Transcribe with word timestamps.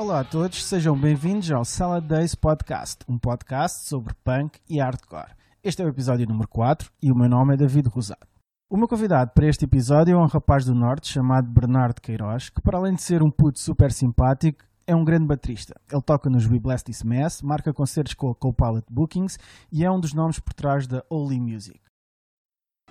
Olá 0.00 0.20
a 0.20 0.24
todos, 0.24 0.64
sejam 0.64 0.98
bem-vindos 0.98 1.52
ao 1.52 1.62
Salad 1.62 2.02
Days 2.02 2.34
Podcast, 2.34 3.04
um 3.06 3.18
podcast 3.18 3.86
sobre 3.86 4.14
punk 4.24 4.58
e 4.66 4.80
hardcore. 4.80 5.34
Este 5.62 5.82
é 5.82 5.84
o 5.84 5.90
episódio 5.90 6.26
número 6.26 6.48
4 6.48 6.90
e 7.02 7.12
o 7.12 7.14
meu 7.14 7.28
nome 7.28 7.52
é 7.52 7.56
David 7.58 7.86
Rosado. 7.90 8.26
O 8.70 8.78
meu 8.78 8.88
convidado 8.88 9.32
para 9.34 9.46
este 9.46 9.66
episódio 9.66 10.14
é 10.14 10.16
um 10.16 10.24
rapaz 10.24 10.64
do 10.64 10.74
Norte 10.74 11.06
chamado 11.06 11.50
Bernardo 11.50 12.00
Queiroz, 12.00 12.48
que 12.48 12.62
para 12.62 12.78
além 12.78 12.94
de 12.94 13.02
ser 13.02 13.22
um 13.22 13.30
puto 13.30 13.58
super 13.58 13.92
simpático, 13.92 14.64
é 14.86 14.96
um 14.96 15.04
grande 15.04 15.26
baterista. 15.26 15.78
Ele 15.92 16.00
toca 16.00 16.30
nos 16.30 16.46
We 16.46 16.58
Bless 16.58 16.82
This 16.82 17.02
Mess, 17.02 17.42
marca 17.42 17.70
concertos 17.70 18.14
com 18.14 18.30
a 18.30 18.34
Co-Pilot 18.34 18.86
Bookings 18.90 19.36
e 19.70 19.84
é 19.84 19.90
um 19.90 20.00
dos 20.00 20.14
nomes 20.14 20.38
por 20.38 20.54
trás 20.54 20.86
da 20.86 21.04
Holy 21.10 21.38
Music. 21.38 21.78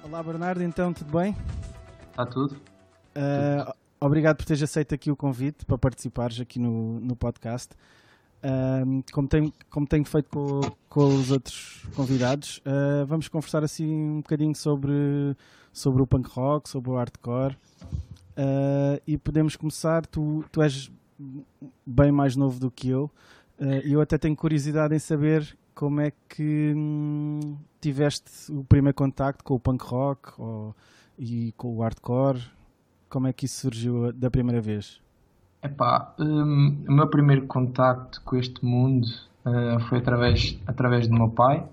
Olá 0.03 0.21
Bernardo, 0.21 0.61
então 0.61 0.93
tudo 0.93 1.17
bem? 1.17 1.35
Está 2.11 2.27
tudo. 2.27 2.53
Uh, 3.17 3.73
obrigado 3.99 4.37
por 4.37 4.45
teres 4.45 4.61
aceito 4.63 4.95
aqui 4.95 5.11
o 5.11 5.15
convite 5.15 5.65
para 5.65 5.77
participares 5.77 6.39
aqui 6.39 6.59
no, 6.59 6.99
no 6.99 7.15
podcast. 7.15 7.73
Uh, 8.43 9.03
como, 9.11 9.27
tenho, 9.27 9.53
como 9.69 9.85
tenho 9.85 10.05
feito 10.05 10.29
com, 10.29 10.61
com 10.87 11.07
os 11.07 11.29
outros 11.29 11.85
convidados, 11.95 12.59
uh, 12.59 13.05
vamos 13.05 13.27
conversar 13.27 13.63
assim 13.63 13.85
um 13.85 14.17
bocadinho 14.21 14.55
sobre, 14.55 15.35
sobre 15.73 16.01
o 16.01 16.07
punk 16.07 16.29
rock, 16.29 16.69
sobre 16.69 16.89
o 16.89 16.95
hardcore. 16.95 17.57
e 19.05 19.17
podemos 19.17 19.55
começar. 19.55 20.05
Tu, 20.05 20.43
tu 20.51 20.61
és 20.61 20.89
bem 21.85 22.11
mais 22.11 22.35
novo 22.35 22.59
do 22.59 22.71
que 22.71 22.89
eu 22.89 23.11
e 23.83 23.91
eu 23.91 23.99
até 23.99 24.17
tenho 24.17 24.37
curiosidade 24.37 24.95
em 24.95 24.99
saber 24.99 25.57
como 25.79 26.01
é 26.01 26.11
que 26.27 26.73
hum, 26.75 27.57
tiveste 27.79 28.51
o 28.51 28.65
primeiro 28.65 28.95
contacto 28.95 29.43
com 29.45 29.55
o 29.55 29.59
punk 29.59 29.81
rock 29.83 30.33
ou, 30.37 30.75
e 31.17 31.53
com 31.53 31.77
o 31.77 31.81
hardcore? 31.81 32.41
Como 33.09 33.27
é 33.27 33.33
que 33.33 33.45
isso 33.45 33.61
surgiu 33.61 34.13
da 34.13 34.29
primeira 34.29 34.61
vez? 34.61 35.01
Epá, 35.63 36.13
um, 36.19 36.85
o 36.87 36.91
meu 36.91 37.07
primeiro 37.07 37.47
contacto 37.47 38.21
com 38.21 38.37
este 38.37 38.63
mundo 38.63 39.07
uh, 39.45 39.79
foi 39.89 39.97
através, 39.97 40.57
através 40.67 41.07
do 41.07 41.15
meu 41.15 41.29
pai. 41.29 41.67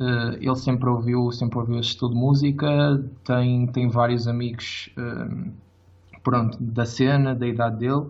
Uh, 0.00 0.34
ele 0.40 0.56
sempre 0.56 0.88
ouviu, 0.88 1.30
sempre 1.32 1.58
ouviu 1.58 1.80
esse 1.80 1.90
estudo 1.90 2.14
de 2.14 2.20
música, 2.20 3.04
tem, 3.24 3.66
tem 3.66 3.88
vários 3.88 4.28
amigos 4.28 4.90
uh, 4.96 5.50
pronto, 6.22 6.56
da 6.60 6.86
cena, 6.86 7.34
da 7.34 7.46
idade 7.46 7.78
dele. 7.78 8.06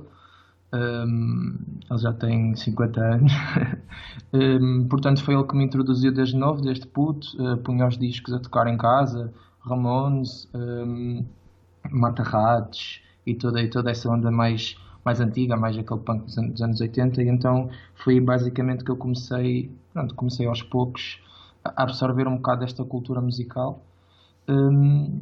Um, 0.70 1.56
ele 1.91 1.98
já 1.98 2.12
tem 2.12 2.55
50 2.55 3.00
anos, 3.00 3.32
um, 4.34 4.86
portanto 4.86 5.25
foi 5.25 5.34
ele 5.34 5.44
que 5.44 5.56
me 5.56 5.64
introduziu 5.64 6.12
desde 6.12 6.36
novo, 6.36 6.60
desde 6.60 6.86
puto, 6.86 7.27
uh, 7.42 7.56
punha 7.56 7.86
os 7.86 7.97
discos 7.97 8.34
a 8.34 8.38
tocar 8.38 8.66
em 8.66 8.77
casa, 8.77 9.32
Ramones, 9.60 10.47
um, 10.55 11.25
Mata 11.91 12.22
Ratos 12.22 13.00
e 13.27 13.34
toda, 13.34 13.62
e 13.62 13.69
toda 13.69 13.91
essa 13.91 14.08
onda 14.08 14.31
mais, 14.31 14.77
mais 15.05 15.20
antiga, 15.20 15.56
mais 15.56 15.77
aquele 15.77 16.00
punk 16.00 16.25
dos 16.25 16.39
anos, 16.39 16.53
dos 16.53 16.62
anos 16.62 16.81
80, 16.81 17.22
e 17.22 17.28
então 17.28 17.70
foi 17.94 18.20
basicamente 18.20 18.84
que 18.84 18.91
eu 18.91 18.97
comecei, 18.97 19.70
pronto, 19.92 20.14
comecei 20.14 20.47
aos 20.47 20.62
poucos 20.62 21.20
a 21.64 21.83
absorver 21.83 22.27
um 22.27 22.36
bocado 22.36 22.61
desta 22.61 22.84
cultura 22.84 23.20
musical. 23.20 23.83
Um, 24.48 25.20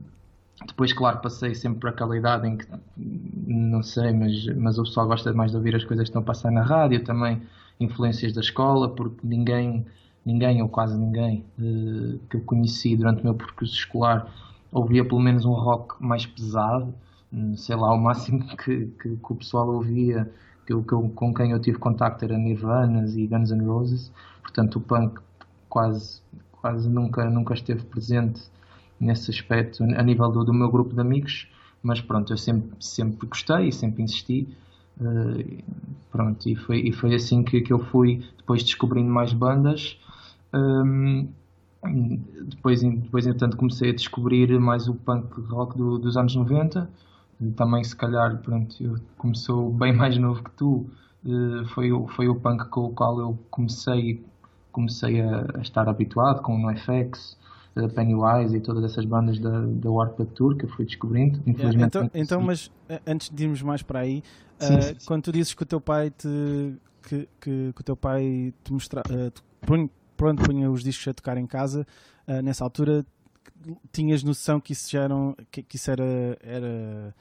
depois, 0.66 0.92
claro, 0.92 1.18
passei 1.20 1.54
sempre 1.54 1.80
por 1.80 1.90
aquela 1.90 2.16
idade 2.16 2.48
em 2.48 2.56
que, 2.56 2.66
não 2.96 3.82
sei, 3.82 4.12
mas, 4.12 4.46
mas 4.56 4.78
o 4.78 4.84
pessoal 4.84 5.06
gosta 5.06 5.32
mais 5.32 5.50
de 5.50 5.56
ouvir 5.56 5.74
as 5.74 5.84
coisas 5.84 6.04
que 6.04 6.10
estão 6.10 6.22
a 6.22 6.24
passar 6.24 6.50
na 6.50 6.62
rádio, 6.62 7.04
também 7.04 7.42
influências 7.78 8.32
da 8.32 8.40
escola, 8.40 8.88
porque 8.88 9.18
ninguém, 9.22 9.84
ninguém 10.24 10.62
ou 10.62 10.68
quase 10.68 10.96
ninguém 10.98 11.44
uh, 11.58 12.18
que 12.30 12.36
eu 12.36 12.40
conheci 12.42 12.96
durante 12.96 13.20
o 13.20 13.24
meu 13.24 13.34
percurso 13.34 13.74
escolar 13.74 14.32
ouvia 14.76 15.04
pelo 15.04 15.20
menos 15.20 15.44
um 15.44 15.52
rock 15.52 16.02
mais 16.02 16.26
pesado, 16.26 16.94
hum, 17.32 17.56
sei 17.56 17.74
lá, 17.76 17.92
o 17.92 17.98
máximo 17.98 18.46
que, 18.56 18.86
que, 18.86 19.16
que 19.16 19.32
o 19.32 19.34
pessoal 19.34 19.68
ouvia, 19.68 20.30
que 20.66 20.72
eu, 20.72 20.82
que 20.82 20.92
eu, 20.92 21.08
com 21.14 21.32
quem 21.32 21.52
eu 21.52 21.60
tive 21.60 21.78
contacto 21.78 22.24
era 22.24 22.36
Nirvana 22.36 23.06
e 23.08 23.26
Guns 23.26 23.50
N' 23.50 23.64
Roses, 23.64 24.12
portanto 24.42 24.76
o 24.76 24.80
punk 24.80 25.20
quase, 25.68 26.20
quase 26.52 26.88
nunca, 26.88 27.28
nunca 27.30 27.54
esteve 27.54 27.84
presente 27.84 28.42
nesse 29.00 29.30
aspecto 29.30 29.82
a 29.82 30.02
nível 30.02 30.30
do, 30.30 30.44
do 30.44 30.52
meu 30.52 30.70
grupo 30.70 30.94
de 30.94 31.00
amigos, 31.00 31.48
mas 31.82 32.00
pronto, 32.00 32.32
eu 32.32 32.36
sempre, 32.36 32.70
sempre 32.80 33.26
gostei 33.26 33.68
e 33.68 33.72
sempre 33.72 34.02
insisti. 34.02 34.48
Uh, 34.98 35.62
pronto, 36.10 36.48
e 36.48 36.56
foi, 36.56 36.78
e 36.80 36.92
foi 36.92 37.14
assim 37.14 37.42
que, 37.42 37.60
que 37.60 37.72
eu 37.72 37.78
fui 37.78 38.24
depois 38.38 38.62
descobrindo 38.62 39.10
mais 39.10 39.32
bandas. 39.32 39.98
Um, 40.54 41.28
depois, 42.48 42.82
depois, 42.82 43.26
entretanto, 43.26 43.56
comecei 43.56 43.90
a 43.90 43.94
descobrir 43.94 44.58
mais 44.58 44.88
o 44.88 44.94
punk 44.94 45.40
rock 45.48 45.76
do, 45.76 45.98
dos 45.98 46.16
anos 46.16 46.34
90. 46.34 46.88
Também, 47.54 47.84
se 47.84 47.94
calhar, 47.94 48.38
pronto, 48.38 48.74
eu 48.82 48.96
começou 49.18 49.70
bem 49.72 49.92
mais 49.96 50.16
novo 50.18 50.42
que 50.42 50.50
tu. 50.52 50.86
Uh, 51.24 51.66
foi, 51.74 51.90
o, 51.90 52.06
foi 52.06 52.28
o 52.28 52.36
punk 52.36 52.68
com 52.68 52.84
o 52.84 52.90
qual 52.90 53.18
eu 53.18 53.38
comecei, 53.50 54.24
comecei 54.70 55.20
a, 55.20 55.46
a 55.56 55.60
estar 55.60 55.88
habituado, 55.88 56.40
com 56.40 56.54
o 56.54 56.58
NoFX, 56.58 57.36
Pennywise 57.94 58.56
e 58.56 58.60
todas 58.60 58.84
essas 58.84 59.04
bandas 59.04 59.38
da, 59.38 59.60
da 59.60 59.90
Warped 59.90 60.30
Tour 60.32 60.56
que 60.56 60.64
eu 60.64 60.68
fui 60.68 60.86
descobrindo. 60.86 61.40
Infelizmente, 61.46 61.98
então, 61.98 62.10
então, 62.14 62.40
mas 62.40 62.70
eh, 62.88 63.00
antes 63.06 63.28
de 63.28 63.44
irmos 63.44 63.60
mais 63.60 63.82
para 63.82 64.00
aí, 64.00 64.22
sim, 64.58 64.78
uh, 64.78 64.82
sim, 64.82 64.88
sim. 64.98 65.06
quando 65.06 65.24
tu 65.24 65.32
dizes 65.32 65.52
que 65.52 65.62
o 65.62 65.66
teu 65.66 65.80
pai 65.80 66.10
te 66.10 66.74
que, 67.02 67.28
que, 67.40 67.72
que 67.74 67.80
o 67.80 67.84
teu 67.84 67.96
pai 67.96 68.52
te 68.64 68.72
mostrava 68.72 69.08
uh, 69.12 69.30
pronto, 70.16 70.42
punha 70.42 70.70
os 70.70 70.82
discos 70.82 71.08
a 71.08 71.14
tocar 71.14 71.36
em 71.36 71.46
casa, 71.46 71.86
uh, 72.26 72.42
nessa 72.42 72.64
altura 72.64 73.04
tinhas 73.92 74.22
noção 74.22 74.60
que 74.60 74.72
isso 74.72 74.90
já 74.90 75.02
eram, 75.02 75.36
que, 75.50 75.62
que 75.62 75.76
isso 75.76 75.90
era, 75.90 76.38
era 76.40 77.14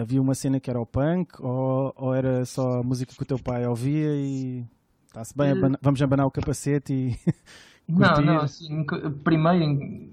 havia 0.00 0.20
uma 0.20 0.34
cena 0.34 0.60
que 0.60 0.68
era 0.68 0.80
o 0.80 0.86
punk 0.86 1.40
ou, 1.40 1.92
ou 1.96 2.14
era 2.14 2.44
só 2.44 2.80
a 2.80 2.82
música 2.82 3.14
que 3.14 3.22
o 3.22 3.26
teu 3.26 3.38
pai 3.38 3.66
ouvia 3.66 4.14
e 4.14 4.64
está-se 5.06 5.36
bem, 5.36 5.52
vamos 5.80 6.02
abanar 6.02 6.26
o 6.26 6.30
capacete 6.30 6.92
e 6.92 7.16
Não, 7.88 8.20
não, 8.20 8.40
assim, 8.40 8.86
primeiro 9.24 10.12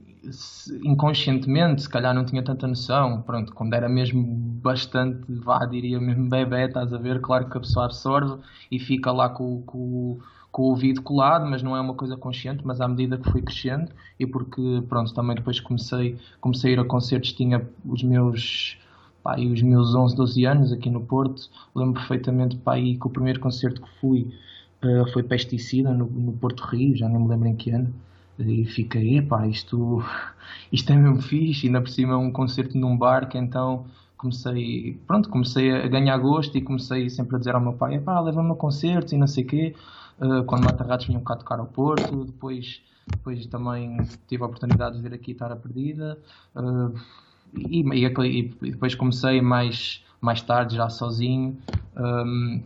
inconscientemente, 0.84 1.84
se 1.84 1.90
calhar 1.90 2.14
não 2.14 2.26
tinha 2.26 2.44
tanta 2.44 2.68
noção, 2.68 3.22
pronto, 3.22 3.54
quando 3.54 3.74
era 3.74 3.88
mesmo 3.88 4.22
bastante, 4.62 5.24
vá, 5.30 5.66
diria 5.66 6.00
mesmo 6.00 6.28
bebê, 6.28 6.66
estás 6.66 6.94
a 6.94 6.98
ver, 6.98 7.22
claro 7.22 7.50
que 7.50 7.58
a 7.58 7.62
pessoa 7.62 7.86
absorve 7.86 8.42
e 8.70 8.80
fica 8.80 9.12
lá 9.12 9.30
com, 9.30 9.62
com, 9.62 10.20
com 10.52 10.64
o 10.64 10.66
ouvido 10.66 11.02
colado, 11.02 11.46
mas 11.46 11.62
não 11.62 11.76
é 11.76 11.82
uma 11.82 11.94
coisa 11.94 12.18
consciente, 12.18 12.66
mas 12.66 12.82
à 12.82 12.88
medida 12.88 13.18
que 13.18 13.30
fui 13.32 13.42
crescendo 13.42 13.92
e 14.20 14.26
porque, 14.26 14.84
pronto, 14.88 15.14
também 15.14 15.36
depois 15.36 15.60
comecei, 15.60 16.18
comecei 16.42 16.72
a 16.72 16.74
ir 16.74 16.80
a 16.80 16.86
concertos, 16.86 17.34
tinha 17.34 17.68
os 17.86 18.04
meus 18.04 18.78
pá, 19.24 19.40
os 19.40 19.62
meus 19.62 19.94
11, 19.94 20.16
12 20.16 20.46
anos 20.46 20.72
aqui 20.72 20.90
no 20.90 21.02
Porto, 21.02 21.50
lembro 21.76 22.00
perfeitamente, 22.00 22.58
pá, 22.58 22.74
aí 22.74 22.98
que 22.98 23.08
o 23.08 23.10
primeiro 23.10 23.40
concerto 23.40 23.82
que 23.82 23.90
fui 24.00 24.34
uh, 24.84 25.12
foi 25.12 25.24
pesticida 25.24 25.94
no, 25.94 26.06
no, 26.06 26.34
Porto 26.34 26.62
Rio, 26.64 26.96
já 26.96 27.08
não 27.08 27.22
me 27.22 27.30
lembro 27.30 27.48
em 27.48 27.56
que 27.56 27.72
ano. 27.72 27.94
E 28.40 28.66
fiquei, 28.66 29.18
epá, 29.18 29.46
isto, 29.48 30.04
isto 30.72 30.92
é 30.92 30.96
mesmo 30.96 31.22
fixe, 31.22 31.68
ainda 31.68 31.82
por 31.82 31.90
cima 31.90 32.14
é 32.14 32.18
um 32.18 32.32
concerto 32.32 32.78
num 32.78 32.98
bar 32.98 33.28
que 33.28 33.38
então 33.38 33.86
comecei, 34.18 35.00
pronto, 35.08 35.30
comecei 35.30 35.72
a 35.72 35.88
ganhar 35.88 36.18
gosto 36.18 36.58
e 36.58 36.62
comecei 36.62 37.10
sempre 37.10 37.36
a 37.36 37.40
dizer 37.40 37.56
ao 37.56 37.62
meu 37.62 37.74
pai, 37.74 37.96
epá, 37.96 38.20
leva-me 38.20 38.52
a 38.52 38.56
concertos 38.56 39.14
e 39.14 39.18
não 39.18 39.28
sei 39.28 39.44
o 39.44 39.48
quê. 39.48 39.76
Uh, 40.20 40.44
quando 40.44 40.66
Mata 40.66 40.84
Ratos 40.84 41.08
vinham 41.08 41.24
cá 41.24 41.36
tocar 41.36 41.60
ao 41.60 41.66
Porto, 41.66 42.26
depois, 42.26 42.82
depois 43.08 43.46
também 43.48 43.98
tive 44.28 44.44
a 44.44 44.46
oportunidade 44.46 44.98
de 44.98 45.02
ver 45.02 45.14
aqui 45.14 45.32
estar 45.32 45.52
a 45.52 45.56
perdida. 45.56 46.18
Uh, 46.56 46.94
e, 47.56 47.82
e, 47.82 48.06
e, 48.06 48.72
depois 48.72 48.96
comecei 48.96 49.42
mais, 49.42 50.04
mais 50.22 50.42
tarde, 50.42 50.76
já 50.76 50.90
sozinho. 50.90 51.58
Um, 51.98 52.62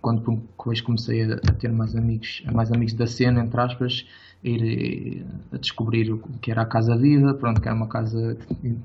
quando 0.00 0.36
depois 0.36 0.80
comecei 0.82 1.24
a, 1.24 1.36
a, 1.36 1.52
ter 1.52 1.72
mais 1.72 1.96
amigos, 1.96 2.42
mais 2.52 2.70
amigos 2.70 2.92
da 2.92 3.06
cena, 3.06 3.40
entre 3.40 3.58
aspas, 3.58 4.06
ir 4.42 5.24
a 5.50 5.56
descobrir 5.56 6.12
o 6.12 6.18
que 6.18 6.50
era 6.50 6.62
a 6.62 6.66
Casa 6.66 6.94
Viva, 6.94 7.32
pronto, 7.32 7.60
que 7.60 7.66
era 7.66 7.76
uma 7.76 7.88
casa 7.88 8.36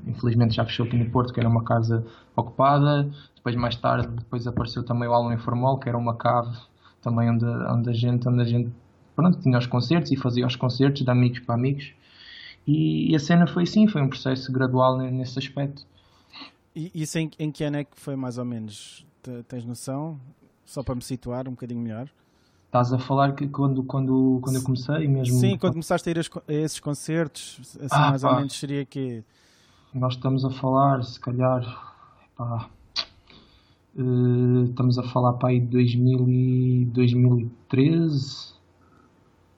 infelizmente 0.07 0.55
já 0.55 0.63
fechou 0.63 0.85
aqui 0.85 0.95
no 0.95 1.09
Porto, 1.09 1.33
que 1.33 1.39
era 1.39 1.49
uma 1.49 1.63
casa 1.63 2.05
ocupada. 2.35 3.09
Depois 3.35 3.55
mais 3.55 3.75
tarde 3.75 4.07
depois 4.07 4.47
apareceu 4.47 4.83
também 4.83 5.09
o 5.09 5.13
Alma 5.13 5.33
Informal, 5.33 5.77
que 5.77 5.89
era 5.89 5.97
uma 5.97 6.15
cave 6.15 6.57
também 7.01 7.29
onde, 7.29 7.45
onde 7.45 7.89
a 7.89 7.93
gente, 7.93 8.27
onde 8.27 8.41
a 8.41 8.45
gente 8.45 8.71
pronto, 9.15 9.39
tinha 9.41 9.57
os 9.57 9.67
concertos 9.67 10.11
e 10.11 10.15
fazia 10.15 10.47
os 10.47 10.55
concertos 10.55 11.03
de 11.03 11.09
amigos 11.09 11.39
para 11.39 11.55
amigos. 11.55 11.93
E, 12.65 13.11
e 13.11 13.15
a 13.15 13.19
cena 13.19 13.47
foi 13.47 13.63
assim, 13.63 13.87
foi 13.87 14.01
um 14.01 14.07
processo 14.07 14.51
gradual 14.51 14.97
nesse 14.97 15.37
aspecto. 15.39 15.85
E 16.75 16.91
isso 16.93 17.17
em, 17.17 17.29
em 17.37 17.51
que 17.51 17.63
ano 17.63 17.77
é 17.77 17.83
que 17.83 17.99
foi 17.99 18.15
mais 18.15 18.37
ou 18.37 18.45
menos? 18.45 19.05
Tens 19.47 19.65
noção? 19.65 20.19
Só 20.65 20.83
para 20.83 20.95
me 20.95 21.01
situar 21.01 21.47
um 21.47 21.51
bocadinho 21.51 21.81
melhor. 21.81 22.07
Estás 22.67 22.93
a 22.93 22.99
falar 22.99 23.33
que 23.33 23.47
quando, 23.47 23.83
quando, 23.83 24.39
quando 24.43 24.57
eu 24.57 24.63
comecei 24.63 25.07
mesmo. 25.07 25.39
Sim, 25.39 25.57
quando 25.57 25.73
começaste 25.73 26.07
a 26.07 26.11
ir 26.11 26.19
a 26.19 26.53
esses 26.53 26.79
concertos, 26.79 27.59
assim 27.81 27.87
ah, 27.89 28.09
mais 28.11 28.21
pá. 28.21 28.29
ou 28.29 28.35
menos 28.35 28.53
seria 28.53 28.85
que. 28.85 29.23
Nós 29.91 30.13
estamos 30.13 30.45
a 30.45 30.51
falar, 30.51 31.03
se 31.03 31.19
calhar. 31.19 31.63
Pá, 32.37 32.69
uh, 33.99 34.63
estamos 34.65 34.97
a 34.97 35.03
falar 35.03 35.33
para 35.33 35.49
aí 35.49 35.59
de 35.59 35.67
2000 35.67 36.29
e 36.29 36.85
2013, 36.85 38.53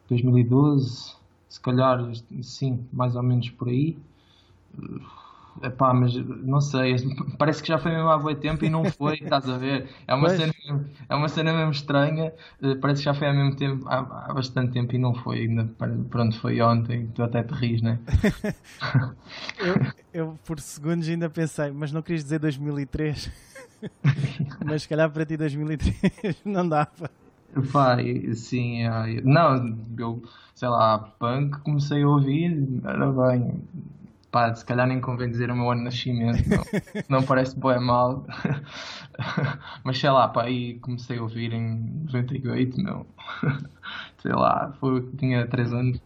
2012, 0.10 1.16
se 1.48 1.60
calhar, 1.62 2.12
sim, 2.42 2.86
mais 2.92 3.16
ou 3.16 3.24
menos 3.24 3.50
por 3.50 3.70
aí. 3.70 3.98
Uh, 4.78 5.22
Epá, 5.62 5.94
mas 5.94 6.16
não 6.16 6.62
sei, 6.62 6.96
parece 7.38 7.62
que 7.62 7.68
já 7.68 7.78
foi 7.78 7.92
mesmo 7.92 8.10
há 8.10 8.18
muito 8.18 8.40
tempo 8.40 8.64
e 8.64 8.70
não 8.70 8.86
foi, 8.86 9.16
estás 9.22 9.50
a 9.50 9.58
ver? 9.58 9.90
É 10.08 10.16
uma 10.16 10.30
cena 10.30 10.54
é 11.10 11.16
uma 11.16 11.28
cena 11.28 11.54
mesmo 11.54 11.72
estranha. 11.72 12.34
Uh, 12.62 12.78
parece 12.78 13.02
que 13.02 13.06
já 13.06 13.14
foi 13.14 13.28
há 13.28 13.34
mesmo 13.34 13.56
tempo, 13.56 13.88
há, 13.88 14.00
há, 14.00 14.34
bastante 14.34 14.72
tempo 14.72 14.96
e 14.96 14.98
não 14.98 15.14
foi 15.14 15.40
ainda. 15.40 15.70
Pronto, 16.10 16.40
foi 16.40 16.62
ontem. 16.62 17.08
Tu 17.14 17.22
até 17.22 17.44
te 17.44 17.54
ris, 17.54 17.82
né? 17.82 18.00
eu, 19.60 19.76
eu 20.14 20.40
por 20.46 20.60
segundos 20.60 21.08
ainda 21.10 21.30
pensei, 21.30 21.70
mas 21.72 21.92
não 21.92 22.02
querias 22.02 22.24
dizer 22.24 22.40
2003? 22.40 23.30
mas 24.66 24.84
se 24.84 24.90
calhar 24.90 25.10
para 25.10 25.26
ti 25.26 25.38
2003 25.38 26.42
não 26.46 26.68
dava. 26.68 27.10
Pá, 27.72 27.98
sim, 28.34 28.84
é, 28.84 29.22
não, 29.24 29.78
eu 29.98 30.24
sei 30.56 30.70
lá, 30.70 31.00
punk 31.00 31.60
comecei 31.60 32.04
a 32.04 32.08
ouvir, 32.08 32.56
era 32.86 33.12
bem, 33.12 33.62
pá, 34.32 34.54
se 34.56 34.64
calhar 34.64 34.88
nem 34.88 35.02
convém 35.02 35.30
dizer 35.30 35.52
o 35.52 35.56
meu 35.56 35.70
ano 35.70 35.80
de 35.80 35.86
nascimento, 35.86 36.44
não, 36.48 36.64
não 37.20 37.24
parece 37.24 37.60
bem 37.60 37.80
mal, 37.82 38.26
mas 39.84 39.98
sei 40.00 40.10
lá, 40.12 40.30
pá, 40.30 40.44
aí 40.44 40.80
comecei 40.80 41.18
a 41.18 41.24
ouvir 41.24 41.52
em 41.52 42.06
98, 42.06 42.80
meu, 42.80 43.06
sei 44.20 44.32
lá, 44.32 44.72
foi, 44.80 45.02
tinha 45.18 45.46
3 45.48 45.74
anos. 45.74 46.02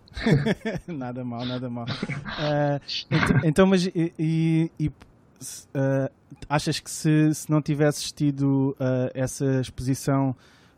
nada 0.88 1.24
mal, 1.24 1.45
nada 1.45 1.69
mal. 1.69 1.86
Uh, 1.86 2.81
então, 3.12 3.39
então, 3.44 3.68
mas 3.68 3.86
e, 3.86 4.13
e, 4.18 4.71
e 4.80 4.92
uh, 5.41 6.11
achas 6.49 6.79
que 6.79 6.89
se, 6.89 7.33
se 7.33 7.49
não 7.49 7.61
tivesses 7.61 8.11
tido 8.11 8.75
uh, 8.79 9.11
essa 9.13 9.61
exposição 9.61 10.35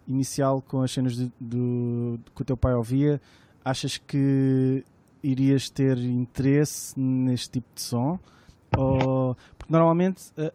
inicial 0.07 0.61
com 0.61 0.81
as 0.81 0.91
cenas 0.91 1.17
do, 1.17 1.31
do, 1.39 2.19
que 2.35 2.41
o 2.41 2.45
teu 2.45 2.57
pai 2.57 2.73
ouvia, 2.73 3.21
achas 3.63 3.97
que 3.97 4.83
irias 5.23 5.69
ter 5.69 5.97
interesse 5.97 6.97
neste 6.99 7.51
tipo 7.51 7.67
de 7.75 7.81
som? 7.81 8.19
Ou, 8.77 9.35
porque 9.57 9.71
normalmente 9.71 10.31
uh, 10.37 10.51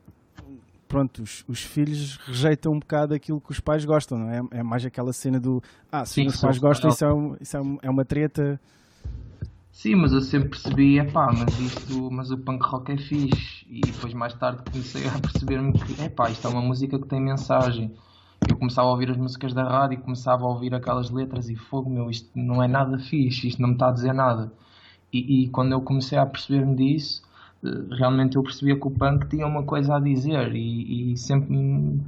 pronto, 0.93 1.23
os, 1.23 1.43
os, 1.49 1.63
filhos 1.63 2.19
rejeitam 2.19 2.73
um 2.73 2.79
bocado 2.79 3.15
aquilo 3.15 3.41
que 3.41 3.51
os 3.51 3.59
pais 3.59 3.83
gostam, 3.85 4.19
não 4.19 4.31
é? 4.31 4.41
É 4.59 4.63
mais 4.63 4.85
aquela 4.85 5.11
cena 5.13 5.41
do 5.41 5.63
ah, 5.91 6.05
se 6.05 6.15
Sim, 6.15 6.27
os 6.27 6.39
pais 6.39 6.59
gostam, 6.59 6.91
isso, 6.91 7.05
é, 7.05 7.13
um, 7.13 7.37
isso 7.41 7.57
é, 7.57 7.91
uma 7.91 8.05
treta. 8.05 8.61
Sim, 9.73 9.95
mas 9.97 10.13
eu 10.13 10.21
sempre 10.21 10.51
percebi, 10.51 10.99
é 10.99 11.05
pá, 11.05 11.33
mas 11.33 11.59
isto, 11.59 12.11
mas 12.11 12.31
o 12.31 12.37
punk 12.39 12.63
rock 12.65 12.93
é 12.93 12.97
fixe. 12.99 13.65
E 13.69 13.93
depois 13.93 14.13
mais 14.13 14.35
tarde 14.35 14.63
comecei 14.71 15.07
a 15.09 15.19
perceber-me 15.19 15.79
que, 15.79 15.99
é 15.99 16.09
pá, 16.11 16.31
isto 16.31 16.47
é 16.47 16.51
uma 16.51 16.61
música 16.61 16.99
que 16.99 17.07
tem 17.09 17.21
mensagem. 17.21 17.97
Eu 18.47 18.57
começava 18.59 18.89
a 18.89 18.91
ouvir 18.93 19.11
as 19.11 19.17
músicas 19.17 19.55
da 19.55 19.65
rádio 19.65 19.99
e 19.99 20.03
começava 20.03 20.45
a 20.45 20.49
ouvir 20.49 20.75
aquelas 20.75 21.11
letras 21.11 21.49
e 21.49 21.57
fogo, 21.57 21.89
meu, 21.91 22.11
isto 22.11 22.31
não 22.39 22.63
é 22.63 22.69
nada 22.69 22.99
fixe, 22.99 23.49
isto 23.49 23.63
não 23.63 23.69
me 23.71 23.75
está 23.75 23.89
a 23.89 23.93
dizer 23.93 24.13
nada. 24.13 24.53
E, 25.13 25.45
e 25.45 25.49
quando 25.51 25.73
eu 25.73 25.83
comecei 25.83 26.19
a 26.19 26.27
perceber-me 26.27 26.77
disso, 26.77 27.23
eh, 27.65 27.69
realmente 27.97 28.37
eu 28.37 28.43
percebia 28.43 28.79
que 28.79 28.87
o 28.87 28.91
punk 28.91 29.29
tinha 29.29 29.47
uma 29.47 29.65
coisa 29.65 29.97
a 29.97 30.01
dizer 30.01 30.55
e, 30.55 31.13
e 31.13 31.17
sempre, 31.19 31.57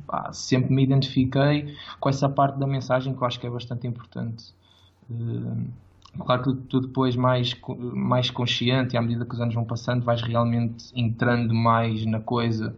pá, 0.07 0.33
sempre 0.33 0.73
me 0.75 0.83
identifiquei 0.85 1.75
com 2.01 2.09
essa 2.09 2.29
parte 2.29 2.59
da 2.59 2.67
mensagem 2.67 3.15
que 3.15 3.23
eu 3.23 3.27
acho 3.27 3.41
que 3.41 3.47
é 3.47 3.51
bastante 3.51 3.87
importante. 3.87 4.55
Uh, 5.11 5.73
Claro 6.19 6.43
que 6.43 6.53
tu, 6.69 6.81
depois 6.81 7.17
mais, 7.17 7.57
mais 7.79 8.31
consciente 8.31 8.95
e 8.95 8.97
à 8.97 9.03
medida 9.03 9.25
que 9.25 9.35
os 9.35 9.41
anos 9.41 9.55
vão 9.55 9.65
passando 9.65 10.05
vais 10.05 10.23
realmente 10.23 10.87
entrando 10.95 11.53
mais 11.55 12.05
na 12.07 12.21
coisa. 12.21 12.75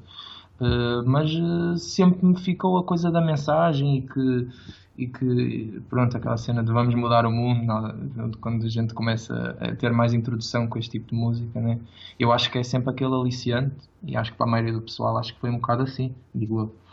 Uh, 0.58 1.06
mas 1.06 1.34
uh, 1.34 1.76
sempre 1.76 2.24
me 2.24 2.38
ficou 2.38 2.78
a 2.78 2.82
coisa 2.82 3.10
da 3.10 3.20
mensagem 3.20 3.98
e 3.98 4.02
que, 4.02 4.48
e 4.96 5.06
que 5.06 5.82
pronto, 5.90 6.16
aquela 6.16 6.38
cena 6.38 6.64
de 6.64 6.72
vamos 6.72 6.94
mudar 6.94 7.26
o 7.26 7.30
mundo 7.30 8.38
quando 8.40 8.64
a 8.64 8.68
gente 8.68 8.94
começa 8.94 9.54
a 9.60 9.76
ter 9.76 9.92
mais 9.92 10.14
introdução 10.14 10.66
com 10.66 10.78
este 10.78 10.92
tipo 10.92 11.10
de 11.10 11.14
música, 11.14 11.60
né? 11.60 11.78
eu 12.18 12.32
acho 12.32 12.50
que 12.50 12.56
é 12.56 12.62
sempre 12.62 12.88
aquele 12.90 13.14
aliciante 13.14 13.76
e 14.02 14.16
acho 14.16 14.32
que 14.32 14.38
para 14.38 14.46
a 14.46 14.50
maioria 14.50 14.72
do 14.72 14.80
pessoal 14.80 15.18
acho 15.18 15.34
que 15.34 15.40
foi 15.40 15.50
um 15.50 15.56
bocado 15.56 15.82
assim, 15.82 16.14
digo 16.34 16.60
eu. 16.60 16.85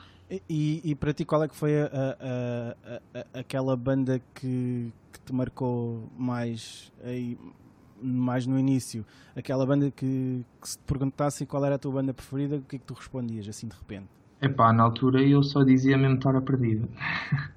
E, 0.49 0.81
e, 0.83 0.95
para 0.95 1.13
ti, 1.13 1.25
qual 1.25 1.43
é 1.43 1.47
que 1.47 1.55
foi 1.55 1.81
a, 1.81 1.85
a, 1.85 2.75
a, 3.19 3.39
aquela 3.39 3.75
banda 3.75 4.21
que, 4.33 4.91
que 5.11 5.19
te 5.19 5.33
marcou 5.33 6.09
mais, 6.17 6.91
aí, 7.03 7.37
mais 8.01 8.47
no 8.47 8.57
início? 8.57 9.05
Aquela 9.35 9.65
banda 9.65 9.91
que, 9.91 10.45
que, 10.61 10.69
se 10.69 10.77
te 10.77 10.83
perguntassem 10.85 11.45
qual 11.45 11.63
era 11.65 11.75
a 11.75 11.77
tua 11.77 11.91
banda 11.91 12.13
preferida, 12.13 12.57
o 12.57 12.61
que 12.61 12.77
é 12.77 12.79
que 12.79 12.85
tu 12.85 12.93
respondias 12.93 13.47
assim 13.47 13.67
de 13.67 13.75
repente? 13.75 14.07
Epá, 14.41 14.73
na 14.73 14.83
altura 14.83 15.21
eu 15.21 15.41
só 15.41 15.63
dizia 15.63 15.97
mesmo 15.97 16.15
estar 16.15 16.35
a 16.35 16.41
perdida. 16.41 16.87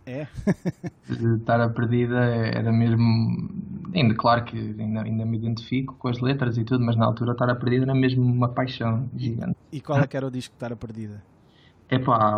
É? 0.04 0.26
estar 1.36 1.60
a 1.60 1.68
perdida 1.68 2.16
era 2.16 2.72
mesmo. 2.72 3.50
Ainda, 3.92 4.14
claro 4.14 4.44
que 4.44 4.56
ainda, 4.56 5.02
ainda 5.02 5.24
me 5.24 5.38
identifico 5.38 5.94
com 5.94 6.08
as 6.08 6.20
letras 6.20 6.58
e 6.58 6.64
tudo, 6.64 6.84
mas 6.84 6.94
na 6.94 7.06
altura 7.06 7.32
estar 7.32 7.48
a 7.50 7.56
perdida 7.56 7.86
era 7.86 7.94
mesmo 7.94 8.22
uma 8.22 8.48
paixão 8.48 9.08
gigante. 9.16 9.56
E 9.72 9.80
qual 9.80 9.98
é 9.98 10.06
que 10.06 10.16
era 10.16 10.26
o 10.26 10.30
disco 10.30 10.54
estar 10.54 10.72
a 10.72 10.76
perdida? 10.76 11.22
É 11.88 11.98
pá, 11.98 12.34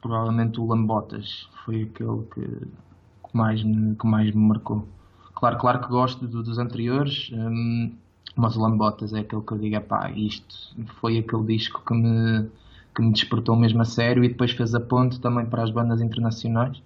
provavelmente 0.00 0.60
o 0.60 0.66
Lambotas 0.66 1.48
foi 1.64 1.82
aquele 1.82 2.22
que, 2.34 2.40
que, 2.40 3.36
mais, 3.36 3.62
me, 3.62 3.94
que 3.94 4.06
mais 4.06 4.34
me 4.34 4.42
marcou. 4.42 4.86
Claro, 5.34 5.58
claro 5.58 5.80
que 5.80 5.88
gosto 5.88 6.26
do, 6.26 6.42
dos 6.42 6.58
anteriores, 6.58 7.30
hum, 7.32 7.92
mas 8.36 8.56
o 8.56 8.60
Lambotas 8.60 9.12
é 9.12 9.20
aquele 9.20 9.42
que 9.42 9.52
eu 9.52 9.58
digo, 9.58 9.76
é 9.76 9.80
pá, 9.80 10.10
isto 10.10 10.74
foi 11.00 11.18
aquele 11.18 11.44
disco 11.44 11.82
que 11.86 11.94
me, 11.94 12.48
que 12.94 13.02
me 13.02 13.12
despertou 13.12 13.56
mesmo 13.56 13.82
a 13.82 13.84
sério 13.84 14.24
e 14.24 14.28
depois 14.28 14.52
fez 14.52 14.74
a 14.74 14.80
ponte 14.80 15.20
também 15.20 15.46
para 15.46 15.62
as 15.62 15.70
bandas 15.70 16.00
internacionais. 16.00 16.82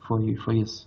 Foi, 0.00 0.36
foi 0.36 0.58
esse. 0.60 0.86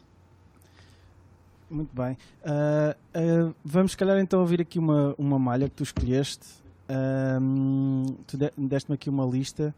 Muito 1.70 1.96
bem. 1.96 2.18
Uh, 2.44 3.50
uh, 3.50 3.56
vamos, 3.64 3.92
se 3.92 3.98
calhar, 3.98 4.18
então 4.18 4.40
ouvir 4.40 4.62
aqui 4.62 4.80
uma, 4.80 5.14
uma 5.18 5.38
malha 5.38 5.70
que 5.70 5.76
tu 5.76 5.84
escolheste. 5.84 6.59
Um, 6.90 8.04
tu 8.26 8.38
deste-me 8.58 8.96
aqui 8.96 9.10
uma 9.10 9.26
lista. 9.26 9.74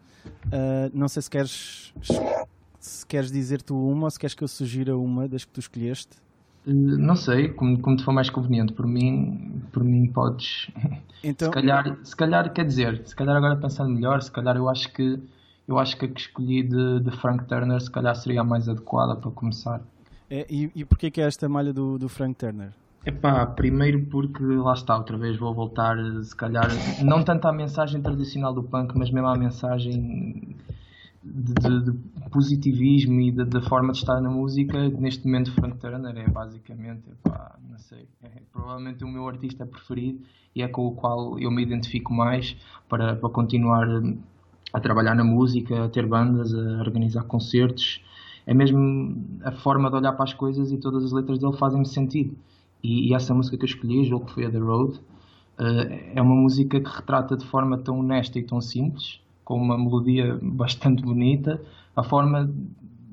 Uh, 0.47 0.89
não 0.93 1.07
sei 1.07 1.21
se 1.21 1.29
queres, 1.29 1.93
se 2.79 3.05
queres 3.05 3.31
dizer 3.31 3.61
tu 3.61 3.75
uma 3.75 4.05
ou 4.05 4.09
se 4.09 4.19
queres 4.19 4.33
que 4.33 4.43
eu 4.43 4.47
sugira 4.47 4.97
uma 4.97 5.27
das 5.27 5.43
que 5.43 5.51
tu 5.51 5.59
escolheste. 5.59 6.17
Uh, 6.65 6.97
não 6.97 7.15
sei, 7.15 7.49
como, 7.49 7.79
como 7.81 7.97
te 7.97 8.03
for 8.03 8.13
mais 8.13 8.29
conveniente. 8.29 8.73
Por 8.73 8.87
mim, 8.87 9.61
por 9.71 9.83
mim 9.83 10.11
podes. 10.11 10.69
Então... 11.23 11.49
Se, 11.49 11.53
calhar, 11.53 11.97
se 12.03 12.15
calhar, 12.15 12.51
quer 12.51 12.65
dizer, 12.65 13.03
se 13.05 13.15
calhar 13.15 13.35
agora 13.35 13.55
pensando 13.55 13.91
melhor, 13.91 14.23
se 14.23 14.31
calhar 14.31 14.57
eu 14.57 14.67
acho 14.67 14.91
que 14.91 15.21
eu 15.67 15.77
acho 15.77 15.97
que 15.97 16.05
a 16.05 16.07
que 16.07 16.19
escolhi 16.19 16.63
de, 16.63 16.99
de 16.99 17.11
Frank 17.17 17.45
Turner 17.45 17.79
se 17.79 17.91
calhar 17.91 18.15
seria 18.15 18.41
a 18.41 18.43
mais 18.43 18.67
adequada 18.67 19.15
para 19.15 19.31
começar. 19.31 19.81
É, 20.29 20.45
e, 20.49 20.71
e 20.73 20.83
porquê 20.83 21.11
que 21.11 21.21
é 21.21 21.25
esta 21.25 21.47
malha 21.47 21.71
do, 21.71 21.97
do 21.97 22.09
Frank 22.09 22.35
Turner? 22.35 22.71
Epá, 23.03 23.47
primeiro 23.47 24.05
porque 24.05 24.43
lá 24.43 24.73
está, 24.73 24.95
outra 24.95 25.17
vez 25.17 25.35
vou 25.35 25.53
voltar, 25.55 25.97
se 26.23 26.35
calhar, 26.35 26.67
não 27.03 27.23
tanto 27.23 27.47
à 27.47 27.51
mensagem 27.51 27.99
tradicional 27.99 28.53
do 28.53 28.61
punk, 28.61 28.93
mas 28.95 29.09
mesmo 29.09 29.27
à 29.27 29.35
mensagem 29.35 30.55
de, 31.23 31.53
de, 31.53 31.91
de 31.91 31.97
positivismo 32.29 33.19
e 33.19 33.31
da 33.31 33.61
forma 33.61 33.91
de 33.91 33.97
estar 33.97 34.21
na 34.21 34.29
música. 34.29 34.87
Neste 34.89 35.25
momento, 35.25 35.51
Frank 35.51 35.77
Turner 35.77 36.15
é 36.15 36.29
basicamente, 36.29 37.09
epá, 37.09 37.57
não 37.67 37.79
sei, 37.79 38.07
é 38.21 38.29
provavelmente 38.51 39.03
o 39.03 39.07
meu 39.07 39.27
artista 39.27 39.65
preferido 39.65 40.21
e 40.55 40.61
é 40.61 40.67
com 40.67 40.85
o 40.85 40.91
qual 40.91 41.39
eu 41.39 41.49
me 41.49 41.63
identifico 41.63 42.13
mais 42.13 42.55
para, 42.87 43.15
para 43.15 43.29
continuar 43.29 43.87
a 44.73 44.79
trabalhar 44.79 45.15
na 45.15 45.23
música, 45.23 45.85
a 45.85 45.89
ter 45.89 46.05
bandas, 46.05 46.53
a 46.53 46.79
organizar 46.79 47.23
concertos. 47.23 48.03
É 48.45 48.53
mesmo 48.53 49.39
a 49.43 49.51
forma 49.51 49.89
de 49.89 49.95
olhar 49.95 50.13
para 50.13 50.23
as 50.23 50.33
coisas 50.33 50.71
e 50.71 50.77
todas 50.77 51.03
as 51.03 51.11
letras 51.11 51.39
dele 51.39 51.57
fazem-me 51.57 51.87
sentido. 51.87 52.35
E, 52.83 53.09
e, 53.09 53.13
essa 53.13 53.33
música 53.33 53.57
que 53.57 53.63
eu 53.63 53.67
escolhi, 53.67 54.03
julgo 54.03 54.25
que 54.25 54.33
foi 54.33 54.45
a 54.45 54.51
The 54.51 54.57
Road, 54.57 54.97
uh, 54.97 56.15
é 56.15 56.21
uma 56.21 56.35
música 56.35 56.79
que 56.79 56.89
retrata 56.89 57.37
de 57.37 57.45
forma 57.45 57.77
tão 57.77 57.99
honesta 57.99 58.39
e 58.39 58.43
tão 58.43 58.59
simples, 58.59 59.21
com 59.43 59.55
uma 59.55 59.77
melodia 59.77 60.39
bastante 60.41 61.03
bonita, 61.03 61.61
a 61.95 62.03
forma 62.03 62.49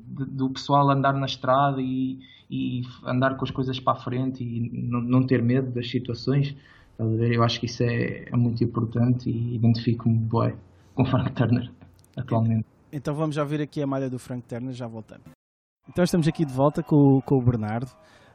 do 0.09 0.51
pessoal 0.51 0.91
andar 0.91 1.13
na 1.13 1.27
estrada 1.27 1.81
e, 1.81 2.19
e, 2.51 2.83
andar 3.05 3.37
com 3.37 3.45
as 3.45 3.51
coisas 3.51 3.79
para 3.79 3.95
a 3.99 4.03
frente 4.03 4.43
e 4.43 4.89
não, 4.89 5.01
não 5.01 5.27
ter 5.27 5.43
medo 5.43 5.71
das 5.71 5.91
situações. 5.91 6.57
Eu 6.99 7.45
acho 7.45 7.61
que 7.61 7.67
isso 7.67 7.83
é, 7.85 8.25
é 8.25 8.37
muito 8.37 8.63
importante 8.65 9.31
e 9.31 9.55
identifico-me 9.55 10.29
com 10.95 11.05
Frank 11.05 11.33
Turner 11.33 11.71
atualmente. 12.17 12.67
Então 12.93 13.15
vamos 13.15 13.37
já 13.37 13.45
ver 13.45 13.61
aqui 13.61 13.83
a 13.83 13.87
malha 13.87 14.11
do 14.11 14.19
Frank 14.19 14.43
Turner, 14.49 14.73
já 14.73 14.87
voltamos. 14.87 15.27
Então 15.89 16.05
estamos 16.05 16.27
aqui 16.27 16.45
de 16.45 16.53
volta 16.53 16.83
com, 16.83 17.21
com 17.21 17.39
o 17.39 17.43
Bernardo. 17.43 17.91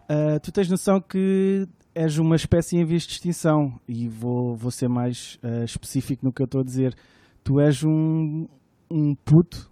Uh, 0.09 0.39
tu 0.41 0.51
tens 0.51 0.69
noção 0.69 0.99
que 0.99 1.67
és 1.95 2.17
uma 2.17 2.35
espécie 2.35 2.77
em 2.77 2.85
vias 2.85 3.03
de 3.03 3.13
extinção 3.13 3.79
e 3.87 4.07
vou, 4.07 4.55
vou 4.55 4.71
ser 4.71 4.89
mais 4.89 5.39
uh, 5.43 5.63
específico 5.63 6.25
no 6.25 6.33
que 6.33 6.41
eu 6.41 6.45
estou 6.45 6.61
a 6.61 6.63
dizer. 6.63 6.95
Tu 7.43 7.59
és 7.59 7.83
um, 7.83 8.47
um 8.89 9.15
puto 9.15 9.71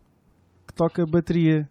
que 0.68 0.74
toca 0.74 1.06
bateria. 1.06 1.70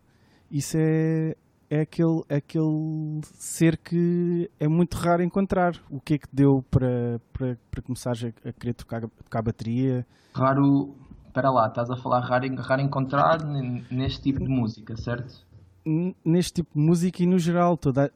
Isso 0.51 0.77
é, 0.77 1.37
é 1.69 1.81
aquele, 1.83 2.23
aquele 2.29 3.21
ser 3.23 3.77
que 3.79 4.51
é 4.59 4.67
muito 4.67 4.95
raro 4.95 5.23
encontrar. 5.23 5.75
O 5.89 6.01
que 6.01 6.15
é 6.15 6.19
que 6.19 6.27
deu 6.33 6.65
para, 6.71 7.21
para, 7.33 7.57
para 7.71 7.83
começar 7.83 8.13
a, 8.13 8.49
a 8.49 8.53
querer 8.53 8.75
tocar, 8.75 9.03
tocar 9.03 9.43
bateria? 9.43 10.07
Raro, 10.35 10.95
espera 11.27 11.51
lá, 11.51 11.69
estás 11.69 11.91
a 11.91 11.97
falar 11.97 12.21
raro, 12.21 12.47
raro 12.57 12.83
encontrar 12.83 13.39
neste 13.91 14.23
tipo 14.23 14.41
de 14.41 14.49
música, 14.49 14.97
certo? 14.97 15.49
Neste 16.25 16.55
tipo 16.55 16.71
de 16.75 16.81
música 16.81 17.23
e 17.23 17.27
no 17.27 17.39
geral, 17.39 17.77
toda, 17.77 18.13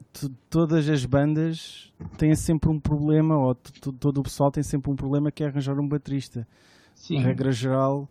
todas 0.49 0.87
as 0.87 1.05
bandas 1.05 1.91
têm 2.17 2.35
sempre 2.35 2.69
um 2.69 2.79
problema, 2.79 3.37
ou 3.37 3.55
todo 3.55 4.19
o 4.19 4.23
pessoal 4.23 4.51
tem 4.51 4.63
sempre 4.63 4.91
um 4.91 4.95
problema 4.95 5.31
que 5.31 5.43
é 5.43 5.47
arranjar 5.47 5.77
um 5.79 5.87
baterista. 5.87 6.47
Sim. 6.93 7.19
Regra 7.19 7.51
geral, 7.51 8.09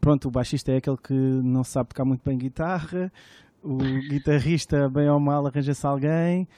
pronto, 0.00 0.28
o 0.28 0.30
baixista 0.30 0.72
é 0.72 0.76
aquele 0.78 0.96
que 0.96 1.12
não 1.12 1.62
sabe 1.62 1.90
tocar 1.90 2.04
muito 2.04 2.22
bem 2.24 2.38
guitarra, 2.38 3.12
o 3.62 3.76
guitarrista, 3.76 4.88
bem 4.88 5.08
ou 5.08 5.20
mal, 5.20 5.46
arranja-se 5.46 5.86
alguém, 5.86 6.48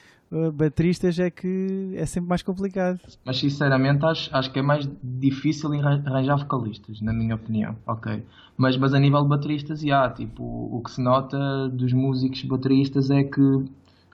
bateristas 0.53 1.17
é 1.19 1.29
que 1.29 1.93
é 1.95 2.05
sempre 2.05 2.29
mais 2.29 2.41
complicado. 2.41 2.99
Mas 3.25 3.39
sinceramente 3.39 4.05
acho, 4.05 4.29
acho 4.35 4.51
que 4.51 4.59
é 4.59 4.61
mais 4.61 4.89
difícil 5.01 5.71
arranjar 5.73 6.37
vocalistas, 6.37 7.01
na 7.01 7.13
minha 7.13 7.35
opinião, 7.35 7.75
ok. 7.85 8.23
Mas, 8.57 8.75
mas 8.77 8.93
a 8.93 8.99
nível 8.99 9.21
de 9.23 9.29
bateristas, 9.29 9.81
já, 9.81 10.09
tipo, 10.09 10.43
o 10.43 10.81
que 10.83 10.91
se 10.91 11.01
nota 11.01 11.69
dos 11.69 11.93
músicos 11.93 12.43
bateristas 12.43 13.09
é 13.09 13.23
que 13.23 13.65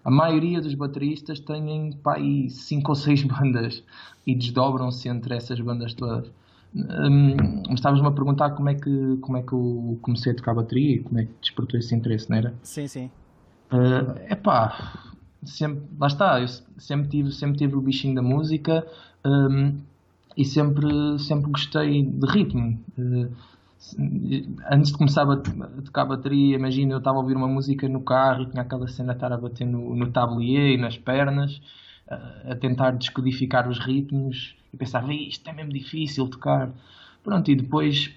a 0.04 0.12
maioria 0.12 0.62
dos 0.62 0.76
bateristas 0.76 1.40
têm 1.40 1.94
pá, 2.04 2.16
aí 2.16 2.50
cinco 2.50 2.92
ou 2.92 2.96
seis 2.96 3.24
bandas 3.26 3.84
e 4.28 4.36
desdobram-se 4.36 5.10
entre 5.10 5.36
essas 5.36 5.60
bandas 5.60 5.94
todas. 5.94 6.30
Hum, 6.76 7.64
Estavas-me 7.72 8.08
a 8.08 8.12
perguntar 8.12 8.52
como 8.52 8.70
é, 8.70 8.74
que, 8.74 9.18
como 9.22 9.38
é 9.38 9.42
que 9.44 9.54
eu 9.54 9.98
comecei 10.02 10.32
a 10.32 10.36
tocar 10.36 10.56
bateria 10.56 10.96
e 10.96 11.00
como 11.00 11.20
é 11.20 11.26
que 11.26 11.32
despertou 11.42 11.80
esse 11.80 11.94
interesse, 11.96 12.30
não 12.30 12.38
era? 12.38 12.54
Sim, 12.64 12.88
sim. 12.88 13.12
É 13.72 14.34
uh, 14.34 14.38
pá, 14.38 15.13
sempre, 15.46 15.84
lá 16.00 16.08
está, 16.08 16.42
eu 16.42 16.48
sempre 16.78 17.10
tive, 17.10 17.32
sempre 17.32 17.58
tive 17.58 17.76
o 17.76 17.82
bichinho 17.82 18.16
da 18.16 18.22
música 18.22 18.86
um, 19.26 19.78
e 20.36 20.46
sempre, 20.46 21.20
sempre 21.20 21.52
gostei 21.52 22.04
de 22.04 22.28
ritmo. 22.28 22.80
Uh, 22.98 23.32
antes 24.72 24.92
de 24.92 24.98
começar 24.98 25.30
a 25.30 25.38
tocar 25.38 26.06
bateria, 26.06 26.56
imagina, 26.56 26.94
eu 26.94 27.00
estava 27.00 27.18
a 27.18 27.22
ouvir 27.22 27.36
uma 27.36 27.48
música 27.48 27.88
no 27.90 28.02
carro 28.02 28.44
e 28.44 28.46
tinha 28.50 28.62
aquela 28.62 28.88
cena 28.88 29.14
de 29.14 29.18
estar 29.18 29.34
a 29.34 29.38
bater 29.38 29.66
no, 29.66 29.96
no 29.96 30.10
tablier 30.10 30.72
e 30.72 30.78
nas 30.78 30.98
pernas, 30.98 31.62
a 32.50 32.56
tentar 32.56 32.92
descodificar 32.92 33.68
os 33.68 33.80
ritmos 33.80 34.56
e 34.74 34.78
pensava, 34.78 35.14
isto 35.14 35.48
é 35.50 35.54
mesmo 35.54 35.72
difícil 35.72 36.28
tocar. 36.28 36.72
Pronto, 37.24 37.50
e 37.50 37.56
depois, 37.56 38.12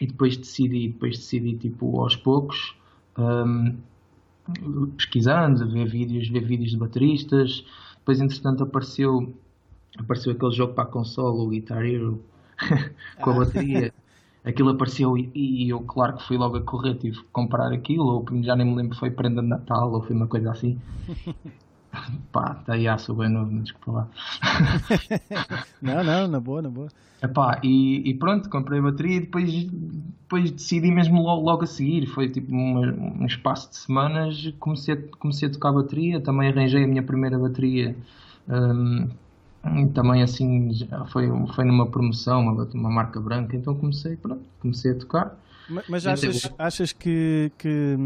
e 0.00 0.06
depois 0.06 0.36
decidi, 0.36 0.88
depois 0.88 1.16
decidi 1.18 1.56
tipo, 1.56 2.00
aos 2.00 2.16
poucos, 2.16 2.76
um, 3.16 3.76
pesquisando, 4.96 5.68
ver 5.70 5.88
vídeos, 5.88 6.28
ver 6.28 6.44
vídeos 6.44 6.70
de 6.70 6.76
bateristas, 6.76 7.64
depois 7.96 8.20
entretanto 8.20 8.64
apareceu, 8.64 9.34
apareceu 9.98 10.32
aquele 10.32 10.52
jogo 10.52 10.74
para 10.74 10.84
a 10.84 10.86
console, 10.86 11.38
o 11.38 11.48
Guitar 11.48 11.84
Hero, 11.84 12.22
com 13.20 13.30
a 13.30 13.34
bateria. 13.34 13.92
Aquilo 14.44 14.70
apareceu 14.70 15.16
e, 15.16 15.30
e, 15.34 15.70
eu, 15.70 15.80
claro 15.80 16.18
que 16.18 16.24
fui 16.24 16.36
logo 16.36 16.58
a 16.58 16.62
correr, 16.62 16.96
tive 16.96 17.16
que 17.16 17.24
comprar 17.32 17.72
aquilo, 17.72 18.04
ou 18.04 18.42
já 18.42 18.54
nem 18.54 18.66
me 18.66 18.76
lembro, 18.76 18.96
foi 18.98 19.10
prenda 19.10 19.40
de 19.40 19.48
Natal 19.48 19.90
ou 19.90 20.02
foi 20.02 20.14
uma 20.14 20.26
coisa 20.26 20.50
assim. 20.50 20.78
Pá, 22.32 22.56
está 22.60 22.74
aí, 22.74 22.98
sou 22.98 23.14
bem 23.14 23.28
novo, 23.28 23.50
desculpa 23.60 23.92
lá. 23.92 24.08
não, 25.80 26.04
não, 26.04 26.28
na 26.28 26.40
boa, 26.40 26.62
na 26.62 26.68
boa. 26.68 26.88
Epá, 27.22 27.58
e, 27.62 28.08
e 28.08 28.14
pronto, 28.14 28.50
comprei 28.50 28.80
a 28.80 28.82
bateria 28.82 29.16
e 29.16 29.20
depois, 29.20 29.50
depois 29.50 30.50
decidi 30.50 30.90
mesmo 30.90 31.22
logo, 31.22 31.42
logo 31.42 31.62
a 31.64 31.66
seguir. 31.66 32.06
Foi 32.06 32.28
tipo 32.28 32.52
uma, 32.52 32.80
um 32.80 33.24
espaço 33.24 33.70
de 33.70 33.76
semanas, 33.76 34.52
comecei, 34.58 34.96
comecei 35.18 35.48
a 35.48 35.52
tocar 35.52 35.70
a 35.70 35.72
bateria, 35.72 36.20
também 36.20 36.50
arranjei 36.50 36.84
a 36.84 36.86
minha 36.86 37.02
primeira 37.02 37.38
bateria. 37.38 37.96
Um, 38.48 39.08
também 39.94 40.22
assim 40.22 40.70
foi, 41.06 41.26
foi 41.54 41.64
numa 41.64 41.86
promoção, 41.86 42.42
uma, 42.42 42.64
uma 42.74 42.90
marca 42.90 43.18
branca, 43.18 43.56
então 43.56 43.74
comecei, 43.74 44.16
pronto, 44.16 44.42
comecei 44.60 44.92
a 44.92 44.94
tocar. 44.94 45.38
Mas, 45.68 45.88
mas 45.88 46.06
achas, 46.06 46.52
achas 46.58 46.92
que, 46.92 47.50
que 47.56 47.96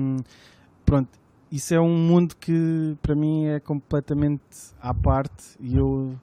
pronto, 0.86 1.08
isso 1.50 1.74
é 1.74 1.80
um 1.80 1.96
mundo 1.96 2.36
que 2.36 2.96
para 3.02 3.14
mim 3.14 3.46
é 3.46 3.60
completamente 3.60 4.42
à 4.80 4.92
parte 4.92 5.56
e 5.60 5.76
eu 5.76 6.14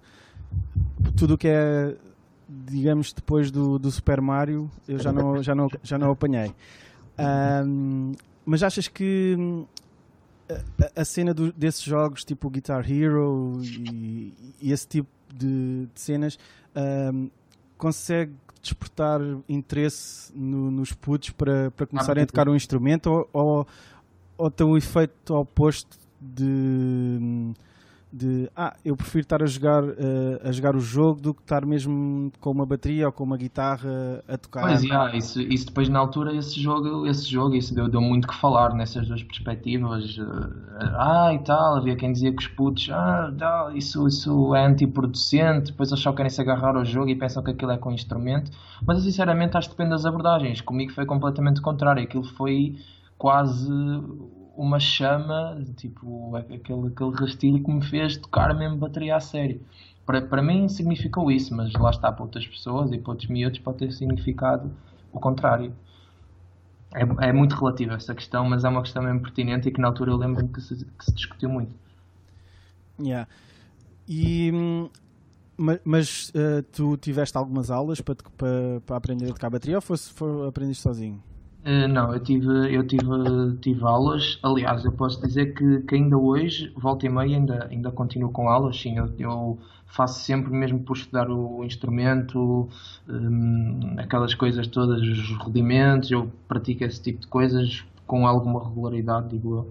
tudo 1.16 1.34
o 1.34 1.38
que 1.38 1.48
é 1.48 1.96
digamos 2.48 3.12
depois 3.12 3.52
do, 3.52 3.80
do 3.80 3.90
Super 3.92 4.22
Mario 4.22 4.70
eu 4.88 5.00
já 5.00 5.12
não, 5.12 5.42
já 5.42 5.56
não, 5.56 5.68
já 5.84 5.98
não 5.98 6.12
apanhei. 6.12 6.54
Um, 7.18 8.12
mas 8.46 8.62
achas 8.62 8.88
que 8.88 9.36
a, 10.50 11.02
a 11.02 11.06
cena 11.06 11.34
do, 11.34 11.52
desses 11.52 11.82
jogos 11.82 12.24
tipo 12.24 12.50
Guitar 12.50 12.90
Hero 12.90 13.60
e, 13.64 14.34
e 14.62 14.72
esse 14.72 14.88
tipo 14.88 15.10
de, 15.36 15.88
de 15.94 16.00
cenas, 16.00 16.40
um, 17.14 17.30
consegue 17.78 18.34
despertar 18.62 19.22
interesse 19.48 20.32
no, 20.34 20.72
nos 20.72 20.92
putos 20.92 21.30
para, 21.32 21.70
para 21.72 21.86
começarem 21.86 22.24
a 22.24 22.26
tocar 22.26 22.50
um 22.50 22.56
instrumento 22.56 23.08
ou, 23.12 23.30
ou, 23.32 23.68
ou 24.38 24.52
tem 24.52 24.66
o 24.66 24.78
efeito 24.78 25.34
oposto 25.34 25.98
de 26.22 27.54
de 28.16 28.50
ah, 28.56 28.74
eu 28.86 28.96
prefiro 28.96 29.24
estar 29.24 29.44
a 29.44 29.46
jogar, 29.46 29.84
uh, 29.84 30.40
a 30.42 30.50
jogar 30.50 30.74
o 30.74 30.80
jogo 30.80 31.20
do 31.20 31.34
que 31.34 31.42
estar 31.42 31.66
mesmo 31.66 32.32
com 32.40 32.50
uma 32.50 32.66
bateria 32.66 33.08
ou 33.08 33.12
com 33.12 33.26
uma 33.26 33.36
guitarra 33.36 34.24
a 34.26 34.38
tocar. 34.38 34.62
Pois, 34.62 34.84
yeah, 34.84 35.14
isso, 35.18 35.42
isso 35.42 35.66
depois 35.66 35.90
na 35.90 36.00
altura 36.00 36.34
esse 36.34 36.58
jogo, 36.62 37.06
esse 37.06 37.30
jogo 37.30 37.56
isso 37.56 37.76
deu, 37.76 37.90
deu 37.90 38.00
muito 38.00 38.26
que 38.26 38.36
falar 38.36 38.74
nessas 38.74 39.06
duas 39.06 39.22
perspectivas. 39.22 40.18
Uh, 40.18 40.50
ah, 40.98 41.34
e 41.34 41.40
tal, 41.40 41.76
havia 41.76 41.98
quem 41.98 42.14
dizia 42.14 42.32
que 42.32 42.42
os 42.42 42.48
putos, 42.48 42.90
ah, 42.90 43.34
tal, 43.38 43.76
isso, 43.76 44.08
isso 44.08 44.56
é 44.56 44.66
antiproducente, 44.66 45.72
depois 45.72 45.92
eles 45.92 46.02
só 46.02 46.14
querem 46.14 46.30
se 46.30 46.40
agarrar 46.40 46.78
ao 46.78 46.86
jogo 46.86 47.10
e 47.10 47.16
pensam 47.16 47.44
que 47.44 47.52
aquilo 47.52 47.72
é 47.72 47.78
com 47.78 47.92
instrumento. 47.92 48.50
Mas 48.88 49.04
sinceramente 49.04 49.58
acho 49.58 49.68
que 49.68 49.76
depende 49.76 49.90
das 49.90 50.06
abordagens. 50.06 50.62
Comigo 50.62 50.94
foi 50.94 51.06
completamente 51.06 51.60
contrário. 51.60 52.02
Aquilo 52.02 52.24
foi 52.24 52.78
quase 53.18 53.72
uma 54.56 54.80
chama, 54.80 55.64
tipo 55.76 56.36
aquele, 56.36 56.88
aquele 56.88 57.12
rastilho 57.16 57.64
que 57.64 57.72
me 57.72 57.84
fez 57.84 58.18
tocar 58.18 58.54
mesmo 58.56 58.78
bateria 58.78 59.16
a 59.16 59.20
sério. 59.20 59.62
Para, 60.06 60.22
para 60.22 60.42
mim 60.42 60.68
significou 60.70 61.32
isso, 61.32 61.56
mas 61.56 61.74
lá 61.74 61.90
está 61.90 62.12
para 62.12 62.24
outras 62.24 62.48
pessoas 62.48 62.92
e 62.92 62.98
para 62.98 63.12
outros 63.12 63.30
miúdos 63.30 63.60
pode 63.60 63.80
ter 63.80 63.92
significado 63.92 64.72
o 65.12 65.20
contrário. 65.20 65.74
É, 66.94 67.30
é 67.30 67.34
muito 67.34 67.56
relativa 67.56 67.96
essa 67.96 68.14
questão, 68.16 68.48
mas 68.48 68.64
é 68.64 68.70
uma 68.70 68.82
questão 68.82 69.04
mesmo 69.04 69.22
pertinente 69.22 69.68
e 69.68 69.72
que 69.72 69.82
na 69.82 69.88
altura 69.88 70.12
eu 70.12 70.18
lembro 70.18 70.48
que 70.48 70.62
se, 70.62 70.86
que 70.86 71.06
se 71.06 71.14
discutiu 71.14 71.50
muito. 71.50 71.72
Yeah. 73.00 73.28
E, 74.08 74.52
mas, 75.58 75.80
mas 75.84 76.30
uh, 76.30 76.64
tu 76.72 76.96
tiveste 76.98 77.38
algumas 77.38 77.72
aulas 77.72 78.00
para, 78.00 78.16
para, 78.38 78.82
para 78.86 78.96
aprender 78.96 79.26
a 79.26 79.34
tocar 79.34 79.50
bateria 79.50 79.78
ou 79.78 79.82
foi, 79.82 79.98
foi, 79.98 80.48
aprendeste 80.48 80.84
sozinho? 80.84 81.22
Uh, 81.66 81.88
não, 81.88 82.14
eu 82.14 82.20
tive, 82.20 82.48
eu 82.76 82.86
tive, 82.86 83.04
tive 83.60 83.84
aulas. 83.84 84.38
Aliás, 84.44 84.86
eu 84.86 84.92
posso 84.92 85.20
dizer 85.20 85.56
que, 85.56 85.80
que 85.82 85.96
ainda 85.96 86.16
hoje, 86.16 86.72
volta 86.76 87.08
e 87.08 87.10
meia, 87.10 87.38
ainda, 87.38 87.68
ainda 87.72 87.92
continuo 87.92 88.32
com 88.32 88.48
aulas. 88.48 88.80
Sim, 88.80 88.98
eu, 88.98 89.12
eu 89.18 89.60
faço 89.88 90.20
sempre 90.20 90.52
mesmo 90.52 90.80
por 90.82 90.96
estudar 90.96 91.28
o 91.28 91.64
instrumento, 91.64 92.70
um, 93.10 93.96
aquelas 93.98 94.36
coisas 94.36 94.68
todas, 94.68 95.02
os 95.02 95.32
rudimentos. 95.38 96.12
Eu 96.12 96.32
pratico 96.48 96.84
esse 96.84 97.02
tipo 97.02 97.22
de 97.22 97.28
coisas 97.28 97.84
com 98.06 98.28
alguma 98.28 98.64
regularidade, 98.64 99.30
digo 99.30 99.66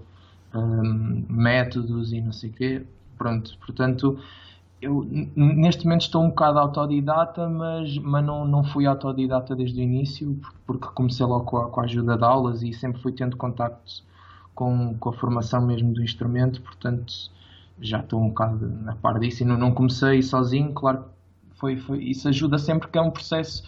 eu. 0.52 0.60
Um, 0.60 1.24
métodos 1.28 2.12
e 2.12 2.20
não 2.20 2.32
sei 2.32 2.50
o 2.50 2.52
quê. 2.54 2.82
Pronto, 3.16 3.56
portanto, 3.58 4.18
eu 4.84 5.06
neste 5.34 5.84
momento 5.84 6.02
estou 6.02 6.22
um 6.22 6.28
bocado 6.28 6.58
autodidata, 6.58 7.48
mas, 7.48 7.96
mas 7.98 8.24
não, 8.24 8.44
não 8.46 8.62
fui 8.64 8.86
autodidata 8.86 9.56
desde 9.56 9.80
o 9.80 9.82
início, 9.82 10.40
porque 10.66 10.86
comecei 10.88 11.24
logo 11.26 11.44
com 11.44 11.56
a, 11.58 11.70
com 11.70 11.80
a 11.80 11.84
ajuda 11.84 12.16
de 12.16 12.24
aulas 12.24 12.62
e 12.62 12.72
sempre 12.72 13.00
fui 13.00 13.12
tendo 13.12 13.36
contacto 13.36 14.04
com, 14.54 14.94
com 14.98 15.08
a 15.08 15.12
formação 15.12 15.66
mesmo 15.66 15.92
do 15.92 16.02
instrumento, 16.02 16.60
portanto 16.62 17.12
já 17.80 18.00
estou 18.00 18.20
um 18.20 18.28
bocado 18.28 18.68
na 18.82 18.94
par 18.94 19.18
disso 19.18 19.42
e 19.42 19.46
não, 19.46 19.56
não 19.58 19.72
comecei 19.72 20.22
sozinho, 20.22 20.72
claro 20.72 21.04
foi, 21.56 21.76
foi, 21.76 22.04
isso 22.04 22.28
ajuda 22.28 22.58
sempre 22.58 22.88
que 22.88 22.98
é 22.98 23.00
um 23.00 23.10
processo 23.10 23.62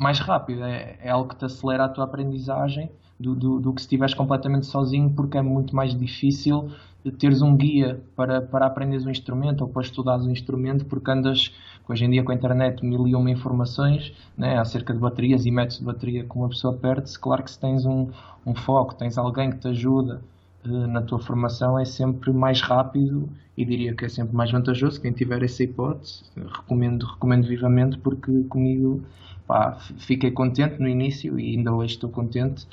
mais 0.00 0.18
rápido, 0.18 0.64
é, 0.64 0.96
é 1.02 1.10
algo 1.10 1.28
que 1.28 1.36
te 1.36 1.44
acelera 1.44 1.84
a 1.84 1.88
tua 1.88 2.04
aprendizagem 2.04 2.90
do, 3.18 3.34
do, 3.34 3.60
do 3.60 3.72
que 3.74 3.82
se 3.82 3.84
estiveres 3.84 4.14
completamente 4.14 4.64
sozinho, 4.64 5.10
porque 5.10 5.36
é 5.36 5.42
muito 5.42 5.76
mais 5.76 5.94
difícil 5.94 6.70
teres 7.18 7.40
um 7.40 7.56
guia 7.56 8.02
para, 8.16 8.42
para 8.42 8.66
aprenderes 8.66 9.06
um 9.06 9.10
instrumento 9.10 9.62
ou 9.62 9.68
para 9.68 9.82
estudares 9.82 10.26
um 10.26 10.30
instrumento, 10.30 10.84
porque 10.86 11.10
andas 11.10 11.54
hoje 11.88 12.04
em 12.04 12.10
dia 12.10 12.22
com 12.22 12.32
a 12.32 12.34
internet 12.34 12.84
mil 12.84 13.06
e 13.06 13.14
uma 13.14 13.30
informações 13.30 14.12
né, 14.36 14.58
acerca 14.58 14.92
de 14.92 14.98
baterias 14.98 15.46
e 15.46 15.50
métodos 15.50 15.78
de 15.78 15.84
bateria 15.84 16.24
que 16.24 16.36
uma 16.36 16.48
pessoa 16.48 16.74
perde-se. 16.74 17.18
Claro 17.18 17.42
que 17.42 17.50
se 17.50 17.58
tens 17.58 17.84
um, 17.84 18.08
um 18.44 18.54
foco, 18.54 18.94
tens 18.94 19.18
alguém 19.18 19.50
que 19.50 19.58
te 19.58 19.68
ajuda 19.68 20.22
na 20.64 21.02
tua 21.02 21.18
formação, 21.18 21.78
é 21.78 21.84
sempre 21.84 22.32
mais 22.32 22.60
rápido 22.60 23.28
e 23.56 23.64
diria 23.64 23.94
que 23.94 24.04
é 24.04 24.08
sempre 24.08 24.34
mais 24.34 24.50
vantajoso. 24.50 25.00
Quem 25.00 25.12
tiver 25.12 25.42
essa 25.42 25.62
hipótese, 25.62 26.24
recomendo, 26.36 27.06
recomendo 27.06 27.46
vivamente, 27.46 27.98
porque 27.98 28.44
comigo 28.44 29.02
pá, 29.46 29.78
fiquei 29.98 30.30
contente 30.30 30.78
no 30.78 30.88
início 30.88 31.38
e 31.38 31.56
ainda 31.56 31.72
hoje 31.72 31.94
estou 31.94 32.10
contente 32.10 32.66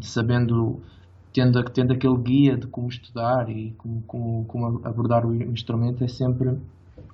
sabendo 0.00 0.80
tendo, 1.36 1.62
tendo 1.64 1.92
aquele 1.92 2.16
guia 2.16 2.56
de 2.56 2.66
como 2.66 2.88
estudar 2.88 3.50
e 3.50 3.72
como, 3.76 4.02
como, 4.06 4.44
como 4.46 4.86
abordar 4.86 5.26
o 5.26 5.34
instrumento 5.34 6.02
é 6.02 6.08
sempre, 6.08 6.58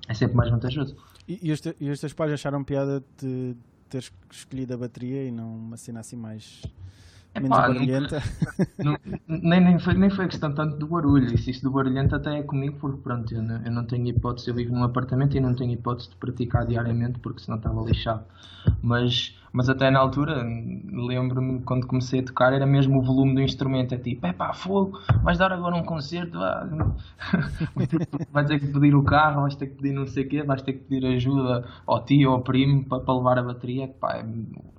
é 0.06 0.14
sempre 0.14 0.36
mais 0.36 0.48
vantajoso. 0.48 0.96
E, 1.26 1.40
e, 1.42 1.50
os, 1.50 1.60
te, 1.60 1.74
e 1.80 2.14
pais 2.14 2.32
acharam 2.32 2.62
piada 2.62 3.02
de 3.20 3.56
teres 3.88 4.12
escolhido 4.30 4.74
a 4.74 4.76
bateria 4.76 5.24
e 5.24 5.32
não 5.32 5.56
uma 5.56 5.76
cena 5.76 6.00
assim 6.00 6.16
mais 6.16 6.62
menos 7.40 7.56
barulhenta? 7.56 8.22
nem, 9.26 9.60
nem, 9.60 9.78
foi, 9.78 9.94
nem 9.94 10.10
foi 10.10 10.28
questão 10.28 10.54
tanto 10.54 10.76
do 10.76 10.86
barulho, 10.86 11.34
isso, 11.34 11.50
isso 11.50 11.62
do 11.62 11.70
barulhento 11.70 12.14
até 12.14 12.38
é 12.38 12.42
comigo 12.42 12.78
porque 12.78 13.00
pronto, 13.02 13.34
eu 13.34 13.42
não, 13.42 13.62
eu 13.64 13.70
não 13.70 13.84
tenho 13.84 14.06
hipótese, 14.08 14.48
eu 14.48 14.54
vivo 14.54 14.74
num 14.74 14.84
apartamento 14.84 15.36
e 15.36 15.40
não 15.40 15.54
tenho 15.54 15.72
hipótese 15.72 16.10
de 16.10 16.16
praticar 16.16 16.66
diariamente 16.66 17.18
porque 17.18 17.40
senão 17.40 17.58
estava 17.58 17.82
lixado. 17.82 18.24
Mas, 18.82 19.36
Mas 19.52 19.68
até 19.68 19.90
na 19.90 19.98
altura, 19.98 20.42
lembro-me 20.90 21.60
quando 21.60 21.86
comecei 21.86 22.20
a 22.20 22.22
tocar, 22.22 22.54
era 22.54 22.64
mesmo 22.64 22.98
o 22.98 23.02
volume 23.02 23.34
do 23.34 23.42
instrumento. 23.42 23.94
É 23.94 23.98
tipo, 23.98 24.26
é 24.26 24.32
pá, 24.32 24.54
fogo, 24.54 24.98
vais 25.22 25.36
dar 25.36 25.52
agora 25.52 25.76
um 25.76 25.82
concerto, 25.82 26.38
vais 28.32 28.48
ter 28.48 28.58
que 28.58 28.66
pedir 28.66 28.94
o 28.94 29.02
carro, 29.02 29.42
vais 29.42 29.54
ter 29.54 29.66
que 29.66 29.74
pedir 29.74 29.92
não 29.92 30.06
sei 30.06 30.24
o 30.24 30.28
quê, 30.28 30.42
vais 30.42 30.62
ter 30.62 30.72
que 30.72 30.84
pedir 30.84 31.06
ajuda 31.06 31.68
ao 31.86 32.02
tio 32.02 32.30
ou 32.30 32.36
ao 32.36 32.42
primo 32.42 32.84
para, 32.84 33.00
para 33.00 33.14
levar 33.14 33.38
a 33.38 33.42
bateria. 33.42 33.88
Pá, 33.88 34.24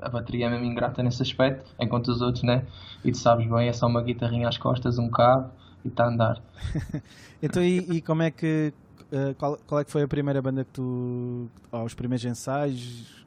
a 0.01 0.09
bateria 0.09 0.47
é 0.47 0.49
mesmo 0.49 0.65
ingrata 0.65 1.03
nesse 1.03 1.21
aspecto, 1.21 1.69
enquanto 1.79 2.07
os 2.07 2.21
outros, 2.21 2.43
né? 2.43 2.65
E 3.05 3.11
tu 3.11 3.17
sabes 3.17 3.47
bem, 3.47 3.67
é 3.67 3.73
só 3.73 3.85
uma 3.85 4.01
guitarrinha 4.01 4.47
às 4.47 4.57
costas, 4.57 4.97
um 4.97 5.09
cabo 5.09 5.51
e 5.85 5.87
está 5.89 6.05
a 6.05 6.07
andar. 6.07 6.41
então, 7.43 7.61
e, 7.61 7.77
e, 7.97 8.01
como 8.01 8.23
é 8.23 8.31
que. 8.31 8.73
Uh, 9.11 9.35
qual, 9.35 9.59
qual 9.67 9.81
é 9.81 9.83
que 9.83 9.91
foi 9.91 10.01
a 10.01 10.07
primeira 10.07 10.41
banda 10.41 10.63
que 10.63 10.71
tu. 10.71 11.47
Oh, 11.71 11.83
os 11.83 11.93
primeiros 11.93 12.25
ensaios? 12.25 13.22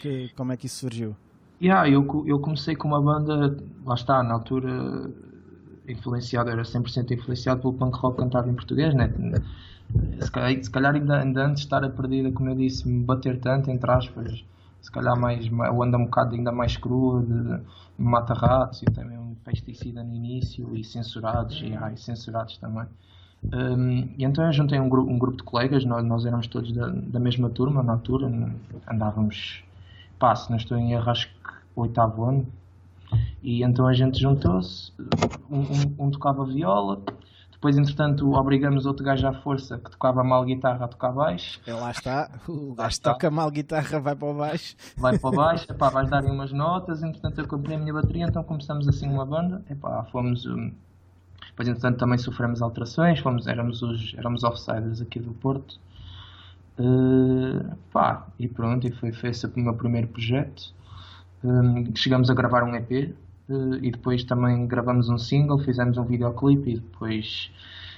Que, 0.00 0.30
como 0.36 0.52
é 0.52 0.56
que 0.56 0.66
isso 0.66 0.76
surgiu? 0.76 1.16
Yeah, 1.60 1.88
eu, 1.88 2.24
eu 2.26 2.38
comecei 2.38 2.76
com 2.76 2.88
uma 2.88 3.00
banda, 3.00 3.56
lá 3.84 3.94
está, 3.94 4.22
na 4.22 4.34
altura 4.34 5.10
influenciado, 5.88 6.50
era 6.50 6.62
100% 6.62 7.10
influenciado 7.10 7.60
pelo 7.60 7.72
punk 7.72 7.96
rock 7.98 8.18
cantado 8.18 8.48
em 8.48 8.54
português, 8.54 8.94
né? 8.94 9.12
Se 10.20 10.30
calhar, 10.30 10.62
se 10.62 10.70
calhar 10.70 10.94
ainda, 10.94 11.20
ainda 11.20 11.46
antes 11.46 11.62
de 11.62 11.66
estar 11.66 11.82
a 11.82 11.88
perdida, 11.88 12.30
como 12.30 12.50
eu 12.50 12.54
disse, 12.54 12.86
me 12.86 13.02
bater 13.02 13.40
tanto, 13.40 13.70
entre 13.70 13.90
aspas, 13.90 14.44
se 14.80 14.92
calhar 14.92 15.18
mais, 15.18 15.48
o 15.50 15.82
anda 15.82 15.96
um 15.96 16.04
bocado 16.04 16.34
ainda 16.34 16.52
mais 16.52 16.76
cru, 16.76 17.22
de, 17.22 17.60
mata-ratos 17.98 18.82
e 18.82 18.84
também 18.86 19.18
um 19.18 19.34
pesticida 19.44 20.04
no 20.04 20.14
início 20.14 20.76
e 20.76 20.84
censurados, 20.84 21.60
e, 21.62 21.74
ai, 21.74 21.96
censurados 21.96 22.58
também. 22.58 22.86
Um, 23.52 24.14
e 24.16 24.24
então 24.24 24.44
eu 24.44 24.52
juntei 24.52 24.78
um, 24.78 24.88
gru 24.88 25.08
um 25.08 25.18
grupo 25.18 25.38
de 25.38 25.42
colegas, 25.42 25.84
nós, 25.84 26.04
nós 26.04 26.24
éramos 26.26 26.46
todos 26.46 26.72
da, 26.72 26.88
da 26.88 27.18
mesma 27.18 27.48
turma 27.48 27.82
na 27.82 27.92
altura, 27.92 28.30
andávamos 28.86 29.64
pá, 30.18 30.34
se 30.34 30.50
não 30.50 30.56
estou 30.56 30.76
em 30.76 30.92
erro, 30.92 31.10
acho 31.10 31.28
que 31.28 31.34
oitavo 31.74 32.24
ano. 32.24 32.46
E 33.42 33.62
então 33.62 33.86
a 33.86 33.94
gente 33.94 34.20
juntou-se, 34.20 34.92
um, 35.50 35.60
um, 35.60 36.06
um, 36.06 36.10
tocava 36.10 36.44
viola, 36.44 37.00
depois 37.50 37.78
entretanto 37.78 38.30
obrigamos 38.34 38.84
outro 38.84 39.04
gajo 39.04 39.26
à 39.26 39.32
força 39.32 39.78
que 39.78 39.90
tocava 39.90 40.22
mal 40.22 40.44
guitarra 40.44 40.84
a 40.84 40.88
tocar 40.88 41.12
baixo. 41.12 41.60
É, 41.66 41.72
lá 41.72 41.90
está, 41.90 42.30
o 42.46 42.74
gajo 42.74 43.00
toca 43.00 43.30
mal 43.30 43.50
guitarra, 43.50 43.98
vai 44.00 44.14
para 44.14 44.28
o 44.28 44.34
baixo. 44.34 44.76
Vai 44.96 45.18
para 45.18 45.28
o 45.28 45.32
baixo, 45.32 45.66
epá, 45.72 45.88
vais 45.88 46.10
dar 46.10 46.24
umas 46.24 46.52
notas, 46.52 47.02
entretanto 47.02 47.40
eu 47.40 47.48
comprei 47.48 47.76
a 47.76 47.78
minha 47.78 47.94
bateria, 47.94 48.26
então 48.26 48.44
começamos 48.44 48.86
assim 48.88 49.08
uma 49.08 49.24
banda, 49.24 49.64
epá, 49.70 50.04
fomos... 50.12 50.44
Um, 50.44 50.72
depois 51.50 51.68
entretanto 51.68 51.98
também 51.98 52.18
sofremos 52.18 52.62
alterações, 52.62 53.18
fomos, 53.18 53.46
éramos 53.48 53.82
os 53.82 54.14
éramos 54.16 54.44
offsiders 54.44 55.00
aqui 55.00 55.18
do 55.18 55.32
Porto 55.32 55.80
Uh, 56.78 57.76
pá, 57.90 58.28
e 58.38 58.46
pronto, 58.46 58.86
e 58.86 58.92
foi, 58.92 59.10
foi 59.10 59.30
esse 59.30 59.44
o 59.44 59.52
meu 59.56 59.74
primeiro 59.74 60.06
projeto. 60.06 60.72
Um, 61.42 61.94
chegamos 61.96 62.30
a 62.30 62.34
gravar 62.34 62.62
um 62.62 62.74
EP 62.76 62.90
uh, 63.48 63.74
eh, 63.74 63.78
e 63.82 63.90
depois 63.90 64.22
também 64.22 64.66
gravamos 64.66 65.08
um 65.08 65.18
single, 65.18 65.58
fizemos 65.58 65.98
um 65.98 66.04
videoclipe 66.04 66.70
e 66.70 66.74
depois, 66.74 67.50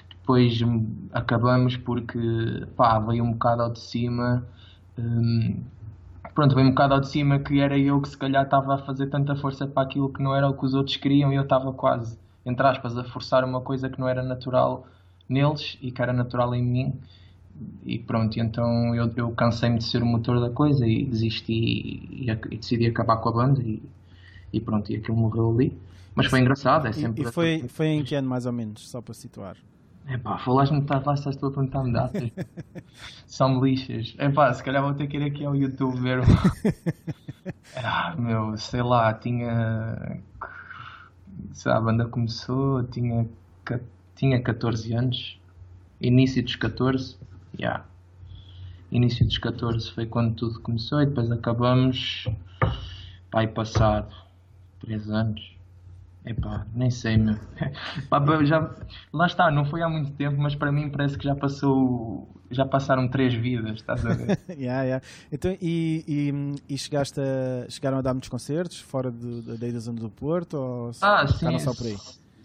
depois 0.09 0.59
acabamos 1.13 1.77
porque 1.77 2.67
pá, 2.75 2.99
veio 3.01 3.23
um 3.23 3.33
bocado 3.33 3.63
ao 3.63 3.71
de 3.71 3.81
cima. 3.81 4.47
Um, 4.99 5.63
pronto, 6.35 6.55
veio 6.55 6.69
um 6.69 6.71
bocado 6.71 6.95
ao 6.95 7.01
de 7.01 7.09
cima 7.09 7.39
que 7.39 7.61
era 7.61 7.79
eu 7.79 8.01
que 8.01 8.09
se 8.09 8.17
calhar 8.17 8.45
estava 8.45 8.77
a 8.77 8.79
fazer 8.79 9.09
tanta 9.09 9.37
força 9.37 9.67
para 9.67 9.83
aquilo 9.83 10.11
que 10.11 10.23
não 10.23 10.35
era 10.35 10.49
o 10.49 10.55
que 10.55 10.65
os 10.65 10.75
outros 10.75 10.97
queriam 10.97 11.31
e 11.31 11.37
eu 11.37 11.43
estava 11.43 11.71
quase, 11.75 12.19
entre 12.47 12.67
aspas, 12.67 12.97
a 12.97 13.05
forçar 13.05 13.45
uma 13.45 13.61
coisa 13.61 13.91
que 13.91 14.01
não 14.01 14.09
era 14.09 14.23
natural 14.23 14.87
neles 15.29 15.79
e 15.83 15.93
que 15.93 16.01
era 16.01 16.15
natural 16.15 16.55
em 16.55 16.63
mim 16.63 16.99
e 17.85 17.99
pronto, 17.99 18.38
então 18.38 18.95
eu, 18.95 19.12
eu 19.16 19.30
cansei-me 19.33 19.78
de 19.78 19.85
ser 19.85 20.02
o 20.02 20.07
motor 20.07 20.40
da 20.40 20.50
coisa 20.50 20.87
e 20.87 21.04
desisti 21.04 21.52
e, 21.52 22.26
e, 22.26 22.30
e, 22.30 22.57
decidi 22.57 22.87
acabar 22.87 23.16
com 23.19 23.28
a 23.28 23.33
banda 23.33 23.61
e, 23.61 23.83
e 24.52 24.61
pronto, 24.61 24.90
e 24.90 24.97
aquilo 24.97 25.16
morreu 25.16 25.50
ali. 25.50 25.78
Mas 26.14 26.26
foi 26.26 26.40
engraçado, 26.40 26.87
é 26.87 26.92
sempre. 26.92 27.23
E, 27.23 27.33
foi, 27.33 27.69
foi 27.69 27.87
em 27.88 28.02
que 28.02 28.14
ano 28.14 28.28
mais 28.28 28.47
ou 28.47 28.52
menos, 28.52 28.88
só 28.88 29.00
para 29.00 29.14
situar? 29.14 29.57
É 30.07 30.16
pá, 30.16 30.38
falaste-me 30.38 30.80
de 30.80 30.92
lá, 30.92 31.14
estás 31.14 31.37
tu 31.37 31.47
a 31.47 31.50
perguntar-me 31.50 31.92
datas. 31.92 32.30
São 33.26 33.63
lixas. 33.65 34.15
É 34.19 34.28
pá, 34.28 34.52
se 34.52 34.63
calhar 34.65 34.82
vou 34.82 34.95
ter 34.95 35.06
que 35.06 35.17
ir 35.17 35.23
aqui 35.23 35.45
ao 35.45 35.54
YouTube 35.54 36.00
ver. 36.00 36.21
ah, 37.76 38.17
meu, 38.19 38.56
sei 38.56 38.82
lá, 38.82 39.13
tinha. 39.15 40.21
Sei 41.52 41.71
lá, 41.71 41.78
a 41.78 41.80
banda 41.80 42.06
começou, 42.06 42.82
tinha, 42.84 43.28
tinha 44.17 44.43
14 44.43 44.93
anos, 44.95 45.41
início 46.00 46.43
dos 46.43 46.56
14 46.56 47.17
yeah. 47.61 47.85
Início 48.91 49.25
dos 49.25 49.39
14 49.39 49.93
foi 49.93 50.07
quando 50.07 50.35
tudo 50.35 50.61
começou 50.61 51.01
e 51.03 51.07
depois 51.07 51.31
acabamos. 51.31 52.27
Pai, 53.31 53.47
passado 53.47 54.13
3 54.81 55.11
anos. 55.11 55.61
Epá, 56.25 56.67
nem 56.75 56.91
sei, 56.91 57.17
meu. 57.17 57.37
já, 58.45 58.71
lá 59.13 59.27
está, 59.27 59.51
não 59.51 59.65
foi 59.65 59.83
há 59.83 59.89
muito 59.89 60.13
tempo, 60.13 60.37
mas 60.39 60.55
para 60.55 60.71
mim 60.71 60.91
parece 60.91 61.17
que 61.17 61.25
já 61.25 61.35
passou. 61.35 62.29
Já 62.51 62.67
passaram 62.67 63.09
três 63.09 63.33
vidas, 63.33 63.77
estás 63.77 64.05
a 64.05 64.13
ver? 64.13 64.39
yeah, 64.51 64.83
yeah. 64.83 65.07
Então, 65.31 65.57
e, 65.63 66.05
e, 66.07 66.75
e 66.75 66.77
chegaste 66.77 67.21
a, 67.21 67.71
chegaram 67.71 67.99
a 67.99 68.03
dar 68.03 68.13
muitos 68.13 68.29
concertos 68.29 68.81
fora 68.81 69.11
de, 69.11 69.43
da, 69.43 69.55
da 69.55 69.79
zona 69.79 70.01
do 70.01 70.11
Porto? 70.11 70.55
Ou 70.55 70.91
ah, 71.01 71.27
sim. 71.29 71.59
só 71.61 71.73
por 71.73 71.87
aí? 71.87 71.97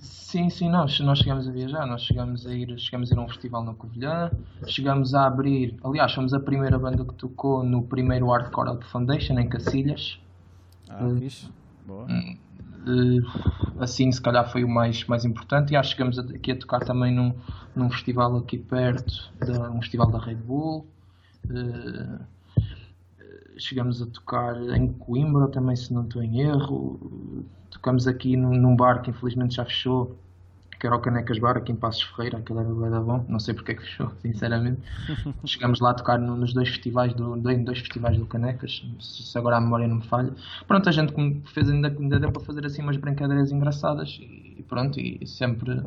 Sim, 0.05 0.49
sim, 0.49 0.69
nós, 0.69 0.99
nós 0.99 1.19
chegamos 1.19 1.47
a 1.47 1.51
viajar, 1.51 1.85
nós 1.87 2.01
chegamos 2.01 2.45
a 2.45 2.53
ir, 2.53 2.77
chegamos 2.77 3.11
a 3.11 3.15
ir 3.15 3.17
a 3.17 3.21
um 3.21 3.27
festival 3.27 3.63
no 3.63 3.73
Covilhã, 3.73 4.29
chegamos 4.67 5.15
a 5.15 5.25
abrir, 5.25 5.75
aliás, 5.83 6.13
fomos 6.13 6.33
a 6.33 6.39
primeira 6.39 6.77
banda 6.77 7.03
que 7.03 7.13
tocou 7.15 7.63
no 7.63 7.83
primeiro 7.83 8.29
Hardcore 8.29 8.69
Out 8.69 8.85
Foundation 8.85 9.39
em 9.39 9.47
Cacilhas. 9.47 10.19
Ah, 10.89 11.05
uh, 11.05 11.17
fixe. 11.17 11.49
Boa. 11.87 12.05
Uh, 12.05 13.81
assim, 13.81 14.11
se 14.11 14.21
calhar 14.21 14.47
foi 14.51 14.63
o 14.63 14.69
mais, 14.69 15.05
mais 15.05 15.25
importante. 15.25 15.73
E 15.73 15.75
acho 15.75 15.91
que 15.91 15.95
chegamos 15.95 16.19
aqui 16.19 16.51
a 16.51 16.59
tocar 16.59 16.79
também 16.81 17.13
num, 17.13 17.33
num 17.75 17.89
festival 17.89 18.37
aqui 18.37 18.57
perto, 18.57 19.31
da, 19.39 19.71
um 19.71 19.81
festival 19.81 20.11
da 20.11 20.19
Red 20.19 20.35
Bull. 20.35 20.85
Uh, 21.45 22.19
chegamos 23.57 24.01
a 24.01 24.05
tocar 24.05 24.55
em 24.75 24.91
Coimbra 24.93 25.47
também, 25.47 25.75
se 25.75 25.93
não 25.93 26.03
estou 26.03 26.21
em 26.21 26.41
erro. 26.41 27.45
Tocamos 27.75 28.07
aqui 28.07 28.38
num, 28.38 28.55
num 28.55 28.73
bar 28.73 29.01
que 29.01 29.09
infelizmente 29.09 29.55
já 29.55 29.65
fechou, 29.65 30.17
que 30.79 30.88
era 30.88 30.95
o 30.95 30.99
Canecas 30.99 31.38
Bar, 31.39 31.57
aqui 31.57 31.73
em 31.73 31.75
Passos 31.75 32.03
Ferreira, 32.03 32.38
aquele 32.38 32.59
era 32.59 32.89
da 32.89 33.01
bom, 33.01 33.25
não 33.27 33.38
sei 33.38 33.53
porque 33.53 33.73
é 33.73 33.75
que 33.75 33.81
fechou, 33.81 34.11
sinceramente. 34.23 34.79
Chegamos 35.43 35.81
lá 35.81 35.91
a 35.91 35.93
tocar 35.93 36.17
no, 36.17 36.38
nos 36.38 36.53
dois 36.53 36.69
festivais 36.69 37.13
do, 37.13 37.35
dois 37.35 37.79
festivais 37.79 38.17
do 38.17 38.25
Canecas, 38.25 38.81
se 39.01 39.38
agora 39.38 39.57
a 39.57 39.61
memória 39.61 39.89
não 39.89 39.97
me 39.97 40.07
falha. 40.07 40.33
Pronto, 40.65 40.88
a 40.88 40.91
gente 40.93 41.13
fez 41.47 41.69
ainda, 41.69 41.89
ainda 41.89 42.17
deu 42.17 42.31
para 42.31 42.41
fazer 42.41 42.65
assim 42.65 42.81
umas 42.81 42.95
brincadeiras 42.95 43.51
engraçadas 43.51 44.17
e, 44.21 44.63
pronto, 44.69 44.97
e 44.97 45.27
sempre 45.27 45.83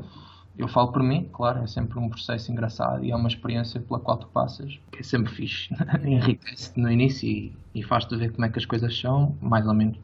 eu 0.58 0.68
falo 0.68 0.92
por 0.92 1.02
mim, 1.02 1.26
claro, 1.32 1.62
é 1.62 1.66
sempre 1.66 1.98
um 1.98 2.10
processo 2.10 2.52
engraçado 2.52 3.02
e 3.02 3.10
é 3.10 3.16
uma 3.16 3.28
experiência 3.28 3.80
pela 3.80 3.98
qual 3.98 4.18
tu 4.18 4.26
passas, 4.26 4.78
que 4.92 5.00
é 5.00 5.02
sempre 5.02 5.32
fixe, 5.32 5.74
enriquece-te 6.04 6.78
no 6.78 6.90
início 6.90 7.26
e, 7.26 7.56
e 7.74 7.82
faz-te 7.82 8.14
ver 8.14 8.32
como 8.32 8.44
é 8.44 8.50
que 8.50 8.58
as 8.58 8.66
coisas 8.66 8.94
são, 8.98 9.34
mais 9.40 9.66
ou 9.66 9.72
menos. 9.72 9.96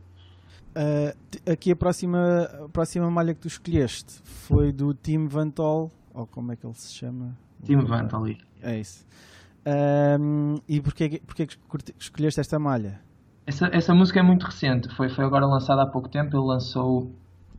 Uh, 0.76 1.50
aqui 1.52 1.70
a 1.70 1.76
próxima, 1.76 2.42
a 2.64 2.68
próxima 2.68 3.10
malha 3.10 3.32
que 3.32 3.40
tu 3.40 3.48
escolheste 3.48 4.20
foi 4.24 4.72
do 4.72 4.92
Tim 4.92 5.26
Vantol, 5.26 5.90
ou 6.12 6.26
como 6.26 6.52
é 6.52 6.56
que 6.56 6.66
ele 6.66 6.74
se 6.74 6.92
chama? 6.92 7.36
Tim 7.62 7.78
Vantol. 7.78 8.26
É 8.62 8.80
isso. 8.80 9.06
Um, 9.66 10.56
e 10.68 10.80
porquê, 10.80 11.20
porquê 11.26 11.46
que 11.46 11.56
escolheste 11.98 12.40
esta 12.40 12.58
malha? 12.58 13.00
Essa, 13.46 13.68
essa 13.72 13.94
música 13.94 14.20
é 14.20 14.22
muito 14.22 14.44
recente, 14.44 14.88
foi, 14.94 15.08
foi 15.08 15.24
agora 15.24 15.46
lançada 15.46 15.82
há 15.82 15.86
pouco 15.86 16.08
tempo, 16.08 16.36
ele 16.36 16.46
lançou, 16.46 17.12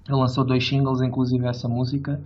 ele 0.07 0.17
lançou 0.17 0.43
dois 0.43 0.67
singles, 0.67 1.01
inclusive 1.01 1.47
essa 1.47 1.67
música, 1.67 2.19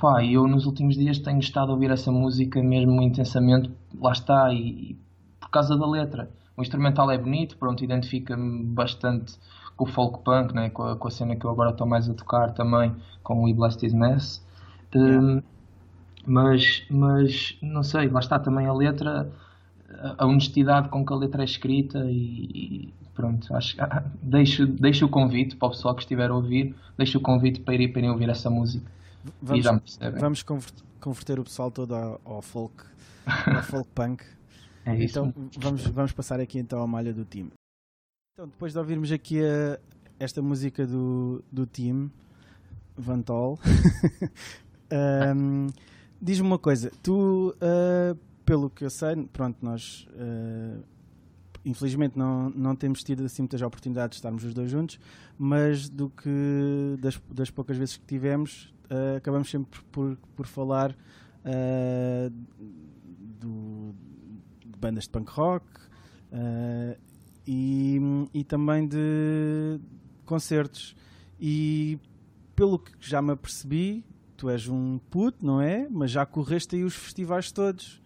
Pá, 0.00 0.24
eu 0.24 0.46
nos 0.46 0.66
últimos 0.66 0.96
dias 0.96 1.18
tenho 1.18 1.38
estado 1.38 1.70
a 1.70 1.74
ouvir 1.74 1.90
essa 1.90 2.10
música 2.10 2.62
mesmo 2.62 3.00
intensamente, 3.02 3.70
lá 4.00 4.12
está, 4.12 4.52
e, 4.52 4.92
e 4.92 4.96
por 5.38 5.50
causa 5.50 5.76
da 5.76 5.86
letra. 5.86 6.30
O 6.56 6.62
instrumental 6.62 7.10
é 7.10 7.18
bonito, 7.18 7.56
pronto, 7.56 7.84
identifica-me 7.84 8.64
bastante 8.64 9.34
com 9.82 9.84
o 9.84 9.86
folk 9.86 10.22
punk, 10.22 10.54
né? 10.54 10.70
com, 10.70 10.84
a, 10.84 10.96
com 10.96 11.08
a 11.08 11.10
cena 11.10 11.34
que 11.34 11.44
eu 11.44 11.50
agora 11.50 11.70
estou 11.70 11.86
mais 11.86 12.08
a 12.08 12.14
tocar 12.14 12.52
também, 12.54 12.94
com 13.22 13.40
o 13.40 13.44
We 13.44 13.52
Blast 13.52 13.84
Is. 13.84 13.92
Um, 14.94 15.42
mas, 16.24 16.84
mas, 16.88 17.58
não 17.60 17.82
sei, 17.82 18.08
lá 18.08 18.20
está 18.20 18.38
também 18.38 18.66
a 18.66 18.72
letra, 18.72 19.28
a 20.18 20.24
honestidade 20.24 20.88
com 20.88 21.04
que 21.04 21.12
a 21.12 21.16
letra 21.16 21.42
é 21.42 21.44
escrita 21.44 21.98
e, 22.06 22.92
e 22.94 22.94
pronto, 23.14 23.54
acho, 23.56 23.74
ah, 23.80 24.04
deixo, 24.22 24.66
deixo 24.66 25.06
o 25.06 25.08
convite 25.08 25.56
para 25.56 25.68
o 25.68 25.70
pessoal 25.72 25.94
que 25.94 26.02
estiver 26.02 26.30
a 26.30 26.34
ouvir, 26.34 26.74
deixo 26.96 27.18
o 27.18 27.20
convite 27.20 27.60
para, 27.60 27.74
ir, 27.74 27.88
para 27.88 28.00
irem 28.00 28.10
ouvir 28.10 28.28
essa 28.28 28.48
música. 28.48 28.88
Vamos, 29.40 29.98
vamos 30.18 30.44
converter 31.00 31.40
o 31.40 31.44
pessoal 31.44 31.70
todo 31.70 31.94
ao, 31.94 32.20
ao 32.24 32.42
folk, 32.42 32.84
ao 33.26 33.62
folk 33.64 33.88
punk. 33.92 34.24
É 34.84 35.02
então 35.02 35.32
vamos, 35.58 35.86
vamos 35.86 36.12
passar 36.12 36.40
aqui 36.40 36.58
então 36.58 36.82
à 36.82 36.86
malha 36.86 37.12
do 37.12 37.24
time. 37.24 37.50
Então, 38.34 38.48
depois 38.48 38.72
de 38.72 38.78
ouvirmos 38.78 39.12
aqui 39.12 39.44
a, 39.44 39.78
esta 40.18 40.40
música 40.40 40.86
do, 40.86 41.44
do 41.52 41.66
time, 41.66 42.10
Vantol, 42.96 43.60
um, 45.36 45.66
diz-me 46.18 46.46
uma 46.46 46.58
coisa, 46.58 46.90
tu, 47.02 47.54
uh, 47.58 48.18
pelo 48.42 48.70
que 48.70 48.86
eu 48.86 48.88
sei, 48.88 49.28
pronto, 49.30 49.58
nós 49.60 50.08
uh, 50.12 50.82
infelizmente 51.62 52.18
não, 52.18 52.48
não 52.48 52.74
temos 52.74 53.04
tido 53.04 53.22
assim 53.22 53.42
muitas 53.42 53.60
oportunidades 53.60 54.16
de 54.16 54.20
estarmos 54.20 54.42
os 54.44 54.54
dois 54.54 54.70
juntos, 54.70 54.98
mas 55.36 55.90
do 55.90 56.08
que 56.08 56.96
das, 57.00 57.20
das 57.30 57.50
poucas 57.50 57.76
vezes 57.76 57.98
que 57.98 58.06
tivemos, 58.06 58.72
uh, 58.90 59.18
acabamos 59.18 59.50
sempre 59.50 59.78
por, 59.92 60.16
por 60.34 60.46
falar 60.46 60.96
do, 63.38 63.94
de 64.64 64.78
bandas 64.78 65.04
de 65.04 65.10
punk 65.10 65.30
rock 65.32 65.66
uh, 66.32 67.11
e, 67.46 68.00
e 68.32 68.44
também 68.44 68.86
de 68.86 69.80
concertos. 70.24 70.94
E 71.40 71.98
pelo 72.54 72.78
que 72.78 72.92
já 73.00 73.20
me 73.20 73.32
apercebi, 73.32 74.04
tu 74.36 74.48
és 74.48 74.68
um 74.68 74.98
puto, 74.98 75.44
não 75.44 75.60
é? 75.60 75.86
Mas 75.90 76.10
já 76.10 76.24
correste 76.24 76.76
aí 76.76 76.84
os 76.84 76.94
festivais 76.94 77.50
todos. 77.50 78.00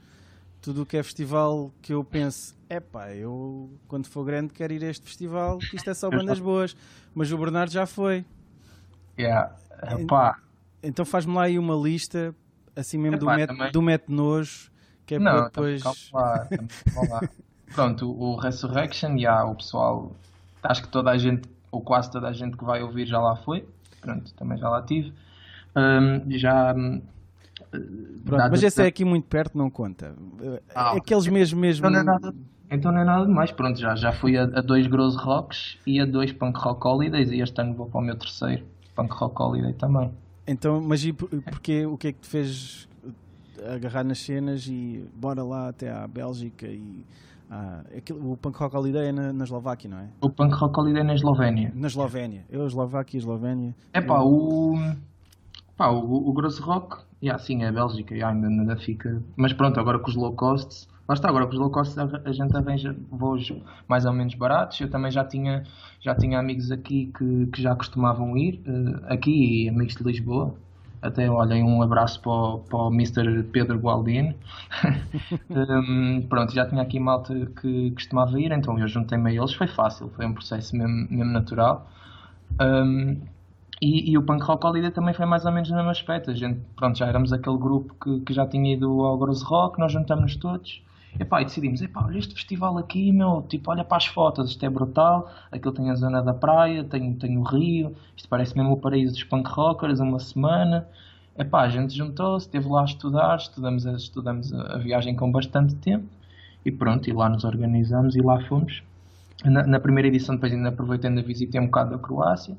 Tudo 0.61 0.83
o 0.83 0.87
que 0.87 0.97
é 0.97 1.03
festival 1.03 1.73
que 1.81 1.93
eu 1.93 2.03
penso, 2.03 2.57
é 2.69 2.81
pá, 2.81 3.15
eu 3.15 3.71
quando 3.87 4.07
for 4.07 4.25
grande 4.25 4.53
quero 4.53 4.73
ir 4.73 4.83
a 4.85 4.89
este 4.89 5.07
festival, 5.07 5.59
que 5.59 5.77
isto 5.77 5.89
é 5.89 5.95
só 5.95 6.11
bandas 6.11 6.41
boas. 6.41 6.77
Mas 7.15 7.31
o 7.31 7.39
Bernardo 7.39 7.71
já 7.71 7.87
foi. 7.87 8.25
Yeah. 9.19 9.55
Epá. 9.99 10.41
Então 10.83 11.05
faz-me 11.05 11.35
lá 11.35 11.45
aí 11.45 11.59
uma 11.59 11.75
lista, 11.75 12.35
assim 12.75 12.99
mesmo 12.99 13.17
Epá, 13.17 13.33
do, 13.33 13.37
met, 13.37 13.47
também... 13.47 13.73
do 13.73 13.83
Met 13.83 14.05
Nojo, 14.09 14.71
que 15.05 15.15
é 15.15 15.19
não, 15.19 15.33
para 15.33 15.45
depois. 15.45 16.11
Lá, 16.13 16.49
lá. 17.09 17.21
Pronto, 17.75 18.11
o, 18.11 18.37
Resurrection, 18.37 19.19
já 19.19 19.45
o 19.45 19.55
pessoal, 19.55 20.13
acho 20.63 20.83
que 20.83 20.89
toda 20.89 21.11
a 21.11 21.19
gente, 21.19 21.49
ou 21.71 21.81
quase 21.81 22.11
toda 22.11 22.29
a 22.29 22.33
gente 22.33 22.57
que 22.57 22.65
vai 22.65 22.83
ouvir 22.83 23.07
já 23.07 23.19
lá 23.19 23.37
foi. 23.37 23.67
Pronto, 24.01 24.33
também 24.35 24.57
já 24.59 24.69
lá 24.69 24.83
tive. 24.83 25.13
Um, 25.75 26.31
já. 26.39 26.75
Pronto, 28.25 28.51
mas 28.51 28.63
esse 28.63 28.83
é 28.83 28.87
aqui 28.87 29.05
muito 29.05 29.27
perto, 29.27 29.59
não 29.59 29.69
conta. 29.69 30.15
Ah, 30.75 30.93
Aqueles 30.93 31.27
mesmo 31.27 31.61
mesmo. 31.61 31.87
Então 31.87 31.91
não 31.91 32.01
é 32.01 32.03
nada, 32.03 32.35
então 32.71 32.93
não 32.93 33.01
é 33.01 33.05
nada 33.05 33.27
demais. 33.27 33.53
Pronto, 33.53 33.79
já, 33.79 33.95
já 33.95 34.13
fui 34.13 34.39
a, 34.39 34.45
a 34.45 34.61
dois 34.61 34.87
Gross 34.87 35.17
Rocks 35.17 35.79
e 35.87 36.01
a 36.01 36.07
dois 36.07 36.33
Punk 36.33 36.59
Rock 36.59 36.87
Holidays 36.87 37.31
e 37.31 37.41
este 37.41 37.61
ano 37.61 37.75
vou 37.75 37.87
para 37.87 38.01
o 38.01 38.05
meu 38.05 38.17
terceiro 38.17 38.65
Punk 38.95 39.13
Rock 39.13 39.41
Holiday 39.43 39.75
também. 39.75 40.11
Então, 40.47 40.81
mas 40.81 41.05
e 41.05 41.13
porque, 41.13 41.85
o 41.85 41.99
que 41.99 42.09
é 42.09 42.13
que 42.13 42.21
te 42.21 42.29
fez 42.29 42.89
agarrar 43.65 44.05
nas 44.05 44.19
cenas 44.19 44.67
e 44.67 45.05
bora 45.15 45.43
lá 45.43 45.69
até 45.69 45.91
à 45.91 46.07
Bélgica 46.07 46.67
e 46.67 47.05
ah, 47.51 47.83
aquilo, 47.97 48.33
o 48.33 48.37
Punk 48.37 48.59
Rock 48.59 48.77
Holiday 48.77 49.09
é 49.09 49.13
na, 49.13 49.33
na, 49.33 49.45
Eslováquia, 49.45 49.89
não 49.89 49.99
é? 49.99 50.09
O 50.21 50.29
Punk 50.29 50.55
Rock 50.55 50.79
Holiday 50.79 51.03
é 51.03 51.05
na 51.05 51.15
Eslovénia. 51.15 51.73
Na 51.75 51.87
Eslovénia. 51.87 52.45
Eu, 52.51 52.67
Eslováquia 52.67 53.17
e 53.17 53.21
Eslovénia. 53.21 53.75
É 53.93 54.01
pá, 54.01 54.19
eu... 54.19 54.27
o. 54.27 54.97
Pá, 55.77 55.91
o, 55.91 56.29
o 56.29 56.33
Grosso 56.33 56.63
Rock, 56.63 57.05
yeah, 57.23 57.43
sim, 57.43 57.63
é 57.63 57.69
a 57.69 57.73
Bélgica, 57.73 58.15
yeah, 58.15 58.35
ainda, 58.35 58.49
ainda 58.49 58.77
fica. 58.77 59.23
Mas 59.37 59.53
pronto, 59.53 59.79
agora 59.79 59.99
com 59.99 60.09
os 60.09 60.17
low 60.17 60.33
costs, 60.35 60.89
lá 61.07 61.15
está, 61.15 61.29
agora 61.29 61.47
com 61.47 61.53
os 61.53 61.59
low 61.59 61.71
costs 61.71 61.97
a, 61.99 62.33
gente 62.33 62.57
arranja 62.57 62.97
voos 63.11 63.53
mais 63.87 64.07
ou 64.07 64.13
menos 64.13 64.35
baratos. 64.35 64.81
Eu 64.81 64.91
também 64.91 65.11
já 65.11 65.23
tinha, 65.23 65.65
já 66.01 66.15
tinha 66.15 66.39
amigos 66.39 66.73
aqui 66.73 67.13
que, 67.17 67.47
que 67.47 67.63
já 67.63 67.77
costumavam 67.77 68.37
ir, 68.37 68.63
uh, 68.67 69.13
aqui 69.13 69.65
e 69.65 69.69
amigos 69.69 69.95
de 69.95 70.03
Lisboa. 70.03 70.55
Até 71.07 71.31
olhem 71.31 71.63
um 71.63 71.83
abraço 71.83 72.21
para 72.21 72.33
o, 72.33 72.59
para 72.59 72.79
o 72.79 72.89
Mr. 72.93 73.43
Pedro 73.45 73.79
Gualdino. 73.79 74.35
um, 75.51 76.23
pronto, 76.29 76.53
já 76.53 76.67
tinha 76.67 76.83
aqui 76.83 76.99
malta 76.99 77.35
que 77.61 77.91
costumava 77.93 78.41
ir, 78.41 78.53
então 78.53 78.79
eu 78.79 78.89
juntei-me 78.89 79.31
a 79.31 79.35
eles. 79.35 79.55
Foi 79.55 79.67
fácil, 79.67 80.11
foi 80.17 80.27
um 80.27 80.33
processo 80.33 80.77
mesmo, 80.77 81.07
mesmo 81.11 81.33
natural. 81.33 81.91
Um, 82.61 83.21
e, 83.81 84.11
e, 84.11 84.17
o 84.17 84.23
Punk 84.23 84.43
Rock 84.43 84.67
Holiday 84.67 84.91
também 84.91 85.13
foi 85.13 85.27
mais 85.27 85.45
ou 85.45 85.53
menos 85.53 85.69
no 85.71 85.77
mesmo 85.77 85.91
aspecto. 85.91 86.31
A 86.31 86.35
gente, 86.35 86.61
pronto, 86.75 86.97
já 86.97 87.07
éramos 87.07 87.33
aquele 87.33 87.59
grupo 87.59 87.95
que, 88.03 88.21
que 88.21 88.33
já 88.33 88.47
tinha 88.47 88.73
ido 88.73 89.05
ao 89.05 89.19
Gross 89.19 89.43
Rock, 89.43 89.79
nós 89.79 89.93
juntamos 89.93 90.37
todos 90.37 90.83
Epá, 91.19 91.41
e 91.41 91.45
decidimos, 91.47 91.81
epá, 91.81 92.05
olha 92.05 92.19
este 92.19 92.35
festival 92.35 92.77
aqui, 92.77 93.11
meu, 93.11 93.43
tipo, 93.49 93.71
olha 93.71 93.85
para 93.85 93.97
as 93.97 94.07
fotos, 94.07 94.51
isto 94.51 94.65
é 94.65 94.69
brutal, 94.69 95.31
aquilo 95.51 95.73
tem 95.73 95.91
a 95.91 95.95
zona 95.95 96.23
da 96.23 96.35
praia, 96.35 96.85
tem, 96.85 97.15
tem 97.15 97.39
o 97.39 97.43
rio, 97.43 97.95
isto 98.15 98.29
parece 98.29 98.57
mesmo 98.57 98.73
o 98.73 98.77
paraíso 98.77 99.15
dos 99.15 99.25
punk 99.25 99.49
rockers, 99.49 99.99
uma 99.99 100.19
semana. 100.19 100.87
Epá, 101.39 101.63
a 101.63 101.69
gente 101.69 101.97
juntou-se, 101.97 102.47
esteve 102.47 102.69
lá 102.69 102.83
a 102.83 102.85
estudar, 102.85 103.37
estudamos, 103.37 103.87
a, 103.87 103.93
estudamos 103.93 104.53
a 104.53 104.79
viagem 104.79 105.17
com 105.17 105.31
bastante 105.31 105.75
tempo 105.77 106.07
e 106.65 106.71
pronto, 106.71 107.09
e 107.09 107.13
lá 107.13 107.29
nos 107.29 107.45
organizamos 107.45 108.15
e 108.15 108.21
lá 108.21 108.41
fomos. 108.47 108.83
Na, 109.45 109.67
na 109.67 109.81
primeira 109.81 110.09
edição 110.09 110.35
depois 110.35 110.53
ainda 110.53 110.71
aproveitei 110.71 111.09
ainda 111.11 111.23
visitei 111.23 111.61
um 111.61 111.67
bocado 111.67 111.91
da 111.91 111.99
Croácia. 111.99 112.57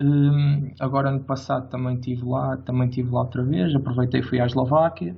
Um, 0.00 0.70
agora 0.80 1.10
ano 1.10 1.20
passado 1.20 1.68
também 1.68 1.94
estive 1.94 2.24
lá, 2.24 2.56
também 2.56 2.88
estive 2.88 3.10
lá 3.10 3.20
outra 3.20 3.42
vez, 3.42 3.74
aproveitei 3.74 4.22
fui 4.22 4.40
à 4.40 4.46
Eslováquia 4.46 5.16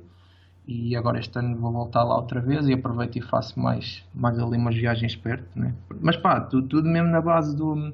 e 0.67 0.95
agora 0.95 1.19
este 1.19 1.37
ano 1.39 1.57
vou 1.57 1.71
voltar 1.71 2.03
lá 2.03 2.15
outra 2.15 2.39
vez 2.39 2.67
e 2.67 2.73
aproveito 2.73 3.17
e 3.17 3.21
faço 3.21 3.59
mais, 3.59 4.05
mais 4.13 4.37
ali 4.39 4.57
umas 4.57 4.75
viagens 4.75 5.15
perto, 5.15 5.47
né? 5.55 5.73
Mas 5.99 6.15
pá, 6.17 6.39
tudo, 6.39 6.67
tudo 6.67 6.87
mesmo 6.87 7.09
na 7.09 7.21
base 7.21 7.55
do 7.55 7.93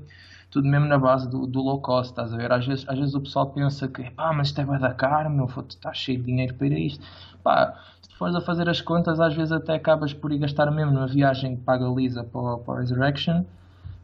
tudo 0.49 0.67
mesmo 0.67 0.87
na 0.87 0.97
base 0.97 1.29
do, 1.29 1.45
do, 1.45 1.61
low 1.61 1.81
cost, 1.81 2.11
estás 2.11 2.33
a 2.33 2.37
ver? 2.37 2.51
Às 2.51 2.65
vezes, 2.65 2.85
às 2.87 2.97
vezes 2.97 3.13
o 3.13 3.21
pessoal 3.21 3.49
pensa 3.49 3.87
que 3.87 4.09
pá, 4.11 4.31
mas 4.31 4.47
isto 4.47 4.61
é 4.61 4.65
bem 4.65 4.79
da 4.79 4.93
caro, 4.93 5.29
meu, 5.29 5.49
está 5.67 5.93
cheio 5.93 6.19
de 6.19 6.25
dinheiro 6.25 6.53
para 6.55 6.67
ir 6.67 6.73
a 6.73 6.79
isto. 6.79 7.05
Pá, 7.43 7.75
se 8.01 8.09
tu 8.09 8.17
fores 8.17 8.35
a 8.35 8.41
fazer 8.41 8.69
as 8.69 8.79
contas, 8.79 9.19
às 9.19 9.35
vezes 9.35 9.51
até 9.51 9.75
acabas 9.75 10.13
por 10.13 10.31
ir 10.31 10.39
gastar 10.39 10.71
mesmo 10.71 10.91
numa 10.91 11.07
viagem 11.07 11.57
que 11.57 11.63
paga 11.63 11.85
Lisa 11.87 12.23
para, 12.23 12.57
para 12.59 12.75
a 12.75 12.79
Resurrection, 12.79 13.43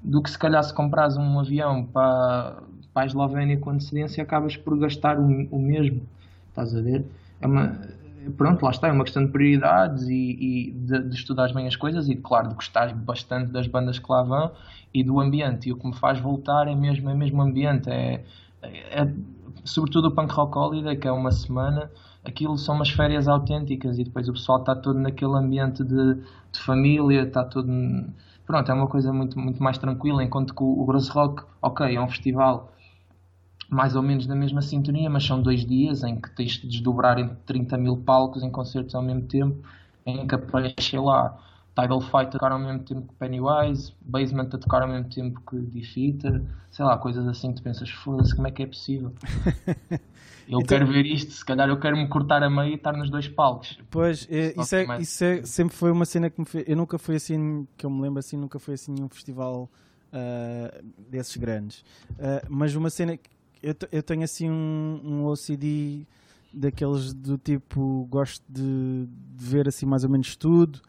do 0.02 0.22
que 0.22 0.30
se 0.30 0.38
calhar 0.38 0.62
se 0.64 0.74
compras 0.74 1.16
um 1.16 1.40
avião 1.40 1.86
para, 1.86 2.58
para 2.94 3.04
a 3.04 3.06
Eslovénia 3.06 3.58
com 3.58 3.70
antecedência, 3.70 4.22
acabas 4.22 4.58
por 4.58 4.78
gastar 4.78 5.18
o, 5.18 5.26
o 5.50 5.60
mesmo, 5.60 6.02
estás 6.50 6.76
a 6.76 6.82
ver? 6.82 7.06
É 7.40 7.48
uma 7.48 7.78
pronto, 8.32 8.64
lá 8.64 8.72
está, 8.72 8.88
é 8.88 8.92
uma 8.92 9.04
questão 9.04 9.26
de 9.26 9.32
prioridades 9.32 10.08
e, 10.08 10.14
e 10.14 10.72
de, 10.72 11.10
de 11.10 11.16
estudar 11.16 11.52
bem 11.54 11.68
as 11.68 11.76
coisas 11.76 12.08
e, 12.10 12.16
claro, 12.16 12.50
de 12.50 12.56
gostar 12.56 12.94
bastante 12.94 13.52
das 13.52 13.68
bandas 13.68 14.00
que 14.00 14.12
lá 14.12 14.24
vão 14.24 14.52
e 14.94 15.04
do 15.04 15.20
ambiente. 15.20 15.70
E 15.70 15.72
o 15.72 15.78
que 15.78 15.88
me 15.88 15.96
faz 15.96 16.20
voltar 16.20 16.68
é 16.68 16.76
mesmo, 16.76 17.10
é 17.10 17.14
mesmo 17.14 17.42
ambiente, 17.42 17.90
é, 17.90 18.24
é, 18.62 19.02
é 19.02 19.14
sobretudo 19.64 20.10
o 20.10 20.12
Punk 20.12 20.32
Rock 20.34 20.58
Holiday, 20.58 20.98
que 20.98 21.08
é 21.08 21.12
uma 21.12 21.32
semana, 21.32 21.90
aquilo 22.24 22.58
são 22.58 22.76
umas 22.76 22.90
férias 22.90 23.28
autênticas 23.28 23.98
e 24.00 24.04
depois 24.04 24.28
o 24.28 24.34
pessoal 24.34 24.60
está 24.60 24.76
todo 24.76 25.00
naquele 25.00 25.36
ambiente 25.36 25.84
de, 25.84 26.16
de 26.16 26.60
família, 26.60 27.24
está 27.24 27.44
todo. 27.44 27.68
Pronto, 28.46 28.70
é 28.70 28.74
uma 28.74 28.88
coisa 28.88 29.14
muito, 29.14 29.40
muito 29.40 29.64
mais 29.64 29.78
tranquila, 29.78 30.24
enquanto 30.24 30.54
que 30.54 30.64
o, 30.64 30.82
o 30.82 30.86
Gross 30.86 31.08
Rock, 31.10 31.44
ok, 31.62 31.96
é 31.96 32.02
um 32.02 32.10
festival 32.10 32.74
mais 33.74 33.96
ou 33.96 34.02
menos 34.02 34.28
na 34.28 34.36
mesma 34.36 34.62
sintonia, 34.62 35.10
mas 35.10 35.26
são 35.26 35.42
dois 35.42 35.66
dias 35.66 36.04
em 36.04 36.20
que 36.20 36.30
tens 36.32 36.54
de 36.54 36.68
desdobrar 36.68 37.18
entre 37.20 37.36
30 37.46 37.78
mil 37.78 37.98
palcos 37.98 38.44
em 38.44 38.50
concertos 38.50 38.96
ao 38.96 39.02
mesmo 39.02 39.24
tempo, 39.24 39.58
em 40.06 40.26
que 40.28 40.36
aparece 40.36 40.98
lá 40.98 41.38
Tidal 41.76 42.02
Fight 42.02 42.28
a 42.28 42.32
tocar 42.32 42.52
ao 42.52 42.60
mesmo 42.60 42.80
tempo 42.80 43.02
que 43.08 43.16
Pennywise, 43.16 43.94
Basement 44.02 44.50
a 44.54 44.58
tocar 44.58 44.84
ao 44.84 44.88
mesmo 44.88 45.10
tempo 45.10 45.42
que 45.50 45.58
Defeater, 45.58 46.42
sei 46.70 46.86
lá, 46.86 46.98
coisas 46.98 47.28
assim 47.28 47.50
que 47.50 47.56
tu 47.56 47.64
pensas, 47.64 47.90
foda-se, 47.90 48.36
como 48.36 48.48
é 48.48 48.52
que 48.52 48.64
é 48.64 48.68
possível? 48.68 49.12
Eu 50.48 50.60
então, 50.60 50.78
quero 50.78 50.92
ver 50.92 51.06
isto, 51.06 51.32
se 51.32 51.46
calhar 51.46 51.70
eu 51.70 51.80
quero 51.80 51.96
me 51.96 52.06
cortar 52.08 52.44
a 52.44 52.50
meio 52.50 52.72
e 52.72 52.76
estar 52.76 52.92
nos 52.92 53.10
dois 53.10 53.30
palcos. 53.30 53.80
Pois, 53.90 54.28
é, 54.30 54.54
isso, 54.60 54.76
é, 54.76 55.00
isso 55.00 55.24
é, 55.24 55.46
sempre 55.46 55.74
foi 55.74 55.90
uma 55.90 56.04
cena 56.04 56.30
que 56.30 56.38
me 56.38 56.46
fez. 56.46 56.66
Eu 56.68 56.76
nunca 56.76 56.98
fui 56.98 57.16
assim, 57.16 57.66
que 57.78 57.86
eu 57.86 57.90
me 57.90 58.02
lembro 58.02 58.20
assim, 58.20 58.36
nunca 58.36 58.60
fui 58.60 58.74
assim 58.74 58.94
um 59.02 59.08
festival 59.08 59.70
uh, 60.12 60.86
desses 61.10 61.38
grandes. 61.38 61.80
Uh, 62.12 62.46
mas 62.50 62.76
uma 62.76 62.90
cena 62.90 63.18
eu, 63.64 63.76
eu 63.92 64.04
tenho 64.04 64.24
assim 64.24 64.50
um, 64.50 65.02
um 65.04 65.26
OCD 65.26 66.06
daqueles 66.54 67.14
do 67.14 67.38
tipo 67.38 68.06
gosto 68.12 68.44
de, 68.48 69.08
de, 69.08 69.46
ver 69.46 69.68
assim 69.68 69.86
mais 69.86 70.04
ou 70.04 70.10
menos 70.10 70.36
tudo 70.36 70.80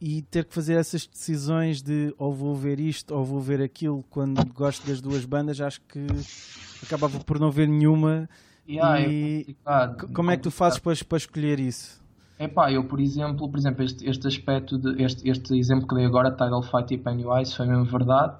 e 0.00 0.22
ter 0.22 0.44
que 0.44 0.52
fazer 0.52 0.74
essas 0.74 1.06
decisões 1.06 1.82
de 1.82 2.12
ou 2.18 2.32
vou 2.32 2.54
ver 2.54 2.80
isto 2.80 3.14
ou 3.14 3.24
vou 3.24 3.40
ver 3.40 3.60
aquilo. 3.62 4.02
Quando 4.10 4.44
gosto 4.52 4.86
das 4.86 5.00
duas 5.00 5.24
bandas 5.24 5.60
acho 5.60 5.80
que 5.82 6.04
acabava 6.82 7.20
por 7.20 7.38
não 7.38 7.50
ver 7.50 7.68
nenhuma 7.68 8.28
yeah, 8.66 9.00
e 9.00 9.56
é 9.64 10.06
como 10.14 10.30
é 10.30 10.36
que 10.36 10.42
tu 10.42 10.50
fazes 10.50 10.78
para, 10.78 10.96
para 11.06 11.18
escolher 11.18 11.60
isso? 11.60 12.02
É 12.38 12.48
pá, 12.48 12.72
eu 12.72 12.84
por 12.84 12.98
exemplo, 12.98 13.48
por 13.48 13.58
exemplo, 13.58 13.84
este, 13.84 14.08
este 14.08 14.26
aspecto 14.26 14.78
de 14.78 15.00
este, 15.00 15.28
este 15.28 15.56
exemplo 15.56 15.86
que 15.86 15.94
dei 15.94 16.06
agora, 16.06 16.32
Tidal 16.32 16.62
Fight 16.62 16.92
e 16.92 16.98
Pennywise, 16.98 17.54
foi 17.54 17.66
mesmo 17.66 17.84
verdade 17.84 18.34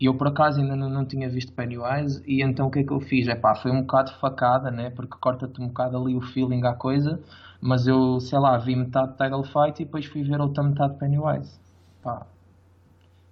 e 0.00 0.06
eu 0.06 0.14
por 0.14 0.28
acaso 0.28 0.60
ainda 0.60 0.76
não, 0.76 0.88
não, 0.88 1.04
tinha 1.04 1.28
visto 1.28 1.52
Pennywise 1.52 2.22
e 2.24 2.42
então 2.42 2.68
o 2.68 2.70
que 2.70 2.80
é 2.80 2.84
que 2.84 2.92
eu 2.92 3.00
fiz? 3.00 3.26
É 3.26 3.34
pá, 3.34 3.54
foi 3.56 3.72
um 3.72 3.80
bocado 3.80 4.12
facada, 4.20 4.70
né? 4.70 4.90
Porque 4.90 5.16
corta-te 5.20 5.60
um 5.60 5.68
bocado 5.68 5.96
ali 5.96 6.14
o 6.14 6.20
feeling 6.20 6.64
à 6.64 6.72
coisa, 6.72 7.20
mas 7.60 7.86
eu, 7.86 8.20
sei 8.20 8.38
lá, 8.38 8.56
vi 8.58 8.76
metade 8.76 9.12
de 9.12 9.18
Tidal 9.18 9.42
Fight 9.42 9.82
e 9.82 9.84
depois 9.84 10.06
fui 10.06 10.22
ver 10.22 10.40
outra 10.40 10.62
metade 10.62 10.92
de 10.92 11.00
Pennywise. 11.00 11.58
Pá. 12.02 12.26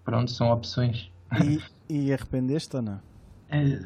Pronto, 0.05 0.31
são 0.31 0.51
opções. 0.51 1.11
E, 1.45 1.61
e 1.89 2.13
arrependeste 2.13 2.75
ou 2.75 2.83
não? 2.83 3.01
É... 3.49 3.79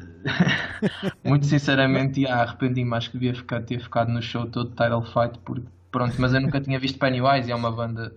Muito 1.23 1.45
sinceramente, 1.45 2.21
yeah, 2.21 2.41
arrependi-me. 2.41 2.95
Acho 2.95 3.11
que 3.11 3.19
devia 3.19 3.35
ficar, 3.35 3.61
ter 3.61 3.79
ficado 3.79 4.11
no 4.11 4.21
show 4.23 4.47
todo 4.47 4.69
de 4.69 4.75
Tidal 4.75 5.03
Fight, 5.03 5.37
porque 5.45 5.67
pronto, 5.91 6.15
mas 6.19 6.33
eu 6.33 6.41
nunca 6.41 6.59
tinha 6.59 6.79
visto 6.79 6.97
Pennywise 6.97 7.47
e 7.47 7.51
é 7.51 7.55
uma 7.55 7.71
banda. 7.71 8.11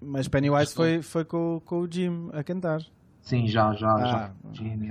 Mas 0.00 0.26
Pennywise 0.26 0.74
foi, 0.74 1.02
foi 1.02 1.24
com, 1.24 1.62
com 1.64 1.80
o 1.80 1.88
Jim 1.90 2.30
a 2.32 2.42
cantar. 2.42 2.80
Sim, 3.28 3.46
já, 3.46 3.74
já, 3.74 3.92
ah, 3.92 4.06
já. 4.06 4.30
Sim, 4.54 4.90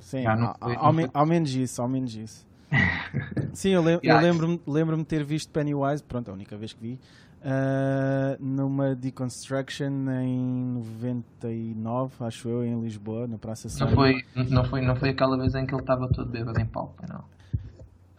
sim 0.00 0.22
já 0.22 0.34
não 0.34 0.52
foi, 0.60 0.74
ao, 0.74 0.86
ao, 0.86 0.94
ao, 1.14 1.24
menos 1.24 1.54
isso, 1.54 1.80
ao 1.80 1.88
menos 1.88 2.16
isso. 2.16 2.44
sim, 3.54 3.68
eu, 3.68 3.84
yeah. 3.84 4.02
eu 4.08 4.18
lembro-me 4.18 4.60
lembro 4.66 5.04
ter 5.04 5.22
visto 5.22 5.52
Pennywise, 5.52 6.02
pronto, 6.02 6.28
a 6.28 6.34
única 6.34 6.56
vez 6.56 6.72
que 6.72 6.80
vi, 6.80 7.00
uh, 7.42 8.44
numa 8.44 8.96
Deconstruction 8.96 10.10
em 10.20 10.36
99, 10.74 12.24
acho 12.24 12.48
eu, 12.48 12.64
em 12.64 12.80
Lisboa, 12.80 13.28
na 13.28 13.38
Praça 13.38 13.68
São. 13.68 13.86
Não 13.86 13.94
foi, 13.94 14.24
não, 14.34 14.64
foi, 14.64 14.80
não 14.80 14.96
foi 14.96 15.10
aquela 15.10 15.38
vez 15.38 15.54
em 15.54 15.64
que 15.64 15.72
ele 15.72 15.80
estava 15.80 16.08
todo 16.08 16.28
bêbado 16.28 16.60
em 16.60 16.66
palco, 16.66 17.04
não? 17.08 17.22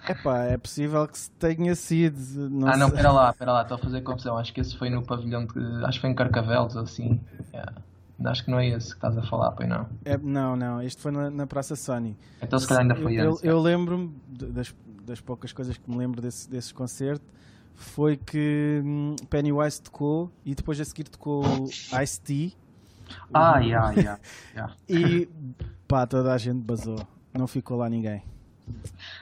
Epá, 0.08 0.46
é 0.46 0.58
possível 0.58 1.06
que 1.10 1.20
tenha 1.32 1.76
sido. 1.76 2.50
Não 2.50 2.70
ah, 2.70 2.78
não, 2.78 2.88
espera 2.88 3.12
lá, 3.12 3.32
espera 3.32 3.52
lá, 3.52 3.62
estou 3.64 3.76
a 3.76 3.78
fazer 3.80 4.00
confusão. 4.00 4.38
Acho 4.38 4.54
que 4.54 4.62
esse 4.62 4.78
foi 4.78 4.90
no 4.90 5.06
pavilhão 5.06 5.46
de. 5.46 5.84
Acho 5.84 5.98
que 5.98 6.02
foi 6.02 6.10
em 6.12 6.16
Carcavelos, 6.16 6.78
assim. 6.78 7.20
Yeah. 7.54 7.74
Acho 8.26 8.46
que 8.46 8.52
não 8.52 8.60
é 8.60 8.68
esse 8.70 8.90
que 8.90 8.96
estás 8.96 9.18
a 9.18 9.22
falar, 9.22 9.52
pois 9.52 9.70
não? 9.70 9.88
É, 10.04 10.18
não, 10.18 10.56
não, 10.56 10.82
este 10.82 11.02
foi 11.02 11.12
na, 11.12 11.30
na 11.30 11.46
Praça 11.46 11.76
Sony. 11.76 12.18
Então 12.42 12.58
se 12.58 12.68
calhar 12.68 12.82
ainda 12.82 12.96
foi 12.96 13.16
eu, 13.16 13.30
antes. 13.30 13.44
Eu, 13.44 13.52
eu 13.52 13.60
lembro-me 13.60 14.16
das, 14.28 14.74
das 15.06 15.22
poucas 15.22 15.54
coisas 15.54 15.78
que 15.78 15.90
me 15.90 15.98
lembro 15.98 16.22
desse, 16.22 16.50
desse 16.50 16.74
concerto 16.74 17.26
foi 17.76 18.18
que 18.18 18.82
hum, 18.84 19.16
Pennywise 19.30 19.82
tocou 19.82 20.32
e 20.44 20.56
depois 20.56 20.82
a 20.82 20.86
seguir 20.86 21.04
tocou 21.06 21.44
Ice-T. 22.02 22.54
Ah, 23.34 23.60
yeah, 23.60 23.92
yeah, 23.92 24.20
yeah. 24.54 24.76
e 24.90 25.30
pá, 25.88 26.06
toda 26.08 26.34
a 26.34 26.38
gente 26.38 26.60
basou. 26.60 27.00
Não 27.34 27.46
ficou 27.48 27.78
lá 27.78 27.88
ninguém. 27.88 28.24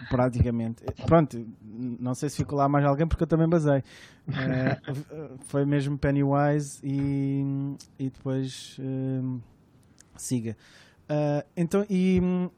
Praticamente. 0.09 0.83
Pronto, 1.05 1.45
não 1.61 2.15
sei 2.15 2.29
se 2.29 2.37
ficou 2.37 2.57
lá 2.57 2.67
mais 2.67 2.85
alguém 2.85 3.05
porque 3.05 3.23
eu 3.23 3.27
também 3.27 3.47
basei. 3.47 3.83
Uh, 4.27 5.37
foi 5.45 5.65
mesmo 5.65 5.97
Pennywise 5.97 6.79
e, 6.83 7.43
e 7.99 8.09
depois 8.09 8.77
uh, 8.79 9.41
siga. 10.17 10.57
Uh, 11.03 11.47
então, 11.55 11.85
e 11.89 12.19
hum, 12.21 12.49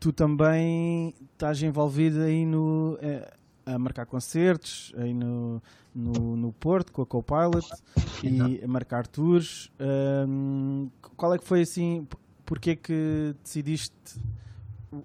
tu 0.00 0.12
também 0.12 1.14
estás 1.32 1.62
envolvido 1.62 2.22
aí 2.22 2.44
no, 2.44 2.98
eh, 3.02 3.32
a 3.66 3.78
marcar 3.78 4.06
concertos 4.06 4.92
aí 4.96 5.12
no, 5.12 5.62
no, 5.94 6.36
no 6.36 6.52
Porto 6.52 6.90
com 6.90 7.02
a 7.02 7.06
Copilot 7.06 7.68
e 8.22 8.64
a 8.64 8.66
marcar 8.66 9.06
tours. 9.06 9.70
Um, 9.78 10.90
qual 11.16 11.34
é 11.34 11.38
que 11.38 11.44
foi 11.44 11.60
assim? 11.60 12.08
Porquê 12.46 12.74
que 12.74 13.34
decidiste? 13.42 14.20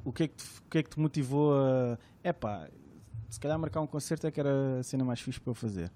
O 0.04 0.12
que 0.12 0.24
é 0.24 0.28
que 0.28 0.36
te, 0.36 0.46
o 0.46 0.70
que 0.70 0.78
é 0.80 0.84
que 0.84 0.90
te 0.90 1.00
motivou 1.00 1.54
a. 1.54 1.98
Epá, 2.24 2.68
se 3.36 3.40
calhar 3.40 3.60
marcar 3.60 3.82
um 3.82 3.88
concerto 3.88 4.26
é 4.26 4.32
que 4.32 4.40
era 4.40 4.80
a 4.80 4.84
cena 4.84 5.04
mais 5.04 5.20
fixe 5.20 5.42
para 5.42 5.52
eu 5.52 5.56
fazer. 5.56 5.92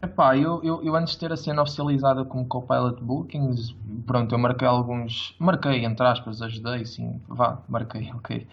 Epá, 0.00 0.36
eu, 0.36 0.62
eu, 0.62 0.80
eu 0.82 0.94
antes 0.94 1.14
de 1.14 1.18
ter 1.18 1.32
a 1.32 1.36
cena 1.36 1.60
oficializada 1.60 2.24
como 2.24 2.46
Copilot 2.46 3.02
Bookings, 3.02 3.74
pronto, 4.06 4.32
eu 4.32 4.38
marquei 4.38 4.66
alguns. 4.66 5.34
Marquei, 5.40 5.84
entre 5.84 6.06
aspas, 6.06 6.40
ajudei, 6.40 6.86
sim, 6.86 7.20
vá, 7.28 7.60
marquei, 7.68 8.10
ok. 8.14 8.46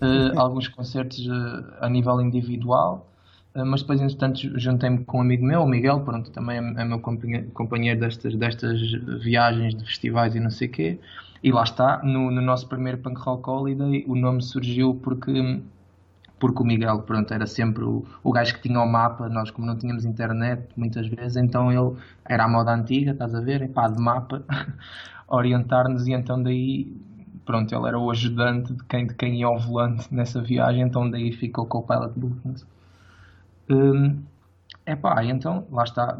Uh, 0.00 0.38
alguns 0.38 0.68
concertos 0.68 1.26
uh, 1.26 1.74
a 1.80 1.88
nível 1.88 2.20
individual, 2.20 3.10
uh, 3.52 3.66
mas 3.66 3.82
depois, 3.82 4.00
entretanto, 4.00 4.38
juntei-me 4.56 5.04
com 5.04 5.18
um 5.18 5.22
amigo 5.22 5.44
meu, 5.44 5.62
o 5.62 5.66
Miguel, 5.66 6.00
pronto, 6.02 6.30
também 6.30 6.58
é, 6.58 6.82
é 6.82 6.84
meu 6.84 7.00
companheiro, 7.00 7.98
destas, 7.98 8.36
destas 8.36 8.80
viagens 9.24 9.74
de 9.74 9.84
festivais 9.84 10.36
e 10.36 10.40
não 10.40 10.50
sei 10.50 10.68
o 10.68 10.70
quê. 10.70 11.00
E 11.42 11.50
lá 11.50 11.64
está, 11.64 12.00
no, 12.04 12.30
no 12.30 12.40
nosso 12.40 12.68
primeiro 12.68 12.98
Punk 12.98 13.18
Rock 13.18 13.50
Holiday, 13.50 14.04
o 14.06 14.14
nome 14.14 14.40
surgiu 14.40 14.94
porque 15.02 15.60
porque 16.44 16.62
o 16.62 16.66
Miguel, 16.66 17.00
pronto, 17.04 17.32
era 17.32 17.46
sempre 17.46 17.82
o, 17.84 18.04
o 18.22 18.30
gajo 18.30 18.52
que 18.52 18.60
tinha 18.60 18.78
o 18.78 18.86
mapa, 18.86 19.30
nós 19.30 19.50
como 19.50 19.66
não 19.66 19.78
tínhamos 19.78 20.04
internet 20.04 20.68
muitas 20.76 21.06
vezes, 21.06 21.38
então 21.38 21.72
ele 21.72 21.96
era 22.22 22.44
a 22.44 22.48
moda 22.48 22.70
antiga, 22.74 23.12
estás 23.12 23.34
a 23.34 23.40
ver, 23.40 23.66
pá, 23.72 23.88
de 23.88 23.98
mapa, 23.98 24.44
orientar-nos 25.26 26.06
e 26.06 26.12
então 26.12 26.42
daí 26.42 26.94
pronto, 27.46 27.74
ele 27.74 27.88
era 27.88 27.98
o 27.98 28.10
ajudante 28.10 28.74
de 28.74 28.84
quem, 28.84 29.06
de 29.06 29.14
quem 29.14 29.40
ia 29.40 29.46
ao 29.46 29.58
volante 29.58 30.14
nessa 30.14 30.42
viagem, 30.42 30.82
então 30.82 31.08
daí 31.08 31.32
ficou 31.32 31.64
com 31.64 31.78
o 31.78 31.82
Pilot 31.82 32.12
Bookings. 32.14 32.66
Hum, 33.70 34.22
epá, 34.86 35.24
então, 35.24 35.66
lá 35.70 35.84
está, 35.84 36.14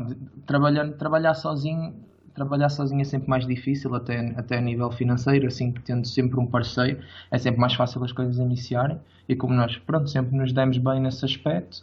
trabalhando, 0.46 0.94
trabalhar 0.96 1.34
sozinho, 1.34 1.94
trabalhar 2.35 2.68
sozinho 2.68 3.01
é 3.01 3.05
sempre 3.05 3.29
mais 3.29 3.47
difícil, 3.47 3.94
até, 3.94 4.35
até 4.37 4.59
a 4.59 4.61
nível 4.61 4.90
financeiro, 4.90 5.47
assim, 5.47 5.73
tendo 5.85 6.07
sempre 6.07 6.38
um 6.38 6.47
parceiro, 6.47 7.01
é 7.31 7.38
sempre 7.38 7.61
mais 7.61 7.75
fácil 7.75 8.03
as 8.03 8.12
coisas 8.12 8.38
iniciarem, 8.38 8.99
e 9.29 9.37
como 9.37 9.55
nós, 9.55 9.77
pronto, 9.79 10.09
sempre 10.09 10.37
nos 10.37 10.53
demos 10.53 10.79
bem 10.79 11.01
nesse 11.01 11.25
aspecto, 11.25 11.83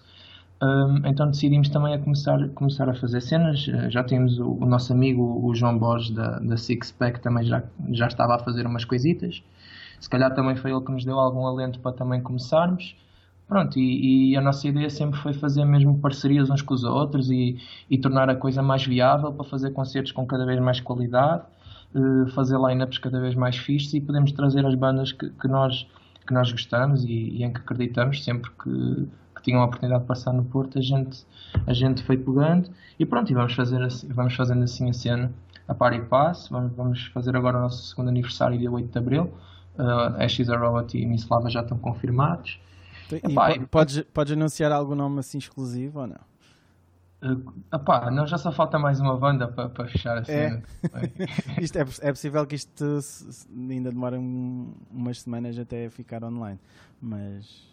um, 0.62 1.08
então 1.08 1.28
decidimos 1.32 1.70
também 1.70 1.96
a 1.96 1.98
começar, 1.98 2.48
começar 2.50 2.88
a 2.88 2.94
fazer 2.94 3.20
cenas. 3.22 3.62
Já 3.90 4.04
temos 4.04 4.38
o, 4.38 4.52
o, 4.52 4.66
nosso 4.66 4.94
amigo, 4.94 5.42
o 5.44 5.56
João 5.56 5.76
Borges 5.76 6.12
da, 6.12 6.38
da 6.38 6.56
Six 6.56 6.92
Pack, 6.92 7.20
também 7.20 7.44
já, 7.44 7.64
já 7.90 8.06
estava 8.06 8.36
a 8.36 8.40
fazer 8.40 8.68
umas 8.68 8.86
coisitas. 8.86 9.42
Se 10.00 10.08
calhar 10.08 10.34
também 10.36 10.56
foi 10.56 10.72
ele 10.72 10.82
que 10.82 10.92
nos 10.92 11.04
deu 11.04 11.18
algum 11.18 11.48
alento 11.48 11.80
para 11.80 11.94
também 11.94 12.22
começarmos. 12.22 12.96
Pronto, 13.52 13.78
e, 13.78 14.32
e 14.32 14.38
a 14.38 14.42
nossa 14.42 14.66
ideia 14.66 14.90
sempre 14.90 15.20
foi 15.20 15.34
fazer 15.34 15.66
mesmo 15.66 16.00
parcerias 16.00 16.50
uns 16.50 16.62
com 16.62 16.74
os 16.74 16.86
outros 16.86 17.30
e, 17.30 17.58
e 17.90 17.98
tornar 17.98 18.30
a 18.30 18.36
coisa 18.36 18.62
mais 18.62 18.86
viável 18.86 19.34
para 19.34 19.44
fazer 19.44 19.72
concertos 19.72 20.14
com 20.14 20.26
cada 20.26 20.46
vez 20.46 20.58
mais 20.62 20.80
qualidade, 20.80 21.44
uh, 21.94 22.28
fazer 22.32 22.58
line-ups 22.58 22.98
cada 23.00 23.20
vez 23.20 23.36
mais 23.36 23.58
fixos 23.58 23.94
e 23.94 24.00
podemos 24.00 24.32
trazer 24.32 24.66
as 24.66 24.74
bandas 24.76 25.12
que, 25.12 25.30
que 25.32 25.50
nós, 25.50 25.86
que 26.26 26.34
nós 26.34 26.50
gostamos 26.50 27.04
e, 27.04 27.10
e 27.10 27.44
em 27.44 27.52
que 27.52 27.60
acreditamos 27.60 28.24
sempre 28.24 28.50
que 28.52 29.10
que 29.36 29.42
tinham 29.42 29.62
a 29.62 29.66
oportunidade 29.66 30.04
de 30.04 30.08
passar 30.08 30.32
no 30.32 30.46
Porto, 30.46 30.78
a 30.78 30.82
gente, 30.82 31.26
a 31.66 31.74
gente 31.74 32.04
foi 32.04 32.16
pegando 32.16 32.70
e 32.98 33.06
pronto, 33.06 33.32
e 33.32 33.34
vamos, 33.34 33.54
fazer 33.54 33.82
assim, 33.82 34.08
vamos 34.08 34.36
fazendo 34.36 34.64
assim 34.64 34.90
a 34.90 34.94
cena 34.94 35.34
a 35.68 35.74
par 35.74 35.94
e 35.94 36.02
passo. 36.02 36.54
Vamos, 36.54 36.74
vamos 36.74 37.06
fazer 37.08 37.36
agora 37.36 37.58
o 37.58 37.62
nosso 37.62 37.84
segundo 37.84 38.10
aniversário, 38.10 38.58
dia 38.58 38.72
8 38.72 38.90
de 38.90 38.98
Abril. 38.98 39.34
Uh, 39.78 40.22
Ashes 40.22 40.50
Arrowat 40.50 40.98
e 40.98 41.06
Miss 41.06 41.28
Lava 41.28 41.50
já 41.50 41.62
estão 41.62 41.78
confirmados. 41.78 42.60
Epá, 43.17 43.52
e 43.52 43.65
podes, 43.65 44.02
podes 44.13 44.34
anunciar 44.34 44.71
algum 44.71 44.95
nome 44.95 45.19
assim 45.19 45.38
exclusivo 45.38 46.00
ou 46.00 46.08
não? 46.08 46.32
Uh, 47.24 47.54
epá, 47.74 48.10
não, 48.10 48.26
já 48.26 48.38
só 48.38 48.52
falta 48.52 48.80
mais 48.80 49.00
uma 49.00 49.15
banda 49.15 49.47
para, 49.47 49.88
fechar 49.88 50.17
a 50.17 50.24
cena. 50.24 50.63
É. 50.91 51.62
isto 51.62 51.78
é, 51.78 51.82
é 51.82 52.12
possível 52.12 52.45
que 52.47 52.56
isto 52.56 53.00
ainda 53.50 53.91
demore 53.91 54.17
um, 54.17 54.74
umas 54.89 55.21
semanas 55.21 55.58
até 55.60 55.88
ficar 55.89 56.24
online, 56.24 56.60
mas 57.00 57.71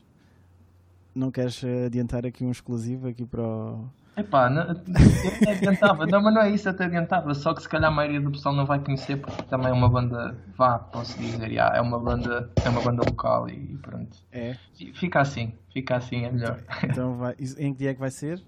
não 1.15 1.31
queres 1.31 1.63
adiantar 1.87 2.27
aqui 2.27 2.45
um 2.45 2.51
exclusivo 2.51 3.09
aqui 3.09 3.25
para 3.25 3.43
o. 3.43 3.89
Epá, 4.19 4.51
não, 4.51 4.63
eu 4.63 4.71
até 4.73 5.53
adiantava, 5.53 6.07
não, 6.07 6.21
mas 6.21 6.35
não 6.35 6.43
é 6.43 6.51
isso, 6.51 6.69
até 6.69 6.85
adiantava, 6.85 7.33
só 7.35 7.55
que 7.55 7.63
se 7.63 7.69
calhar 7.69 7.91
a 7.91 7.95
maioria 7.95 8.21
do 8.21 8.33
pessoal 8.33 8.55
não 8.55 8.67
vai 8.67 8.81
conhecer 8.81 9.17
porque 9.17 9.43
também 9.45 9.69
é 9.69 9.73
uma 9.73 9.89
banda, 9.89 10.37
vá, 10.57 10.79
posso 10.79 11.17
dizer, 11.19 11.53
já, 11.53 11.73
é 11.75 11.81
uma 11.81 12.01
banda, 12.01 12.51
é 12.65 12.69
uma 12.69 12.83
banda 12.83 13.03
local 13.05 13.49
e 13.49 13.79
pronto. 13.79 14.17
É. 14.33 14.57
Fica 14.95 15.21
assim, 15.21 15.53
fica 15.73 15.97
assim, 15.97 16.25
é 16.25 16.33
melhor. 16.33 16.61
Então 16.83 17.17
vai, 17.17 17.37
em 17.59 17.73
que 17.73 17.79
dia 17.79 17.91
é 17.91 17.95
que 17.95 18.01
vai 18.01 18.11
ser? 18.11 18.43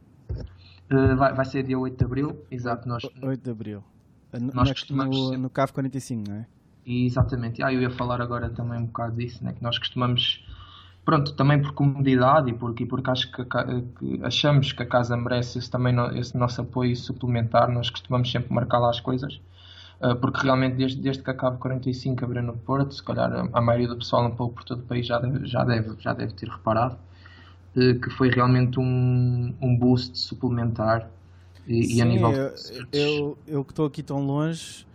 Uh, 0.90 1.16
vai, 1.16 1.32
vai 1.32 1.44
ser 1.44 1.62
dia 1.62 1.78
8 1.78 1.96
de 1.96 2.04
Abril, 2.04 2.44
exato. 2.50 2.88
Nós, 2.88 3.04
8 3.22 3.42
de 3.42 3.50
Abril. 3.50 3.84
Nós 4.52 4.90
na, 4.90 5.04
no, 5.04 5.38
no 5.38 5.50
CAV 5.50 5.72
45, 5.72 6.28
não 6.28 6.36
é? 6.36 6.46
Exatamente. 6.86 7.62
Ah, 7.62 7.72
eu 7.72 7.80
ia 7.80 7.90
falar 7.90 8.20
agora 8.20 8.48
também 8.50 8.78
um 8.78 8.86
bocado 8.86 9.16
disso, 9.16 9.44
né? 9.44 9.52
que 9.52 9.62
nós 9.62 9.78
costumamos 9.78 10.44
pronto, 11.04 11.32
também 11.34 11.60
por 11.60 11.72
comodidade 11.72 12.50
e 12.50 12.54
porque, 12.54 12.86
porque 12.86 13.10
acho 13.10 13.30
que, 13.32 13.44
que, 13.44 14.20
achamos 14.22 14.72
que 14.72 14.82
a 14.82 14.86
casa 14.86 15.16
merece 15.16 15.58
esse, 15.58 15.70
também 15.70 15.94
esse 16.18 16.36
nosso 16.36 16.60
apoio 16.60 16.94
suplementar, 16.96 17.70
nós 17.70 17.90
costumamos 17.90 18.30
sempre 18.30 18.52
marcar 18.52 18.78
lá 18.78 18.90
as 18.90 19.00
coisas, 19.00 19.40
uh, 20.00 20.14
porque 20.16 20.42
realmente 20.42 20.76
desde, 20.76 21.00
desde 21.00 21.22
que 21.22 21.30
acaba 21.30 21.56
45 21.56 22.24
abriu 22.24 22.42
no 22.42 22.52
Porto, 22.54 22.94
se 22.94 23.02
calhar 23.02 23.32
a, 23.32 23.48
a, 23.52 23.60
maioria 23.60 23.88
do 23.88 23.96
pessoal 23.96 24.26
um 24.26 24.34
pouco 24.34 24.56
por 24.56 24.64
todo 24.64 24.80
o 24.80 24.84
país 24.84 25.06
já 25.06 25.18
deve, 25.18 25.46
já 25.46 25.64
deve, 25.64 25.96
já 25.98 26.12
deve 26.12 26.34
ter 26.34 26.48
reparado, 26.48 26.96
uh, 27.76 28.00
que 28.00 28.10
foi 28.10 28.28
realmente 28.28 28.78
um, 28.78 29.54
um 29.60 29.76
boost 29.76 30.18
suplementar 30.18 31.08
e, 31.66 31.84
Sim, 31.84 31.94
e 31.94 32.02
a 32.02 32.04
nível 32.04 32.32
eu, 32.32 32.52
eu, 32.92 33.38
eu 33.46 33.64
que 33.64 33.72
estou 33.72 33.86
aqui 33.86 34.02
tão 34.02 34.24
longe 34.24 34.86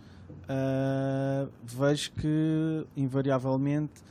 uh, 0.46 1.48
vejo 1.64 2.12
que 2.12 2.86
invariavelmente 2.96 4.06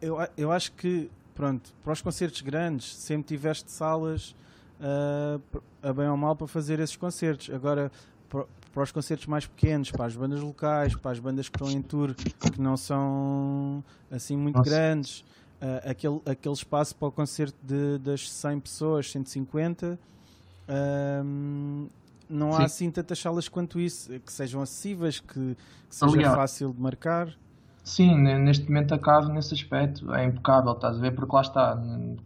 eu, 0.00 0.16
eu 0.36 0.52
acho 0.52 0.72
que, 0.72 1.10
pronto, 1.34 1.74
para 1.82 1.92
os 1.92 2.00
concertos 2.00 2.40
grandes, 2.40 2.94
sempre 2.94 3.26
tiveste 3.26 3.70
salas 3.70 4.34
uh, 4.80 5.62
a 5.82 5.92
bem 5.92 6.08
ou 6.08 6.16
mal 6.16 6.34
para 6.34 6.46
fazer 6.46 6.80
esses 6.80 6.96
concertos. 6.96 7.50
Agora, 7.54 7.90
para, 8.28 8.46
para 8.72 8.82
os 8.82 8.92
concertos 8.92 9.26
mais 9.26 9.46
pequenos, 9.46 9.90
para 9.90 10.06
as 10.06 10.16
bandas 10.16 10.40
locais, 10.40 10.94
para 10.96 11.10
as 11.10 11.18
bandas 11.18 11.48
que 11.48 11.56
estão 11.56 11.70
em 11.70 11.82
tour, 11.82 12.14
que 12.14 12.60
não 12.60 12.76
são 12.76 13.84
assim 14.10 14.36
muito 14.36 14.56
Nossa. 14.56 14.70
grandes, 14.70 15.20
uh, 15.20 15.90
aquele, 15.90 16.20
aquele 16.26 16.54
espaço 16.54 16.96
para 16.96 17.08
o 17.08 17.12
concerto 17.12 17.56
de, 17.62 17.98
das 17.98 18.30
100 18.30 18.60
pessoas, 18.60 19.10
150, 19.10 19.98
uh, 20.68 21.88
não 22.28 22.52
Sim. 22.52 22.58
há 22.58 22.64
assim 22.64 22.90
tantas 22.90 23.18
salas 23.18 23.48
quanto 23.48 23.78
isso, 23.78 24.10
que 24.20 24.32
sejam 24.32 24.62
acessíveis, 24.62 25.20
que, 25.20 25.56
que 25.88 25.94
seja 25.94 26.12
Aliás. 26.12 26.34
fácil 26.34 26.72
de 26.72 26.80
marcar. 26.80 27.28
Sim, 27.84 28.16
neste 28.22 28.66
momento 28.68 28.94
a 28.94 29.20
nesse 29.28 29.52
aspecto 29.54 30.12
é 30.14 30.24
impecável, 30.24 30.72
estás 30.72 30.96
a 30.96 31.00
ver? 31.00 31.12
Porque 31.14 31.34
lá 31.36 31.42
está, 31.42 31.78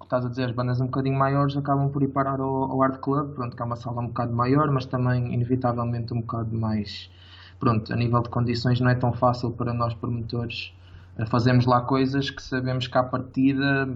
estás 0.03 0.25
a 0.25 0.29
dizer, 0.29 0.45
as 0.45 0.53
bandas 0.53 0.81
um 0.81 0.85
bocadinho 0.87 1.19
maiores 1.19 1.57
acabam 1.57 1.91
por 1.91 2.03
ir 2.03 2.09
parar 2.09 2.39
ao, 2.41 2.71
ao 2.71 2.83
Art 2.83 3.01
Club, 3.01 3.35
pronto, 3.35 3.57
que 3.57 3.63
é 3.63 3.65
uma 3.65 3.75
sala 3.77 4.01
um 4.01 4.07
bocado 4.07 4.33
maior, 4.33 4.71
mas 4.71 4.87
também 4.87 5.35
inevitavelmente 5.35 6.15
um 6.15 6.21
bocado 6.21 6.57
mais, 6.57 7.11
pronto, 7.59 7.93
a 7.93 7.97
nível 7.97 8.23
de 8.23 8.29
condições 8.29 8.81
não 8.81 8.89
é 8.89 8.95
tão 8.95 9.13
fácil 9.13 9.51
para 9.51 9.73
nós 9.75 9.95
promotores 9.95 10.73
eh, 11.19 11.27
fazermos 11.27 11.67
lá 11.67 11.81
coisas 11.81 12.31
que 12.31 12.41
sabemos 12.43 12.87
que 12.87 12.97
à 12.97 13.03
partida 13.03 13.89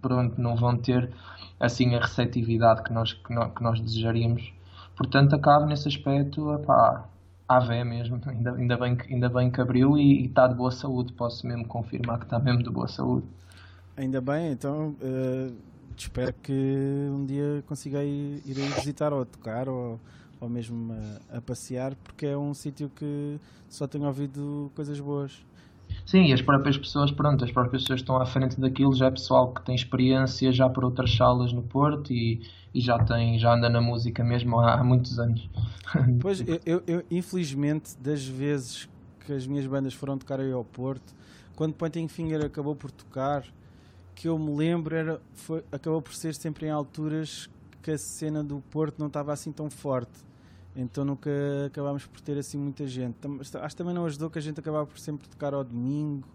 pronto, 0.00 0.40
não 0.40 0.56
vão 0.56 0.76
ter 0.76 1.10
assim 1.58 1.94
a 1.94 2.00
receptividade 2.00 2.82
que 2.82 2.92
nós, 2.92 3.12
que 3.12 3.32
nós, 3.34 3.52
que 3.54 3.62
nós 3.62 3.80
desejaríamos. 3.80 4.52
Portanto, 4.96 5.34
acabo 5.34 5.66
nesse 5.66 5.88
aspecto, 5.88 6.52
epá, 6.54 7.04
AV 7.50 7.84
mesmo, 7.84 8.20
ainda, 8.26 8.54
ainda, 8.54 8.76
bem, 8.76 8.94
que, 8.96 9.12
ainda 9.12 9.28
bem 9.28 9.50
que 9.50 9.60
abriu 9.60 9.98
e, 9.98 10.26
está 10.26 10.46
de 10.46 10.54
boa 10.54 10.70
saúde, 10.70 11.12
posso 11.12 11.44
mesmo 11.46 11.66
confirmar 11.66 12.18
que 12.18 12.24
está 12.24 12.38
mesmo 12.38 12.62
de 12.62 12.70
boa 12.70 12.86
saúde. 12.86 13.26
Ainda 13.96 14.20
bem, 14.20 14.52
então 14.52 14.94
uh, 15.02 15.52
espero 15.96 16.32
que 16.42 17.08
um 17.10 17.26
dia 17.26 17.64
consiga 17.66 18.04
ir, 18.04 18.40
ir 18.46 18.54
visitar 18.54 19.12
ou 19.12 19.26
tocar 19.26 19.68
ou, 19.68 19.98
ou 20.40 20.48
mesmo 20.48 20.94
a, 21.32 21.38
a 21.38 21.40
passear, 21.40 21.96
porque 21.96 22.26
é 22.26 22.38
um 22.38 22.54
sítio 22.54 22.88
que 22.88 23.40
só 23.68 23.88
tenho 23.88 24.06
ouvido 24.06 24.70
coisas 24.76 25.00
boas. 25.00 25.44
Sim, 26.06 26.24
e 26.26 26.32
as 26.32 26.42
próprias 26.42 26.76
pessoas, 26.76 27.10
pronto, 27.10 27.44
as 27.44 27.52
próprias 27.52 27.82
pessoas 27.82 28.00
estão 28.00 28.16
à 28.16 28.26
frente 28.26 28.60
daquilo, 28.60 28.94
já 28.94 29.06
é 29.06 29.10
pessoal 29.10 29.52
que 29.52 29.64
tem 29.64 29.74
experiência 29.74 30.50
já 30.52 30.68
por 30.68 30.84
outras 30.84 31.14
salas 31.14 31.52
no 31.52 31.62
Porto 31.62 32.12
e, 32.12 32.42
e 32.74 32.80
já 32.80 32.98
tem, 32.98 33.38
já 33.38 33.54
anda 33.54 33.68
na 33.68 33.80
música 33.80 34.24
mesmo 34.24 34.58
há, 34.58 34.74
há 34.74 34.84
muitos 34.84 35.18
anos. 35.18 35.48
Pois, 36.20 36.40
eu, 36.64 36.82
eu, 36.86 37.02
infelizmente, 37.10 37.96
das 37.98 38.24
vezes 38.24 38.88
que 39.26 39.32
as 39.32 39.46
minhas 39.46 39.66
bandas 39.66 39.92
foram 39.92 40.16
tocar 40.16 40.38
aí 40.38 40.52
ao 40.52 40.64
Porto, 40.64 41.14
quando 41.56 41.74
Pointing 41.74 42.08
Finger 42.08 42.44
acabou 42.44 42.76
por 42.76 42.90
tocar, 42.90 43.44
que 44.14 44.28
eu 44.28 44.38
me 44.38 44.54
lembro, 44.56 44.94
era, 44.94 45.20
foi, 45.34 45.64
acabou 45.72 46.00
por 46.00 46.14
ser 46.14 46.34
sempre 46.34 46.66
em 46.66 46.70
alturas 46.70 47.50
que 47.82 47.90
a 47.90 47.98
cena 47.98 48.44
do 48.44 48.60
Porto 48.70 48.98
não 48.98 49.08
estava 49.08 49.32
assim 49.32 49.50
tão 49.50 49.68
forte 49.68 50.29
então 50.74 51.04
nunca 51.04 51.30
acabámos 51.66 52.06
por 52.06 52.20
ter 52.20 52.38
assim 52.38 52.58
muita 52.58 52.86
gente. 52.86 53.16
Acho 53.40 53.74
que 53.74 53.76
também 53.76 53.94
não 53.94 54.04
ajudou 54.06 54.30
que 54.30 54.38
a 54.38 54.42
gente 54.42 54.60
acabava 54.60 54.86
por 54.86 54.98
sempre 54.98 55.28
tocar 55.28 55.52
ao 55.54 55.64
domingo, 55.64 56.26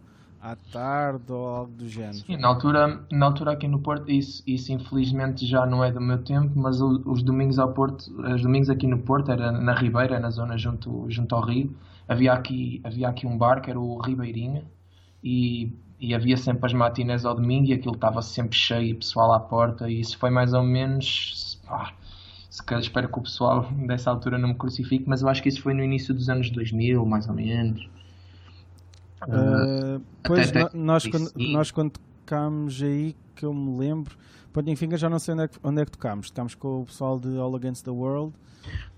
à 0.42 0.56
tarde 0.56 1.32
ou 1.32 1.48
algo 1.48 1.72
do 1.72 1.88
género. 1.88 2.18
Sim, 2.18 2.38
na 2.38 2.48
altura, 2.50 3.04
na 3.12 3.26
altura 3.26 3.54
aqui 3.54 3.68
no 3.68 3.80
Porto, 3.80 4.12
isso, 4.12 4.44
isso 4.46 4.72
infelizmente 4.72 5.46
já 5.46 5.66
não 5.66 5.84
é 5.84 5.92
do 5.92 6.00
meu 6.00 6.24
tempo, 6.24 6.52
mas 6.56 6.80
os 6.82 7.24
domingos 7.24 7.58
ao 7.58 7.74
Porto, 7.74 8.12
os 8.22 8.42
domingos 8.42 8.70
aqui 8.70 8.86
no 8.86 9.00
Porto, 9.00 9.32
era 9.32 9.52
na 9.52 9.74
Ribeira, 9.74 10.20
na 10.20 10.30
zona 10.30 10.58
junto, 10.58 11.10
junto 11.10 11.34
ao 11.34 11.42
Rio, 11.42 11.76
havia 12.08 12.34
aqui, 12.34 12.80
havia 12.84 13.10
aqui 13.10 13.26
um 13.26 13.38
bar 13.38 13.62
que 13.62 13.72
era 13.72 13.80
o 13.80 14.00
Ribeirinha 14.00 14.64
e, 15.24 15.74
e 16.00 16.14
havia 16.14 16.38
sempre 16.38 16.68
as 16.68 16.74
matinés 16.74 17.26
ao 17.26 17.34
domingo 17.34 17.68
e 17.70 17.74
aquilo 17.74 17.96
estava 17.96 18.22
sempre 18.22 18.56
cheio, 18.56 18.98
pessoal 18.98 19.34
à 19.34 19.40
porta 19.40 19.90
e 19.90 20.00
isso 20.00 20.18
foi 20.18 20.30
mais 20.30 20.54
ou 20.54 20.64
menos... 20.64 21.60
Ah, 21.68 21.92
se 22.56 22.64
calhar 22.64 22.82
espero 22.82 23.10
que 23.10 23.20
o 23.20 23.22
pessoal 23.22 23.70
dessa 23.86 24.10
altura 24.10 24.38
não 24.38 24.50
me 24.50 24.56
crucifique, 24.56 25.04
mas 25.06 25.22
eu 25.22 25.28
acho 25.28 25.44
que 25.44 25.50
isso 25.50 25.62
foi 25.62 25.74
no 25.74 25.84
início 25.84 26.14
dos 26.14 26.30
anos 26.30 26.50
2000, 26.50 27.06
mais 27.06 27.28
ou 27.28 27.36
menos. 27.36 27.90
Uh, 29.24 30.02
pois, 30.24 30.50
até, 30.50 30.62
até, 30.62 30.78
nós, 30.78 31.06
quando, 31.06 31.32
nós 31.36 31.72
quando 31.72 31.92
tocámos 32.26 32.82
aí, 32.82 33.16
que 33.36 33.46
eu 33.46 33.54
me 33.54 33.78
lembro, 33.78 34.18
Pontinho 34.52 34.76
Finger 34.76 34.98
já 34.98 35.10
não 35.10 35.20
sei 35.20 35.34
onde 35.34 35.44
é, 35.44 35.48
que, 35.48 35.60
onde 35.64 35.82
é 35.82 35.86
que 35.86 35.92
tocámos. 35.92 36.30
Tocámos 36.30 36.56
com 36.56 36.82
o 36.82 36.86
pessoal 36.86 37.20
de 37.20 37.38
All 37.38 37.56
Against 37.56 37.86
the 37.86 37.92
World 37.92 38.34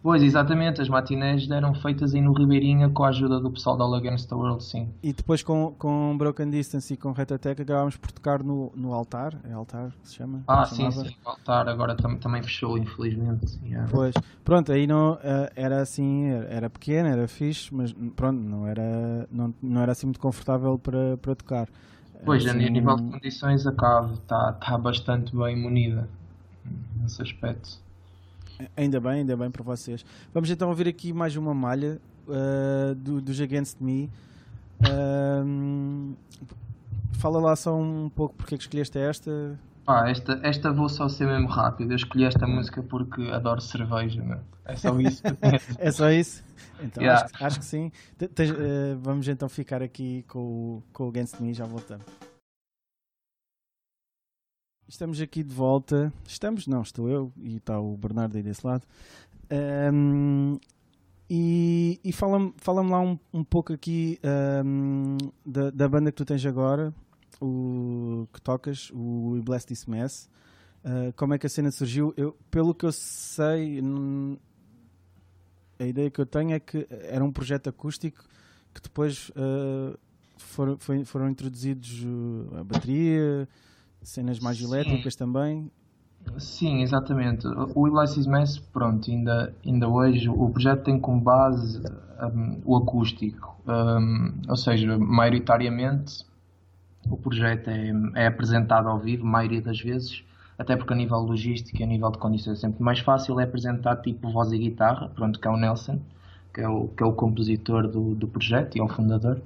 Pois, 0.01 0.23
exatamente, 0.23 0.81
as 0.81 0.87
matinés 0.87 1.49
eram 1.49 1.73
feitas 1.73 2.13
aí 2.13 2.21
no 2.21 2.31
Ribeirinha 2.31 2.89
com 2.89 3.03
a 3.03 3.09
ajuda 3.09 3.39
do 3.41 3.51
pessoal 3.51 3.75
da 3.75 3.83
All 3.83 3.95
Against 3.95 4.29
the 4.29 4.35
World, 4.35 4.63
sim. 4.63 4.87
E 5.03 5.11
depois 5.11 5.43
com, 5.43 5.75
com 5.77 6.17
Broken 6.17 6.49
Distance 6.49 6.93
e 6.93 6.97
com 6.97 7.11
Retatech 7.11 7.61
acabámos 7.61 7.97
por 7.97 8.11
tocar 8.11 8.41
no, 8.41 8.71
no 8.75 8.93
altar, 8.93 9.37
é 9.43 9.51
altar 9.51 9.91
que 10.01 10.07
se 10.07 10.15
chama? 10.15 10.43
Ah, 10.47 10.65
sim, 10.65 10.89
sim, 10.91 11.13
o 11.25 11.29
altar 11.29 11.67
agora 11.67 11.95
tam, 11.95 12.15
também 12.17 12.41
fechou, 12.41 12.77
infelizmente. 12.77 13.59
Yeah. 13.65 13.89
Pois, 13.91 14.13
pronto, 14.45 14.71
aí 14.71 14.87
não, 14.87 15.13
uh, 15.13 15.49
era 15.55 15.81
assim, 15.81 16.27
era 16.49 16.69
pequeno, 16.69 17.09
era 17.09 17.27
fixe, 17.27 17.73
mas 17.73 17.93
pronto, 18.15 18.39
não 18.39 18.65
era, 18.65 19.27
não, 19.29 19.53
não 19.61 19.81
era 19.81 19.91
assim 19.91 20.05
muito 20.07 20.21
confortável 20.21 20.79
para, 20.79 21.17
para 21.17 21.35
tocar. 21.35 21.67
Pois, 22.25 22.45
assim, 22.45 22.65
a 22.65 22.69
nível 22.69 22.95
de 22.95 23.11
condições 23.11 23.65
a 23.67 23.71
cave 23.71 24.13
está 24.15 24.53
tá 24.53 24.77
bastante 24.77 25.35
bem 25.35 25.55
munida 25.55 26.09
nesse 27.01 27.21
aspecto. 27.21 27.79
Ainda 28.75 28.99
bem, 28.99 29.11
ainda 29.11 29.37
bem 29.37 29.51
para 29.51 29.63
vocês. 29.63 30.03
Vamos 30.33 30.49
então 30.49 30.69
ouvir 30.69 30.87
aqui 30.87 31.13
mais 31.13 31.35
uma 31.35 31.53
malha 31.53 32.01
uh, 32.27 32.95
do, 32.95 33.21
dos 33.21 33.39
Against 33.39 33.77
Me. 33.79 34.09
Uh, 34.81 36.15
fala 37.13 37.39
lá 37.39 37.55
só 37.55 37.75
um 37.75 38.09
pouco 38.09 38.35
porque 38.35 38.55
é 38.55 38.57
que 38.57 38.63
escolheste 38.63 38.97
esta. 38.97 39.59
Ah, 39.89 40.09
esta, 40.09 40.37
esta 40.43 40.73
vou 40.73 40.89
só 40.89 41.07
ser 41.07 41.25
mesmo 41.25 41.47
rápido. 41.47 41.91
Eu 41.91 41.95
escolhi 41.95 42.25
esta 42.25 42.45
música 42.45 42.83
porque 42.83 43.21
adoro 43.31 43.61
cerveja, 43.61 44.21
né? 44.21 44.41
É 44.65 44.75
só 44.75 44.99
isso. 44.99 45.23
é 45.79 45.91
só 45.91 46.11
isso? 46.11 46.43
Então 46.81 47.01
yeah. 47.01 47.25
acho, 47.25 47.45
acho, 47.45 47.59
que 47.59 47.65
sim. 47.65 47.91
uh, 48.21 48.99
vamos 48.99 49.25
então 49.29 49.47
ficar 49.47 49.81
aqui 49.81 50.25
com, 50.27 50.83
com 50.91 51.05
o 51.05 51.09
Against 51.09 51.39
Me 51.39 51.51
e 51.51 51.53
já 51.53 51.65
voltamos. 51.65 52.05
Estamos 54.89 55.21
aqui 55.21 55.41
de 55.41 55.53
volta. 55.53 56.11
Estamos, 56.27 56.67
não, 56.67 56.81
estou 56.81 57.09
eu 57.09 57.31
e 57.37 57.55
está 57.55 57.79
o 57.79 57.95
Bernardo 57.95 58.35
aí 58.35 58.43
desse 58.43 58.67
lado. 58.67 58.83
Um, 59.49 60.59
e, 61.29 61.99
e 62.03 62.11
fala-me 62.11 62.53
fala 62.57 62.81
lá 62.81 62.99
um, 62.99 63.17
um 63.33 63.43
pouco 63.43 63.71
aqui 63.71 64.19
um, 64.65 65.17
da, 65.45 65.69
da, 65.71 65.87
banda 65.87 66.11
que 66.11 66.17
tu 66.17 66.25
tens 66.25 66.45
agora, 66.45 66.93
o 67.41 68.27
que 68.33 68.41
tocas, 68.41 68.89
o 68.93 69.31
We 69.31 69.41
Bless 69.41 69.65
This 69.65 69.85
Mess. 69.85 70.29
Uh, 70.83 71.11
como 71.15 71.33
é 71.33 71.37
que 71.37 71.45
a 71.45 71.49
cena 71.49 71.71
surgiu? 71.71 72.13
Eu, 72.15 72.37
pelo 72.49 72.73
que 72.73 72.85
eu 72.85 72.91
sei, 72.91 73.81
a 75.79 75.85
ideia 75.85 76.09
que 76.09 76.19
eu 76.19 76.25
tenho 76.25 76.53
é 76.53 76.59
que 76.59 76.87
era 76.89 77.23
um 77.23 77.31
projeto 77.31 77.69
acústico 77.69 78.23
que 78.73 78.81
depois 78.81 79.29
uh, 79.29 79.97
foram, 80.37 80.77
foi, 80.77 81.03
foram 81.03 81.29
introduzidos 81.29 82.03
uh, 82.03 82.57
a 82.59 82.63
bateria 82.63 83.47
cenas 84.01 84.39
mais 84.39 84.61
elétricas 84.61 85.15
também. 85.15 85.69
Sim, 86.37 86.81
exatamente. 86.81 87.47
O 87.47 87.81
Ulysses 87.87 88.27
Mass, 88.27 88.57
pronto, 88.57 89.09
ainda, 89.09 89.55
ainda 89.65 89.87
hoje 89.87 90.29
o 90.29 90.49
projeto 90.49 90.83
tem 90.83 90.99
como 90.99 91.21
base 91.21 91.81
um, 92.21 92.61
o 92.65 92.75
acústico, 92.77 93.55
um, 93.67 94.33
ou 94.47 94.55
seja, 94.55 94.97
maioritariamente 94.97 96.25
o 97.09 97.17
projeto 97.17 97.69
é, 97.69 97.91
é, 98.15 98.27
apresentado 98.27 98.87
ao 98.87 98.99
vivo, 98.99 99.25
a 99.25 99.29
maioria 99.29 99.61
das 99.61 99.79
vezes, 99.79 100.23
até 100.57 100.75
porque 100.75 100.93
a 100.93 100.95
nível 100.95 101.19
logístico 101.19 101.79
e 101.79 101.83
a 101.83 101.87
nível 101.87 102.09
de 102.11 102.17
condições 102.17 102.57
é 102.57 102.61
sempre 102.61 102.83
mais 102.83 102.99
fácil 102.99 103.39
é 103.39 103.43
apresentar 103.43 103.97
tipo 103.97 104.31
voz 104.31 104.51
e 104.51 104.57
guitarra, 104.57 105.09
pronto, 105.09 105.39
que 105.39 105.47
é 105.47 105.51
o 105.51 105.57
Nelson, 105.57 105.99
que 106.53 106.61
é 106.61 106.67
o, 106.67 106.87
que 106.87 107.03
é 107.03 107.05
o 107.05 107.13
compositor 107.13 107.87
do, 107.87 108.15
do 108.15 108.27
projeto 108.27 108.75
e 108.75 108.81
é 108.81 108.83
o 108.83 108.87
fundador. 108.87 109.39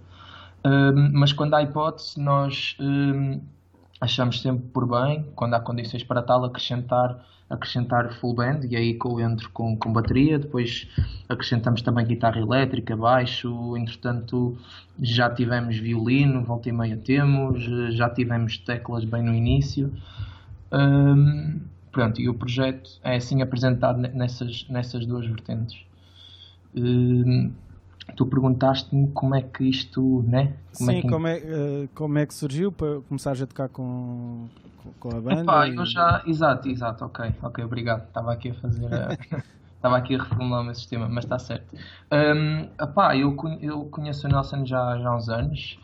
Um, 0.64 1.12
mas 1.14 1.34
quando 1.34 1.56
há 1.56 1.64
hipótese, 1.64 2.20
nós 2.20 2.78
achamos 4.02 4.42
sempre 4.42 4.68
por 4.70 4.88
bem, 4.88 5.24
quando 5.36 5.54
há 5.54 5.60
condições 5.60 6.04
para 6.04 6.24
tal, 6.24 6.44
acrescentar, 6.44 7.24
acrescentar 7.48 8.12
full 8.16 8.34
band, 8.34 8.62
e 8.68 8.76
aí 8.76 8.98
eu 9.00 9.20
entro 9.20 9.48
com, 9.52 9.78
com 9.78 9.94
bateria, 9.94 10.40
depois 10.40 10.88
acrescentamos 11.30 11.84
também 11.84 12.08
guitarra 12.08 12.40
elétrica, 12.40 12.98
baixo, 12.98 13.78
entretanto 13.78 14.58
já 15.00 15.30
tivemos 15.30 15.78
violino, 15.78 16.44
volta 16.44 16.68
e 16.68 16.72
meia 16.72 16.98
temos, 16.98 17.64
já 17.96 18.10
tivemos 18.10 18.58
teclas 18.58 19.06
bem 19.06 19.22
no 19.22 19.36
início. 19.36 19.94
Um, 20.72 21.62
pronto, 21.92 22.20
e 22.20 22.28
o 22.28 22.34
projeto 22.34 22.90
é 23.04 23.18
assim 23.18 23.44
apresentado 23.44 24.00
nessas, 24.00 24.68
nessas 24.68 25.06
duas 25.06 25.28
vertentes. 25.28 25.80
Um, 26.76 27.52
tu 28.16 28.26
perguntaste-me 28.26 29.08
como 29.12 29.36
é 29.36 29.42
que 29.42 29.64
isto, 29.64 30.24
né? 30.28 30.54
Como 30.78 30.92
Sim, 30.92 30.98
é 30.98 31.02
que... 31.02 31.08
Como, 31.08 31.28
é, 31.28 31.38
uh, 31.38 31.90
como 31.94 32.18
é 32.18 32.26
que 32.26 32.34
surgiu 32.34 32.72
para 32.72 33.02
começares 33.02 33.42
a 33.42 33.48
tocar 33.48 33.70
com, 33.70 34.48
com 35.00 35.10
a 35.10 35.22
banda? 35.22 35.42
Epá, 35.42 35.68
e... 35.68 35.76
eu 35.76 35.86
já, 35.86 36.24
exato, 36.26 36.70
exato, 36.70 37.06
ok, 37.06 37.34
ok, 37.42 37.64
obrigado. 37.64 38.08
Estava 38.08 38.34
aqui 38.34 38.50
a 38.50 38.54
fazer 38.56 38.94
a... 38.94 39.18
Estava 39.82 39.98
aqui 39.98 40.14
a 40.14 40.22
reformular 40.22 40.62
o 40.62 40.64
meu 40.64 40.76
sistema, 40.76 41.10
mas 41.10 41.24
está 41.24 41.40
certo. 41.40 41.76
Um, 42.12 42.68
eu, 43.18 43.36
eu 43.60 43.86
conheço 43.86 44.28
o 44.28 44.30
Nelson 44.30 44.64
já, 44.64 44.96
já 45.00 45.10
há 45.10 45.18
uns 45.18 45.28
anos. 45.28 45.80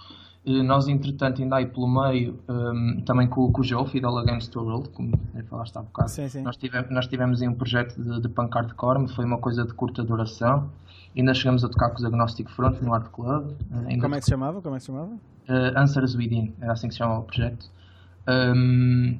Nós, 0.45 0.88
entretanto, 0.88 1.41
ainda 1.41 1.56
aí 1.56 1.65
pelo 1.65 1.88
meio, 1.88 2.39
um, 2.47 3.01
também 3.01 3.27
com, 3.27 3.51
com 3.51 3.60
o 3.60 3.63
Joe, 3.63 3.88
Fidel 3.88 4.17
Against 4.19 4.53
the 4.53 4.60
World, 4.60 4.89
como 4.89 5.12
falaste 5.49 5.75
há 5.77 5.82
bocado. 5.82 6.10
Sim, 6.10 6.30
sim. 6.30 6.41
Nós, 6.43 6.56
tivemos, 6.58 6.91
nós 6.91 7.08
tivemos 7.08 7.41
em 7.41 7.47
um 7.47 7.56
projeto 7.56 7.99
de, 7.99 8.21
de 8.21 8.30
punk 8.30 8.53
hardcore, 8.53 9.08
foi 9.10 9.25
uma 9.25 9.39
coisa 9.39 9.65
de 9.65 9.73
curta 9.73 10.03
duração. 10.03 10.69
Ainda 11.17 11.34
chegamos 11.34 11.63
a 11.65 11.69
tocar 11.69 11.89
com 11.89 11.95
os 11.95 12.06
Agnostic 12.06 12.47
Front 12.49 12.80
no 12.82 12.93
Art 12.93 13.10
Club. 13.10 13.56
Ainda 13.87 14.02
Como 14.04 14.15
é 14.15 14.19
que 14.19 14.25
se 14.25 14.29
chamava? 14.29 14.62
Como 14.62 14.75
é 14.75 14.77
que 14.77 14.83
se 14.83 14.87
chamava? 14.87 15.13
Uh, 15.13 15.77
Answers 15.77 16.15
Within, 16.15 16.54
era 16.62 16.73
assim 16.73 16.87
que 16.87 16.94
se 16.94 17.00
chamava 17.00 17.21
o 17.21 17.23
projeto. 17.23 17.69
Um, 18.27 19.17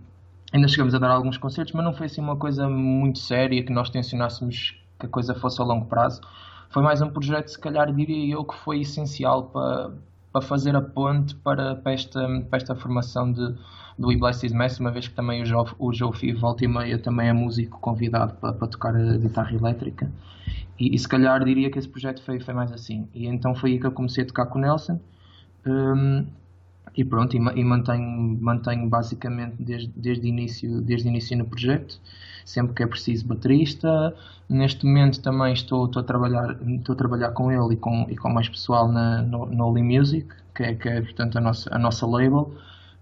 ainda 0.54 0.68
chegamos 0.68 0.94
a 0.94 1.00
dar 1.00 1.10
alguns 1.10 1.38
concertos, 1.38 1.74
mas 1.74 1.84
não 1.84 1.94
foi 1.94 2.06
assim 2.06 2.22
uma 2.22 2.36
coisa 2.36 2.70
muito 2.70 3.18
séria 3.18 3.64
que 3.64 3.72
nós 3.72 3.90
tensionássemos 3.90 4.80
que 5.00 5.06
a 5.06 5.10
coisa 5.10 5.34
fosse 5.34 5.60
a 5.62 5.66
longo 5.66 5.86
prazo. 5.86 6.22
Foi 6.70 6.84
mais 6.84 7.02
um 7.02 7.10
projeto, 7.10 7.48
se 7.48 7.60
calhar 7.60 7.92
diria 7.92 8.34
eu, 8.34 8.44
que 8.44 8.56
foi 8.56 8.82
essencial 8.82 9.46
para, 9.46 9.92
para 10.32 10.42
fazer 10.42 10.76
a 10.76 10.82
ponte 10.82 11.34
para, 11.36 11.76
para, 11.76 11.94
esta, 11.94 12.20
para 12.50 12.58
esta 12.58 12.76
formação 12.76 13.32
de, 13.32 13.56
do 13.98 14.10
We 14.10 14.18
Bless 14.18 14.46
His 14.46 14.52
Mess, 14.52 14.80
uma 14.80 14.92
vez 14.92 15.08
que 15.08 15.16
também 15.16 15.42
o 15.42 15.46
Joe, 15.46 15.66
o 15.80 15.94
Joe 15.94 16.12
volta 16.34 16.64
e 16.64 16.68
meia, 16.68 17.00
também 17.00 17.30
é 17.30 17.34
músico 17.34 17.80
convidado 17.80 18.34
para, 18.36 18.54
para 18.54 18.68
tocar 18.68 18.96
a 18.96 19.18
guitarra 19.18 19.56
elétrica. 19.56 20.12
E, 20.80 20.94
e, 20.96 21.00
se 21.00 21.08
calhar 21.08 21.44
diria 21.44 21.72
que 21.72 21.80
esse 21.80 21.88
projeto 21.88 22.22
foi, 22.24 22.40
foi 22.40 22.54
mais 22.54 22.72
assim. 22.72 23.08
E 23.14 23.26
então 23.28 23.56
foi 23.56 23.74
aí 23.74 23.80
que 23.80 23.88
eu 23.88 23.92
comecei 23.92 24.24
a 24.24 24.28
tocar 24.28 24.46
com 24.46 24.60
o 24.60 24.62
Nelson. 24.62 25.00
Um, 25.66 26.26
e 26.96 27.04
pronto, 27.04 27.36
e, 27.36 27.40
e 27.40 27.64
mantenho, 27.64 28.38
mantenho 28.42 28.90
basicamente 28.90 29.56
desde, 29.60 29.92
desde, 29.96 30.28
início, 30.28 30.82
desde 30.82 31.08
início 31.08 31.38
no 31.38 31.46
projeto, 31.46 32.00
sempre 32.46 32.74
que 32.74 32.84
é 32.84 32.88
preciso 32.88 33.28
baterista. 33.28 34.16
Neste 34.50 34.86
momento 34.86 35.22
também 35.22 35.54
estou, 35.54 35.86
estou, 35.86 36.02
a, 36.02 36.06
trabalhar, 36.06 36.58
estou 36.62 36.94
a 36.94 36.98
trabalhar 36.98 37.32
com 37.32 37.52
ele 37.52 37.76
e 37.76 37.78
com, 37.78 38.08
e 38.10 38.16
com 38.16 38.30
mais 38.30 38.50
pessoal 38.50 38.88
na, 38.92 39.22
no, 39.22 39.46
no 39.46 39.72
Music, 39.74 40.28
que 40.56 40.64
é, 40.64 40.74
que 40.76 40.90
é 40.90 41.02
portanto 41.02 41.38
a 41.38 41.42
nossa, 41.42 41.76
a 41.76 41.78
nossa 41.78 42.06
label. 42.06 42.54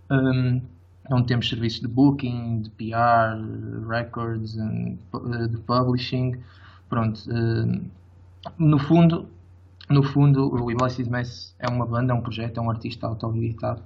Um, 0.10 0.62
onde 1.10 1.28
temos 1.28 1.48
serviços 1.48 1.82
de 1.82 1.88
booking, 1.88 2.62
de 2.62 2.70
PR, 2.72 3.38
records, 3.88 4.54
de 4.54 5.58
publishing. 5.66 6.38
Pronto, 6.96 7.20
uh, 7.30 7.92
no 8.58 8.80
fundo, 8.80 9.28
no 9.90 10.02
fundo, 10.02 10.48
o 10.48 10.64
Ulysses 10.64 11.10
Mess 11.10 11.54
é 11.60 11.68
uma 11.68 11.86
banda, 11.86 12.14
é 12.14 12.16
um 12.16 12.22
projeto, 12.22 12.58
é 12.58 12.62
um 12.62 12.70
artista 12.70 13.06
auto-editado 13.06 13.84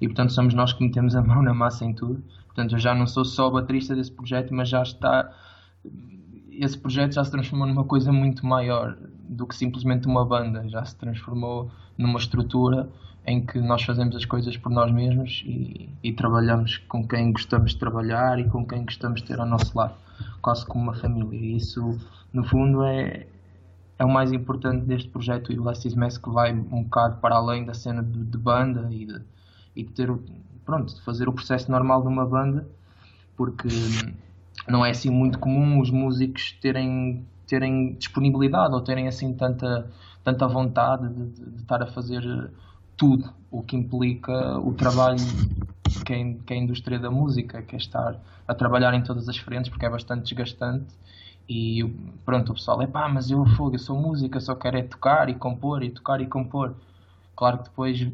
e 0.00 0.08
portanto 0.08 0.32
somos 0.32 0.54
nós 0.54 0.72
que 0.72 0.82
metemos 0.82 1.14
a 1.14 1.22
mão 1.22 1.40
na 1.40 1.54
massa 1.54 1.84
em 1.84 1.94
tudo. 1.94 2.20
Portanto, 2.46 2.74
eu 2.74 2.78
já 2.80 2.96
não 2.96 3.06
sou 3.06 3.24
só 3.24 3.48
baterista 3.48 3.94
desse 3.94 4.10
projeto, 4.10 4.52
mas 4.52 4.70
já 4.70 4.82
está. 4.82 5.32
Esse 6.50 6.76
projeto 6.76 7.12
já 7.12 7.22
se 7.22 7.30
transformou 7.30 7.68
numa 7.68 7.84
coisa 7.84 8.10
muito 8.10 8.44
maior 8.44 8.98
do 9.28 9.46
que 9.46 9.54
simplesmente 9.54 10.08
uma 10.08 10.26
banda, 10.26 10.68
já 10.68 10.84
se 10.84 10.96
transformou 10.96 11.70
numa 11.96 12.18
estrutura 12.18 12.88
em 13.28 13.44
que 13.44 13.60
nós 13.60 13.82
fazemos 13.82 14.16
as 14.16 14.24
coisas 14.24 14.56
por 14.56 14.72
nós 14.72 14.90
mesmos 14.90 15.42
e, 15.44 15.90
e 16.02 16.12
trabalhamos 16.14 16.78
com 16.88 17.06
quem 17.06 17.30
gostamos 17.30 17.72
de 17.72 17.78
trabalhar 17.78 18.38
e 18.38 18.48
com 18.48 18.66
quem 18.66 18.86
gostamos 18.86 19.20
de 19.20 19.28
ter 19.28 19.38
ao 19.38 19.44
nosso 19.44 19.76
lado, 19.76 19.94
quase 20.40 20.64
como 20.64 20.84
uma 20.84 20.94
família. 20.94 21.38
E 21.38 21.56
isso, 21.56 21.98
no 22.32 22.42
fundo, 22.42 22.82
é, 22.84 23.26
é 23.98 24.04
o 24.04 24.08
mais 24.08 24.32
importante 24.32 24.86
deste 24.86 25.10
projeto, 25.10 25.52
o 25.52 25.62
Ulysses 25.62 25.94
Mess, 25.94 26.16
que 26.16 26.30
vai 26.30 26.54
um 26.54 26.84
bocado 26.84 27.18
para 27.18 27.36
além 27.36 27.66
da 27.66 27.74
cena 27.74 28.02
de, 28.02 28.24
de 28.24 28.38
banda 28.38 28.88
e 28.90 29.04
de, 29.04 29.20
e 29.76 29.82
de 29.82 29.90
ter, 29.90 30.10
pronto, 30.64 30.94
de 30.94 31.02
fazer 31.02 31.28
o 31.28 31.32
processo 31.34 31.70
normal 31.70 32.00
de 32.00 32.08
uma 32.08 32.24
banda, 32.24 32.66
porque 33.36 33.68
não 34.66 34.86
é 34.86 34.90
assim 34.90 35.10
muito 35.10 35.38
comum 35.38 35.80
os 35.80 35.90
músicos 35.90 36.52
terem, 36.62 37.26
terem 37.46 37.92
disponibilidade 37.92 38.72
ou 38.72 38.80
terem 38.80 39.06
assim 39.06 39.34
tanta, 39.34 39.90
tanta 40.24 40.48
vontade 40.48 41.06
de, 41.10 41.26
de, 41.26 41.50
de 41.50 41.60
estar 41.60 41.82
a 41.82 41.86
fazer 41.86 42.22
tudo 42.98 43.32
o 43.50 43.62
que 43.62 43.76
implica 43.76 44.58
o 44.58 44.74
trabalho 44.74 45.24
que 46.04 46.12
é, 46.12 46.34
que 46.44 46.52
é 46.52 46.56
a 46.56 46.60
indústria 46.60 46.98
da 46.98 47.10
música, 47.10 47.62
que 47.62 47.74
é 47.74 47.78
estar 47.78 48.20
a 48.46 48.54
trabalhar 48.54 48.92
em 48.92 49.02
todas 49.02 49.28
as 49.28 49.38
frentes, 49.38 49.70
porque 49.70 49.86
é 49.86 49.90
bastante 49.90 50.24
desgastante 50.24 50.86
e 51.48 51.82
pronto, 52.26 52.52
o 52.52 52.54
pessoal 52.54 52.82
é 52.82 52.86
pá, 52.86 53.08
mas 53.08 53.30
eu 53.30 53.46
fogo, 53.46 53.76
eu 53.76 53.78
sou 53.78 53.96
música, 53.96 54.38
só 54.40 54.54
quero 54.54 54.76
é 54.76 54.82
tocar 54.82 55.30
e 55.30 55.34
compor 55.34 55.82
e 55.82 55.90
tocar 55.90 56.20
e 56.20 56.26
compor. 56.26 56.74
Claro 57.34 57.58
que 57.58 57.64
depois 57.64 58.06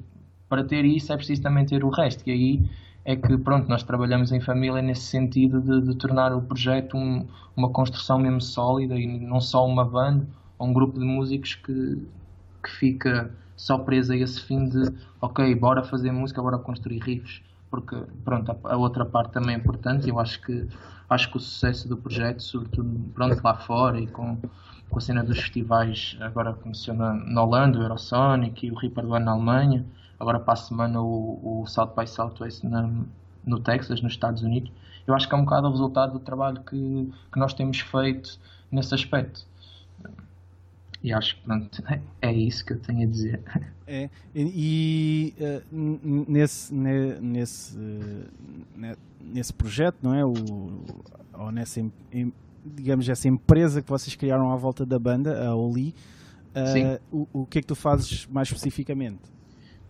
para 0.49 0.63
ter 0.63 0.85
isso 0.85 1.13
é 1.13 1.17
preciso 1.17 1.43
também 1.43 1.65
ter 1.65 1.83
o 1.83 1.89
resto, 1.89 2.23
e 2.29 2.33
aí 2.33 2.71
é 3.05 3.17
que 3.17 3.37
pronto, 3.39 3.69
nós 3.69 3.83
trabalhamos 3.83 4.33
em 4.33 4.41
família 4.41 4.81
nesse 4.81 5.03
sentido 5.03 5.61
de, 5.61 5.89
de 5.89 5.95
tornar 5.97 6.33
o 6.33 6.43
projeto 6.43 6.97
um, 6.97 7.27
uma 7.57 7.71
construção 7.71 8.19
mesmo 8.19 8.41
sólida 8.41 8.95
e 8.95 9.07
não 9.07 9.41
só 9.41 9.67
uma 9.67 9.85
banda 9.85 10.27
ou 10.59 10.69
um 10.69 10.73
grupo 10.73 10.99
de 10.99 11.05
músicos 11.05 11.55
que, 11.55 12.07
que 12.63 12.71
fica 12.71 13.31
só 13.57 13.79
preso 13.79 14.13
a 14.13 14.17
esse 14.17 14.41
fim 14.41 14.69
de 14.69 14.93
ok, 15.21 15.55
bora 15.55 15.83
fazer 15.83 16.13
música, 16.13 16.43
bora 16.43 16.59
construir 16.59 16.99
riffs 16.99 17.43
porque 17.75 17.97
pronto, 18.25 18.57
a, 18.63 18.77
outra 18.77 19.05
parte 19.05 19.33
também 19.33 19.57
é 19.57 19.59
importante 19.59 20.09
eu 20.09 20.21
acho 20.21 20.41
que 20.43 20.69
acho 21.11 21.29
que 21.29 21.37
o 21.37 21.41
sucesso 21.41 21.89
do 21.89 21.97
projeto, 21.97 22.41
sobretudo 22.41 22.89
pronto, 23.13 23.41
lá 23.43 23.55
fora 23.55 24.01
e 24.01 24.07
com, 24.07 24.39
com 24.89 24.99
a 24.99 25.01
cena 25.01 25.25
dos 25.25 25.39
festivais, 25.39 26.17
agora 26.21 26.53
começou 26.55 26.95
na, 26.95 27.15
na 27.15 27.43
Holanda, 27.43 27.79
o 27.79 27.83
Eurosonic 27.83 28.67
e 28.67 28.71
o 28.71 28.75
Reaper 28.75 29.05
na 29.21 29.33
Alemanha, 29.33 29.85
agora 30.21 30.39
para 30.39 30.55
a 30.55 30.57
semana 30.57 31.01
o, 31.03 31.63
o 31.63 31.67
South 31.67 31.95
by 31.97 32.07
Southwest 32.07 32.63
na, 32.65 32.89
no 33.45 33.59
Texas, 33.61 34.01
nos 34.01 34.13
Estados 34.13 34.43
Unidos. 34.43 34.71
Eu 35.07 35.15
acho 35.15 35.29
que 35.29 35.35
é 35.35 35.39
um 35.39 35.45
bocado 35.45 35.67
o 35.67 35.71
resultado 35.71 36.13
do 36.13 36.21
trabalho 36.21 36.61
que, 36.63 37.13
que 37.33 37.39
nós 37.39 37.53
temos 37.53 37.81
feito 37.81 38.39
nesse 38.71 38.95
aspecto. 38.95 39.47
E 41.05 41.13
acho 41.13 41.37
que 41.37 41.43
pronto, 41.43 41.83
é 42.23 42.33
isso 42.33 42.65
que 42.65 42.73
eu 42.73 42.81
tenho 42.81 43.07
a 43.07 43.11
dizer. 43.11 43.41
É, 43.87 44.09
e, 44.35 45.35
e 45.37 45.45
uh, 45.45 46.25
nesse, 46.27 46.75
nesse, 46.75 47.77
uh, 47.77 48.97
nesse 49.21 49.53
projeto, 49.53 49.99
não 50.03 50.15
é? 50.15 50.25
O, 50.25 50.33
ou 51.39 51.53
nessa, 51.53 51.81
em, 52.11 52.33
digamos, 52.65 53.07
essa 53.11 53.29
empresa 53.29 53.83
que 53.83 53.91
vocês 53.91 54.17
criaram 54.17 54.51
à 54.51 54.57
volta 54.57 54.87
da 54.87 54.99
banda, 54.99 55.47
a 55.47 55.55
Oli, 55.55 55.95
uh, 56.57 56.99
o, 57.13 57.43
o 57.43 57.47
que 57.47 57.59
é 57.59 57.61
que 57.61 57.67
tu 57.67 57.75
fazes 57.75 58.27
mais 58.27 58.49
especificamente? 58.49 59.21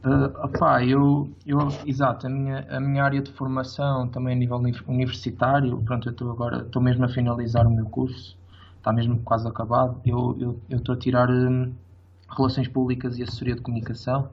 Uh, 0.04 0.44
opá, 0.44 0.84
eu, 0.84 1.30
eu, 1.46 1.68
exato, 1.86 2.26
a 2.26 2.30
minha, 2.30 2.66
a 2.68 2.80
minha 2.80 3.04
área 3.04 3.22
de 3.22 3.30
formação 3.30 4.08
também 4.08 4.34
a 4.34 4.36
nível 4.36 4.60
universitário, 4.88 5.80
pronto, 5.82 6.08
eu 6.08 6.12
estou 6.12 6.32
agora, 6.32 6.62
estou 6.62 6.82
mesmo 6.82 7.04
a 7.04 7.08
finalizar 7.08 7.64
o 7.64 7.70
meu 7.70 7.86
curso, 7.86 8.36
está 8.84 8.92
mesmo 8.92 9.18
quase 9.20 9.48
acabado, 9.48 9.98
eu 10.04 10.60
estou 10.68 10.94
a 10.94 10.98
tirar 10.98 11.30
um, 11.30 11.72
Relações 12.28 12.68
Públicas 12.68 13.18
e 13.18 13.22
Assessoria 13.22 13.54
de 13.54 13.62
Comunicação, 13.62 14.28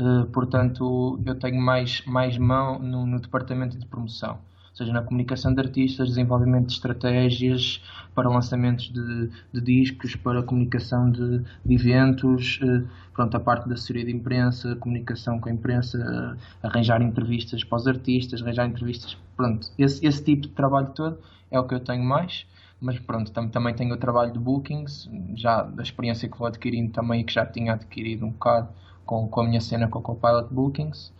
uh, 0.00 0.24
portanto 0.32 1.20
eu 1.26 1.34
tenho 1.34 1.60
mais, 1.60 2.02
mais 2.06 2.38
mão 2.38 2.78
no, 2.78 3.04
no 3.06 3.20
departamento 3.20 3.78
de 3.78 3.84
promoção. 3.84 4.38
Seja 4.72 4.92
na 4.92 5.02
comunicação 5.02 5.52
de 5.54 5.60
artistas, 5.60 6.08
desenvolvimento 6.08 6.66
de 6.66 6.72
estratégias 6.72 7.80
para 8.14 8.28
lançamentos 8.28 8.90
de, 8.90 9.30
de 9.52 9.60
discos, 9.60 10.16
para 10.16 10.42
comunicação 10.42 11.10
de, 11.10 11.44
de, 11.64 11.74
eventos, 11.74 12.58
eh, 12.60 12.82
pronto, 13.12 13.36
a 13.36 13.40
parte 13.40 13.68
da 13.68 13.74
assessoria 13.74 14.04
de 14.04 14.10
imprensa, 14.10 14.74
comunicação 14.76 15.38
com 15.38 15.48
a 15.48 15.52
imprensa, 15.52 15.96
eh, 15.96 16.66
arranjar 16.66 17.00
entrevistas 17.02 17.62
para 17.62 17.76
os 17.76 17.86
artistas, 17.86 18.42
arranjar 18.42 18.66
entrevistas, 18.66 19.16
pronto, 19.36 19.68
esse, 19.78 20.04
esse 20.04 20.24
tipo 20.24 20.42
de 20.42 20.48
trabalho 20.48 20.88
todo 20.88 21.18
é 21.52 21.60
o 21.60 21.64
que 21.64 21.74
eu 21.74 21.80
tenho 21.80 22.02
mais 22.02 22.44
mas 22.80 22.98
pronto, 22.98 23.30
tam 23.30 23.48
também 23.48 23.74
tenho 23.74 23.94
o 23.94 23.96
trabalho 23.96 24.32
de 24.32 24.38
bookings, 24.38 25.08
já 25.34 25.62
da 25.62 25.82
experiência 25.82 26.28
que 26.28 26.38
vou 26.38 26.46
adquirindo 26.46 26.92
também 26.92 27.20
e 27.20 27.24
que 27.24 27.32
já 27.32 27.46
tinha 27.46 27.72
adquirido 27.74 28.26
um 28.26 28.30
bocado 28.30 28.68
com, 29.04 29.28
com 29.28 29.40
a 29.40 29.44
minha 29.44 29.60
cena 29.60 29.88
com 29.88 29.98
o 29.98 30.02
Copilot 30.02 30.52
Bookings. 30.52 31.12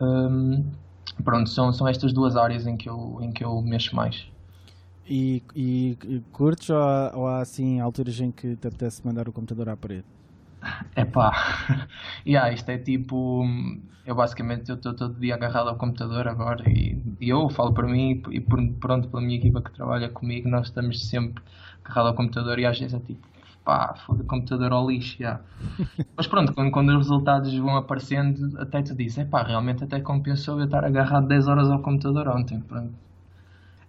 Um, 0.00 0.64
pronto, 1.24 1.48
são, 1.50 1.72
são 1.72 1.86
estas 1.86 2.12
duas 2.12 2.36
áreas 2.36 2.66
em 2.66 2.76
que 2.76 2.88
eu, 2.88 3.18
em 3.20 3.32
que 3.32 3.44
eu 3.44 3.60
mexo 3.62 3.94
mais. 3.94 4.28
E, 5.08 5.42
e, 5.54 5.96
e 6.04 6.20
curtes 6.32 6.70
ou 6.70 6.78
há, 6.78 7.12
ou 7.14 7.26
há 7.28 7.40
assim 7.40 7.80
alturas 7.80 8.18
em 8.20 8.32
que 8.32 8.56
te 8.56 8.66
apetece 8.66 9.06
mandar 9.06 9.28
o 9.28 9.32
computador 9.32 9.68
à 9.68 9.76
parede? 9.76 10.15
É 10.94 11.04
pá, 11.04 11.32
yeah, 12.26 12.52
isto 12.52 12.68
é 12.70 12.78
tipo. 12.78 13.44
Eu 14.04 14.14
basicamente 14.14 14.70
estou 14.70 14.94
todo 14.94 15.18
dia 15.18 15.34
agarrado 15.34 15.68
ao 15.68 15.76
computador 15.76 16.28
agora 16.28 16.62
e, 16.70 16.96
e 17.20 17.28
eu 17.28 17.48
falo 17.48 17.74
para 17.74 17.88
mim 17.88 18.22
e 18.30 18.40
por, 18.40 18.60
pronto, 18.74 19.08
pela 19.08 19.20
minha 19.20 19.36
equipa 19.36 19.60
que 19.60 19.72
trabalha 19.72 20.08
comigo, 20.08 20.48
nós 20.48 20.68
estamos 20.68 21.08
sempre 21.08 21.42
agarrados 21.84 22.10
ao 22.10 22.16
computador 22.16 22.58
e 22.58 22.66
às 22.66 22.78
vezes 22.78 22.94
é 22.94 23.00
tipo, 23.00 23.26
pá, 23.64 23.94
foda 24.06 24.22
computador 24.22 24.72
ao 24.72 24.88
lixo, 24.88 25.18
já. 25.18 25.40
Mas 26.16 26.28
pronto, 26.28 26.54
quando, 26.54 26.70
quando, 26.70 26.90
os 26.90 26.98
resultados 26.98 27.52
vão 27.58 27.76
aparecendo, 27.76 28.56
até 28.60 28.80
te 28.80 29.20
é 29.20 29.24
pá, 29.24 29.42
realmente 29.42 29.82
até 29.82 30.00
compensou 30.00 30.58
eu 30.60 30.66
estar 30.66 30.84
agarrado 30.84 31.26
10 31.26 31.48
horas 31.48 31.68
ao 31.68 31.82
computador 31.82 32.28
ontem, 32.28 32.60
pronto. 32.60 32.94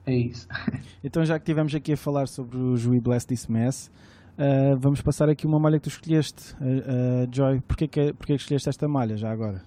É 0.06 0.16
isso. 0.16 0.48
Então 1.04 1.24
já 1.24 1.38
que 1.38 1.44
estivemos 1.44 1.74
aqui 1.76 1.94
a 1.94 1.98
falar 1.98 2.28
sobre 2.28 2.58
o 2.58 2.74
We 2.90 3.00
Bless 3.00 3.26
This 3.26 3.48
Mess, 3.48 3.92
uh, 4.38 4.78
vamos 4.78 5.02
passar 5.02 5.30
aqui 5.30 5.46
uma 5.46 5.60
malha 5.60 5.80
que 5.80 5.84
tu 5.84 5.90
escolheste, 5.90 6.54
uh, 6.56 6.66
uh, 6.66 7.28
Joy. 7.32 7.62
Porquê 7.62 7.88
que, 7.88 8.14
porquê 8.14 8.36
que 8.36 8.42
escolheste 8.42 8.70
esta 8.70 8.88
malha 8.88 9.18
já 9.18 9.32
agora? 9.32 9.62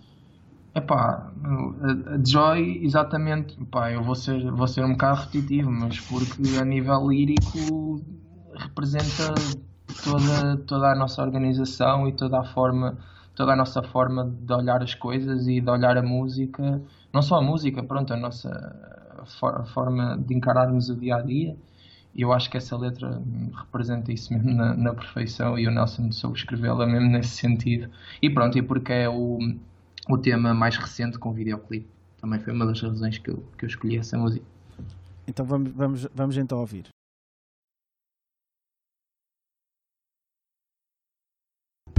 É 0.74 0.80
pá, 0.80 1.30
a 1.42 2.18
Joy, 2.24 2.80
exatamente, 2.84 3.56
pá, 3.66 3.90
eu 3.90 4.02
vou 4.02 4.14
ser, 4.14 4.50
vou 4.50 4.68
ser 4.68 4.84
um 4.84 4.92
bocado 4.92 5.20
repetitivo, 5.20 5.70
mas 5.70 5.98
porque 6.00 6.56
a 6.60 6.64
nível 6.64 7.08
lírico 7.08 8.00
representa 8.54 9.34
toda, 10.04 10.56
toda 10.66 10.92
a 10.92 10.94
nossa 10.94 11.22
organização 11.22 12.08
e 12.08 12.12
toda 12.12 12.38
a 12.38 12.44
forma 12.44 12.96
toda 13.34 13.52
a 13.54 13.56
nossa 13.56 13.82
forma 13.82 14.30
de 14.42 14.52
olhar 14.52 14.82
as 14.82 14.94
coisas 14.94 15.46
e 15.46 15.62
de 15.62 15.70
olhar 15.70 15.96
a 15.96 16.02
música, 16.02 16.82
não 17.12 17.22
só 17.22 17.36
a 17.36 17.42
música, 17.42 17.82
pronto, 17.82 18.12
a 18.12 18.16
nossa 18.16 18.50
a 19.20 19.64
forma 19.64 20.18
de 20.18 20.34
encararmos 20.34 20.88
o 20.88 20.96
dia 20.96 21.16
a 21.16 21.22
dia. 21.22 21.56
E 22.14 22.22
eu 22.22 22.32
acho 22.32 22.50
que 22.50 22.56
essa 22.56 22.76
letra 22.76 23.22
representa 23.56 24.12
isso 24.12 24.32
mesmo 24.32 24.52
na, 24.52 24.74
na 24.74 24.92
perfeição 24.92 25.58
e 25.58 25.66
o 25.66 25.70
Nelson 25.70 26.10
soube 26.10 26.38
escrevê-la 26.38 26.86
mesmo 26.86 27.08
nesse 27.08 27.36
sentido. 27.36 27.88
E 28.20 28.28
pronto, 28.28 28.58
e 28.58 28.62
porque 28.62 28.92
é 28.92 29.08
o, 29.08 29.38
o 30.08 30.18
tema 30.18 30.52
mais 30.52 30.76
recente 30.76 31.18
com 31.18 31.30
o 31.30 31.32
videoclipe. 31.32 31.88
Também 32.20 32.40
foi 32.40 32.52
uma 32.52 32.66
das 32.66 32.80
razões 32.80 33.18
que 33.18 33.30
eu, 33.30 33.44
que 33.56 33.64
eu 33.64 33.68
escolhi 33.68 33.96
essa 33.96 34.18
música. 34.18 34.44
Então 35.26 35.46
vamos, 35.46 35.72
vamos, 35.72 36.08
vamos 36.14 36.36
então 36.36 36.58
ouvir. 36.58 36.90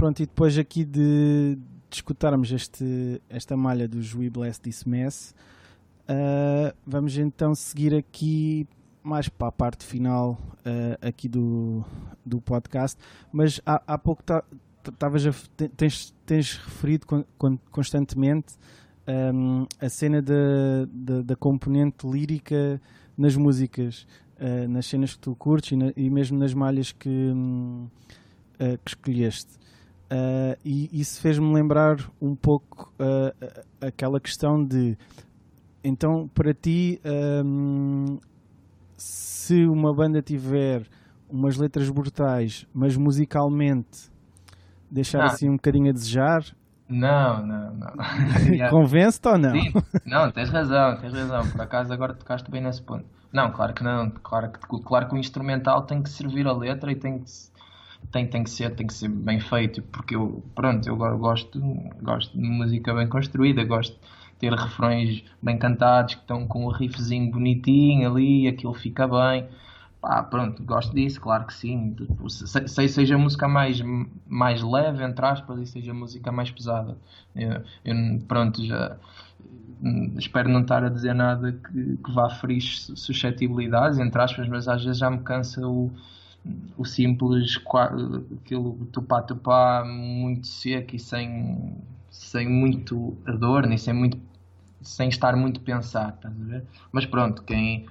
pronto, 0.02 0.20
e 0.20 0.26
depois 0.26 0.58
aqui 0.58 0.84
de, 0.84 1.56
de 1.56 1.96
escutarmos 1.96 2.50
este, 2.50 3.22
esta 3.30 3.56
malha 3.56 3.86
do 3.86 3.98
We 4.18 4.28
Bless 4.28 4.60
This 4.60 4.82
Mess, 4.82 5.32
uh, 6.08 6.76
vamos 6.84 7.16
então 7.16 7.54
seguir 7.54 7.94
aqui 7.94 8.66
mais 9.02 9.28
para 9.28 9.48
a 9.48 9.52
parte 9.52 9.84
final 9.84 10.38
uh, 10.58 11.06
aqui 11.06 11.28
do, 11.28 11.84
do 12.24 12.40
podcast, 12.40 12.98
mas 13.32 13.60
há, 13.66 13.82
há 13.86 13.98
pouco 13.98 14.22
estavas 14.88 15.24
tens, 15.76 16.14
tens 16.26 16.56
referido 16.56 17.06
con, 17.06 17.24
con, 17.38 17.58
constantemente 17.70 18.54
um, 19.06 19.66
a 19.80 19.88
cena 19.88 20.20
da, 20.20 20.86
da, 20.90 21.22
da, 21.22 21.36
componente 21.36 22.06
lírica 22.06 22.80
nas 23.16 23.36
músicas, 23.36 24.06
uh, 24.38 24.68
nas 24.68 24.86
cenas 24.86 25.14
que 25.14 25.20
tu 25.20 25.34
curtes 25.34 25.72
e, 25.72 25.76
na, 25.76 25.92
e 25.96 26.10
mesmo 26.10 26.38
nas 26.38 26.54
malhas 26.54 26.92
que, 26.92 27.08
um, 27.08 27.88
uh, 28.54 28.78
que 28.84 28.90
escolheste. 28.90 29.60
Uh, 30.10 30.58
e 30.64 31.00
isso 31.00 31.20
fez-me 31.20 31.52
lembrar 31.54 31.98
um 32.20 32.34
pouco 32.34 32.92
aquela 33.80 34.20
questão 34.20 34.62
de 34.62 34.96
então 35.82 36.28
para 36.28 36.52
ti 36.52 37.00
um, 37.44 38.18
se 38.96 39.66
uma 39.66 39.94
banda 39.94 40.22
tiver 40.22 40.86
umas 41.28 41.56
letras 41.56 41.88
brutais, 41.90 42.66
mas 42.72 42.96
musicalmente 42.96 44.10
deixar 44.90 45.22
ah. 45.22 45.26
assim 45.26 45.48
um 45.48 45.56
bocadinho 45.56 45.90
a 45.90 45.92
desejar, 45.92 46.44
não, 46.88 47.46
não, 47.46 47.74
não. 47.74 47.92
Convence-te 48.70 49.28
ou 49.28 49.38
não? 49.38 49.52
Sim, 49.52 49.72
não, 50.04 50.30
tens 50.30 50.50
razão, 50.50 50.96
tens 50.98 51.14
razão. 51.14 51.48
Por 51.48 51.60
acaso 51.62 51.92
agora 51.92 52.12
tocaste 52.12 52.50
bem 52.50 52.60
nesse 52.60 52.82
ponto. 52.82 53.06
Não, 53.32 53.50
claro 53.50 53.72
que 53.72 53.82
não. 53.82 54.10
Claro 54.10 54.52
que, 54.52 54.82
claro 54.82 55.08
que 55.08 55.14
o 55.14 55.18
instrumental 55.18 55.82
tem 55.82 56.02
que 56.02 56.10
servir 56.10 56.46
a 56.46 56.52
letra 56.52 56.92
e 56.92 56.96
tem 56.96 57.18
que, 57.18 57.30
tem, 58.10 58.26
tem 58.28 58.44
que 58.44 58.50
ser 58.50 58.74
tem 58.74 58.86
que 58.86 58.92
ser 58.92 59.08
bem 59.08 59.40
feito 59.40 59.80
porque 59.84 60.14
eu 60.14 60.42
pronto 60.54 60.86
eu 60.86 60.96
gosto 60.96 61.60
gosto 62.02 62.36
de 62.36 62.46
música 62.46 62.92
bem 62.92 63.08
construída 63.08 63.64
gosto 63.64 63.96
ter 64.42 64.52
refrões 64.52 65.24
bem 65.40 65.56
cantados 65.56 66.16
que 66.16 66.20
estão 66.20 66.48
com 66.48 66.66
um 66.66 66.68
riffzinho 66.68 67.30
bonitinho 67.30 68.10
ali 68.10 68.48
aquilo 68.48 68.74
fica 68.74 69.06
bem 69.06 69.48
Pá, 70.02 70.20
pronto, 70.20 70.60
gosto 70.64 70.92
disso, 70.92 71.20
claro 71.20 71.46
que 71.46 71.54
sim. 71.54 71.94
Sei 72.66 72.88
seja 72.88 73.16
música 73.16 73.46
mais, 73.46 73.80
mais 74.26 74.60
leve, 74.60 75.04
entre 75.04 75.24
aspas, 75.24 75.60
e 75.60 75.64
seja 75.64 75.94
música 75.94 76.32
mais 76.32 76.50
pesada. 76.50 76.98
Eu, 77.36 77.62
eu 77.84 77.94
pronto, 78.26 78.64
já 78.64 78.96
espero 80.18 80.48
não 80.48 80.62
estar 80.62 80.82
a 80.84 80.88
dizer 80.88 81.14
nada 81.14 81.52
que, 81.52 81.96
que 81.96 82.12
vá 82.12 82.28
ferir 82.30 82.62
suscetibilidades, 82.62 84.00
entre 84.00 84.20
aspas, 84.20 84.48
mas 84.48 84.66
às 84.66 84.84
vezes 84.84 84.98
já 84.98 85.08
me 85.08 85.18
cansa 85.18 85.64
o, 85.66 85.92
o 86.76 86.84
simples, 86.84 87.60
aquilo 88.40 88.74
tupá-tupá 88.92 89.84
muito 89.84 90.46
seco 90.46 90.96
e 90.96 90.98
sem, 90.98 91.76
sem 92.10 92.48
muito 92.48 93.16
adorno 93.26 93.68
nem 93.68 93.78
sem, 93.78 93.94
muito, 93.94 94.18
sem 94.82 95.08
estar 95.08 95.36
muito 95.36 95.60
pensado, 95.60 96.14
estás 96.16 96.40
a 96.40 96.44
ver? 96.44 96.64
Mas 96.92 97.06
pronto, 97.06 97.42
quem 97.42 97.86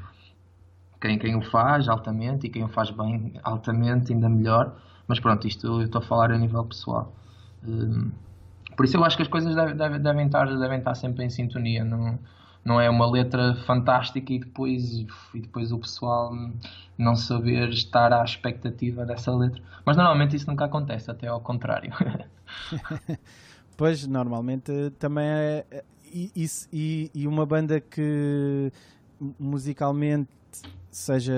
quem, 1.02 1.18
quem 1.18 1.36
o 1.36 1.42
faz 1.42 1.90
altamente 1.90 2.46
e 2.46 2.50
quem 2.50 2.64
o 2.64 2.68
faz 2.68 2.92
bem 2.92 3.34
altamente, 3.44 4.14
ainda 4.14 4.30
melhor. 4.30 4.76
Mas 5.08 5.20
pronto, 5.20 5.48
isto 5.48 5.66
eu 5.66 5.82
estou 5.82 6.00
a 6.00 6.06
falar 6.06 6.32
a 6.32 6.38
nível 6.38 6.64
pessoal. 6.64 7.12
Um, 7.68 8.12
por 8.78 8.86
isso 8.86 8.96
eu 8.96 9.04
acho 9.04 9.18
que 9.18 9.24
as 9.24 9.28
coisas 9.28 9.56
devem, 9.56 10.00
devem, 10.00 10.26
estar, 10.28 10.46
devem 10.46 10.78
estar 10.78 10.96
sempre 10.96 11.26
em 11.26 11.30
sintonia. 11.30 11.84
Não, 11.84 12.20
não 12.64 12.80
é 12.80 12.90
uma 12.90 13.10
letra 13.10 13.56
fantástica 13.66 14.32
e 14.32 14.40
depois, 14.40 15.00
e 15.34 15.40
depois 15.40 15.72
o 15.72 15.80
pessoal 15.80 16.32
não 16.98 17.16
saber 17.16 17.70
estar 17.70 18.14
à 18.14 18.24
expectativa 18.24 19.04
dessa 19.04 19.36
letra. 19.36 19.62
Mas 19.84 19.98
normalmente 19.98 20.36
isso 20.36 20.48
nunca 20.48 20.66
acontece, 20.66 21.10
até 21.10 21.28
ao 21.28 21.42
contrário. 21.42 21.92
pois, 23.76 24.06
normalmente 24.06 24.92
também 25.00 25.26
é. 25.26 25.84
E, 26.14 26.50
e, 26.72 27.12
e 27.14 27.28
uma 27.28 27.46
banda 27.46 27.80
que 27.80 28.72
musicalmente 29.40 30.30
seja, 30.90 31.34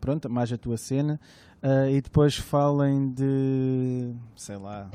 pronto, 0.00 0.30
mais 0.30 0.52
a 0.52 0.56
tua 0.56 0.76
cena, 0.76 1.20
uh, 1.62 1.90
e 1.90 2.00
depois 2.00 2.36
falem 2.36 3.10
de, 3.10 4.12
sei 4.34 4.56
lá, 4.56 4.90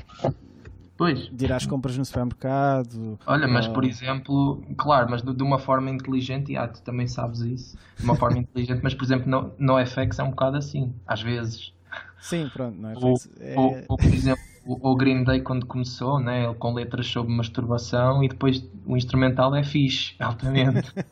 Pois. 0.96 1.28
De 1.30 1.44
ir 1.46 1.52
às 1.52 1.66
compras 1.66 1.98
no 1.98 2.04
supermercado. 2.04 3.18
Olha, 3.26 3.48
mas 3.48 3.66
por 3.66 3.84
exemplo, 3.84 4.62
claro, 4.76 5.10
mas 5.10 5.20
de, 5.20 5.34
de, 5.34 5.42
uma 5.42 5.58
forma 5.58 5.90
inteligente, 5.90 6.52
e 6.52 6.56
ah, 6.56 6.68
tu 6.68 6.80
também 6.82 7.08
sabes 7.08 7.40
isso, 7.40 7.76
de 7.96 8.04
uma 8.04 8.14
forma 8.14 8.38
inteligente, 8.40 8.80
mas 8.84 8.94
por 8.94 9.04
exemplo, 9.04 9.28
no, 9.28 9.52
no 9.58 9.84
FX 9.84 10.20
é 10.20 10.22
um 10.22 10.30
bocado 10.30 10.58
assim, 10.58 10.94
às 11.04 11.20
vezes. 11.20 11.72
Sim, 12.20 12.48
pronto, 12.52 12.78
no 12.78 12.90
FX. 12.90 13.02
Ou, 13.02 13.18
é... 13.40 13.54
ou, 13.58 13.84
ou, 13.88 13.96
por 13.96 14.14
exemplo, 14.14 14.44
o, 14.64 14.90
o 14.90 14.96
Green 14.96 15.24
Day 15.24 15.40
quando 15.40 15.66
começou, 15.66 16.20
né, 16.20 16.52
com 16.54 16.74
letras 16.74 17.06
sobre 17.06 17.32
masturbação, 17.32 18.22
e 18.22 18.28
depois 18.28 18.64
o 18.86 18.96
instrumental 18.96 19.54
é 19.54 19.64
fixe, 19.64 20.14
altamente. 20.20 20.92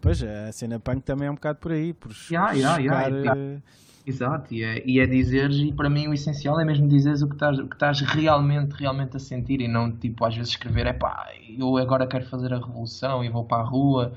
Pois, 0.00 0.22
a 0.22 0.52
cena 0.52 0.78
punk 0.78 1.02
também 1.02 1.26
é 1.26 1.30
um 1.30 1.34
bocado 1.34 1.58
por 1.58 1.72
aí, 1.72 1.92
por 1.92 2.12
yeah, 2.30 2.52
yeah, 2.52 2.78
yeah, 2.78 3.08
yeah. 3.08 3.60
Exato, 4.06 4.54
e 4.54 4.62
é, 4.62 4.82
e 4.86 5.00
é 5.00 5.06
dizeres, 5.06 5.56
e 5.56 5.72
para 5.72 5.90
mim 5.90 6.06
o 6.06 6.14
essencial 6.14 6.58
é 6.60 6.64
mesmo 6.64 6.88
dizeres 6.88 7.20
o 7.20 7.28
que 7.28 7.34
estás, 7.34 7.58
o 7.58 7.66
que 7.66 7.74
estás 7.74 8.00
realmente, 8.00 8.72
realmente 8.72 9.16
a 9.16 9.20
sentir 9.20 9.60
e 9.60 9.68
não 9.68 9.90
tipo 9.90 10.24
às 10.24 10.34
vezes 10.34 10.52
escrever, 10.52 10.86
é 10.86 10.92
pá, 10.92 11.26
eu 11.58 11.76
agora 11.76 12.06
quero 12.06 12.24
fazer 12.26 12.54
a 12.54 12.58
revolução 12.58 13.22
e 13.24 13.28
vou 13.28 13.44
para 13.44 13.62
a 13.62 13.66
rua 13.66 14.12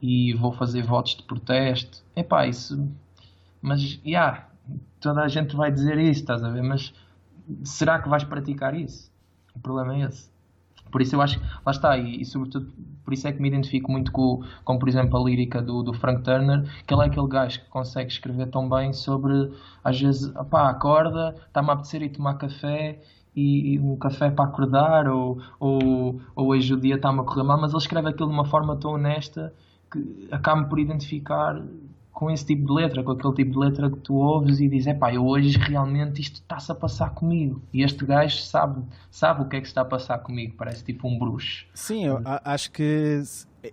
e 0.00 0.32
vou 0.34 0.52
fazer 0.52 0.82
votos 0.82 1.16
de 1.16 1.22
protesto, 1.22 2.02
é 2.16 2.22
pá, 2.22 2.46
isso, 2.46 2.90
mas, 3.62 3.82
já, 3.82 4.00
yeah, 4.04 4.48
toda 5.00 5.20
a 5.20 5.28
gente 5.28 5.54
vai 5.54 5.70
dizer 5.70 5.98
isso, 5.98 6.22
estás 6.22 6.42
a 6.42 6.48
ver, 6.48 6.62
mas 6.62 6.92
será 7.64 8.00
que 8.00 8.08
vais 8.08 8.24
praticar 8.24 8.74
isso? 8.74 9.10
O 9.54 9.60
problema 9.60 9.94
é 9.96 10.00
esse. 10.02 10.30
Por 10.90 11.02
isso 11.02 11.16
eu 11.16 11.20
acho, 11.20 11.40
lá 11.64 11.72
está, 11.72 11.96
e, 11.98 12.22
e, 12.22 12.24
sobretudo 12.24 12.72
por 13.04 13.12
isso 13.12 13.26
é 13.26 13.32
que 13.32 13.40
me 13.40 13.48
identifico 13.48 13.90
muito 13.90 14.12
com, 14.12 14.42
com 14.64 14.78
por 14.78 14.88
exemplo, 14.88 15.18
a 15.18 15.24
lírica 15.24 15.60
do, 15.60 15.82
do 15.82 15.92
Frank 15.92 16.22
Turner, 16.22 16.64
que 16.86 16.94
ele 16.94 17.02
é 17.02 17.06
aquele 17.06 17.28
gajo 17.28 17.60
que 17.60 17.68
consegue 17.68 18.10
escrever 18.10 18.50
tão 18.50 18.68
bem 18.68 18.92
sobre, 18.92 19.52
às 19.82 20.00
vezes, 20.00 20.32
pá, 20.50 20.70
acorda, 20.70 21.34
está-me 21.46 21.70
a 21.70 21.72
apetecer 21.72 22.02
ir 22.02 22.10
tomar 22.10 22.34
café 22.34 23.00
e, 23.34 23.74
e, 23.74 23.78
um 23.78 23.96
café 23.96 24.30
para 24.30 24.46
acordar, 24.46 25.08
ou, 25.08 25.40
ou, 25.58 26.20
ou 26.34 26.48
hoje 26.48 26.72
o 26.72 26.80
dia 26.80 26.96
está-me 26.96 27.20
a 27.20 27.24
correr 27.24 27.42
mal, 27.42 27.60
mas 27.60 27.72
ele 27.72 27.82
escreve 27.82 28.08
aquilo 28.08 28.28
de 28.28 28.34
uma 28.34 28.44
forma 28.44 28.76
tão 28.76 28.92
honesta 28.92 29.52
que 29.90 30.28
acaba 30.30 30.64
por 30.64 30.78
identificar 30.78 31.62
com 32.16 32.30
esse 32.30 32.46
tipo 32.46 32.66
de 32.66 32.72
letra, 32.72 33.02
com 33.04 33.10
aquele 33.10 33.34
tipo 33.34 33.50
de 33.50 33.58
letra 33.58 33.90
que 33.90 33.98
tu 33.98 34.14
ouves 34.14 34.58
e 34.58 34.66
dizes, 34.66 34.96
pá, 34.96 35.12
eu 35.12 35.26
hoje 35.26 35.58
realmente 35.58 36.22
isto 36.22 36.36
está-se 36.36 36.72
a 36.72 36.74
passar 36.74 37.10
comigo. 37.10 37.60
E 37.74 37.82
este 37.82 38.06
gajo 38.06 38.38
sabe, 38.38 38.82
sabe 39.10 39.42
o 39.42 39.44
que 39.44 39.56
é 39.56 39.60
que 39.60 39.66
está 39.66 39.82
a 39.82 39.84
passar 39.84 40.20
comigo, 40.20 40.54
parece 40.56 40.82
tipo 40.82 41.06
um 41.06 41.18
bruxo. 41.18 41.66
Sim, 41.74 42.06
eu 42.06 42.22
acho 42.24 42.72
que 42.72 43.22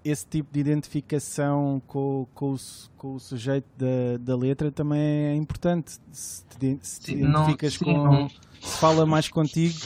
esse 0.04 0.28
tipo 0.28 0.52
de 0.52 0.60
identificação 0.60 1.82
com, 1.88 2.28
com, 2.34 2.56
o, 2.56 2.58
com 2.98 3.14
o 3.14 3.20
sujeito 3.20 3.66
da, 3.78 4.18
da 4.20 4.36
letra 4.36 4.70
também 4.70 5.00
é 5.00 5.36
importante. 5.36 5.98
Se 6.12 6.46
te, 6.46 6.78
se 6.82 7.00
te 7.00 7.06
sim, 7.14 7.20
identificas 7.20 7.80
não, 7.80 7.88
sim, 7.88 7.94
com. 7.94 8.04
Não. 8.04 8.30
Se 8.60 8.78
fala 8.78 9.06
mais 9.06 9.30
contigo, 9.30 9.80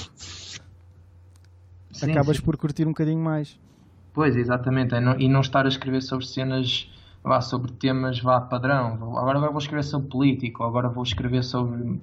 sim, 1.91 2.09
acabas 2.09 2.39
por 2.39 2.57
curtir 2.57 2.85
um 2.85 2.91
bocadinho 2.91 3.23
mais. 3.23 3.59
Pois, 4.15 4.35
exatamente. 4.35 4.95
É 4.95 4.99
e 5.19 5.29
não 5.29 5.41
estar 5.41 5.63
a 5.67 5.69
escrever 5.69 6.01
sobre 6.01 6.25
cenas 6.25 6.89
vá 7.27 7.41
sobre 7.41 7.71
temas 7.73 8.19
vá 8.19 8.39
padrão. 8.41 8.93
Agora, 9.17 9.39
vou 9.39 9.57
escrever 9.57 9.83
sobre 9.83 10.09
político, 10.09 10.63
agora 10.63 10.89
vou 10.89 11.03
escrever 11.03 11.43
sobre, 11.43 12.01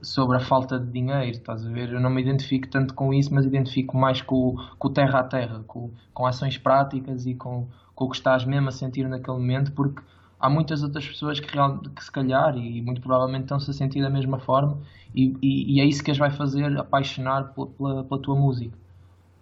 sobre 0.00 0.36
a 0.36 0.40
falta 0.40 0.78
de 0.78 0.90
dinheiro, 0.90 1.30
estás 1.30 1.66
a 1.66 1.70
ver? 1.70 1.92
Eu 1.92 2.00
não 2.00 2.10
me 2.10 2.22
identifico 2.22 2.68
tanto 2.68 2.94
com 2.94 3.12
isso, 3.12 3.34
mas 3.34 3.44
identifico 3.44 3.96
mais 3.96 4.22
com, 4.22 4.56
com 4.78 4.88
o 4.88 4.90
terra 4.90 5.20
a 5.20 5.24
terra, 5.24 5.62
com, 5.66 5.90
com 6.14 6.26
ações 6.26 6.56
práticas 6.56 7.26
e 7.26 7.34
com, 7.34 7.66
com 7.94 8.04
o 8.04 8.10
que 8.10 8.16
estás 8.16 8.44
mesmo 8.44 8.68
a 8.68 8.72
sentir 8.72 9.08
naquele 9.08 9.36
momento, 9.36 9.72
porque 9.72 10.00
há 10.38 10.48
muitas 10.48 10.82
outras 10.82 11.06
pessoas 11.06 11.38
que, 11.38 11.52
real, 11.52 11.78
que 11.80 12.02
se 12.02 12.10
calhar 12.10 12.56
e 12.56 12.80
muito 12.80 13.00
provavelmente 13.00 13.42
estão-se 13.42 13.70
a 13.70 13.74
sentir 13.74 14.00
da 14.00 14.08
mesma 14.08 14.38
forma 14.38 14.78
e, 15.14 15.36
e, 15.42 15.76
e, 15.76 15.80
é 15.80 15.84
isso 15.84 16.02
que 16.02 16.10
as 16.10 16.18
vai 16.18 16.30
fazer 16.30 16.78
apaixonar 16.78 17.52
pela, 17.52 17.66
pela, 17.66 18.04
pela 18.04 18.22
tua 18.22 18.36
música. 18.36 18.76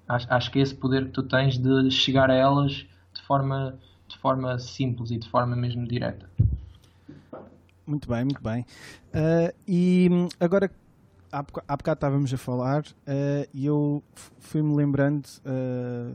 Acho, 0.09 0.27
acho 0.33 0.51
que 0.51 0.59
é 0.59 0.63
esse 0.63 0.75
poder 0.75 1.07
que 1.07 1.11
tu 1.13 1.23
tens 1.23 1.59
de 1.59 1.91
chegar 1.91 2.31
a 2.31 2.35
elas 2.35 2.87
de 3.13 3.23
forma 3.23 3.79
de 4.09 4.17
forma 4.19 4.59
simples 4.59 5.11
e 5.11 5.19
de 5.19 5.29
forma 5.29 5.55
mesmo 5.55 5.87
direta. 5.87 6.29
Muito 7.87 8.09
bem, 8.09 8.25
muito 8.25 8.43
bem. 8.43 8.67
Uh, 9.15 9.55
e 9.67 10.11
agora, 10.39 10.71
há, 11.33 11.39
há 11.39 11.77
bocado 11.77 11.97
estávamos 11.97 12.33
a 12.35 12.37
falar 12.37 12.83
uh, 12.83 13.49
e 13.55 13.65
eu 13.65 14.03
fui-me 14.39 14.75
lembrando, 14.77 15.27
uh, 15.47 16.15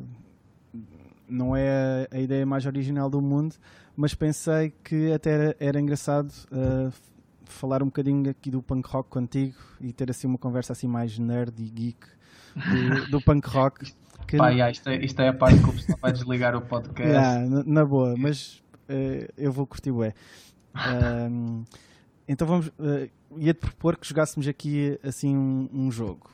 não 1.28 1.56
é 1.56 2.08
a, 2.12 2.18
a, 2.18 2.20
ideia 2.20 2.46
mais 2.46 2.66
original 2.68 3.10
do 3.10 3.20
mundo, 3.22 3.56
mas 3.96 4.14
pensei 4.14 4.72
que 4.84 5.12
até 5.12 5.32
era, 5.32 5.56
era 5.60 5.80
engraçado 5.80 6.32
falar 7.46 7.82
um 7.82 7.88
bocadinho 7.88 8.30
aqui 8.30 8.52
do 8.52 8.62
punk 8.62 8.88
rock 8.88 9.10
contigo 9.10 9.56
e 9.80 9.92
ter 9.92 10.10
assim 10.10 10.28
uma 10.28 10.38
conversa 10.38 10.74
assim 10.74 10.88
mais 10.88 11.18
nerd 11.18 11.54
e 11.60 11.70
geek 11.70 12.08
do, 12.56 13.12
do 13.12 13.22
punk 13.22 13.48
rock. 13.48 13.94
Que... 14.28 14.38
Pá, 14.38 14.50
yeah, 14.50 14.72
isto, 14.72 14.90
é, 14.90 14.98
isto 14.98 15.22
é 15.22 15.30
a 15.30 15.34
parte 15.34 15.60
que 15.60 15.70
o 15.70 15.74
pessoal 15.74 16.00
vai 16.02 16.12
desligar 16.12 16.56
o 16.56 16.62
podcast. 16.62 17.04
Yeah, 17.14 17.46
na, 17.46 17.64
na, 17.64 17.86
boa, 17.86 18.16
mas 18.18 18.64
uh, 18.90 19.32
eu 19.38 19.52
vou 19.52 19.68
curtir 19.68 19.92
o 19.92 20.04
é. 20.04 20.14
Então 22.28 22.48
vamos. 22.48 22.68
Uh, 22.70 23.10
ia-te 23.38 23.60
propor 23.60 23.98
que 23.98 24.08
jogássemos 24.08 24.48
aqui 24.48 24.98
assim 25.04 25.36
um, 25.36 25.70
um 25.74 25.92
jogo. 25.92 26.30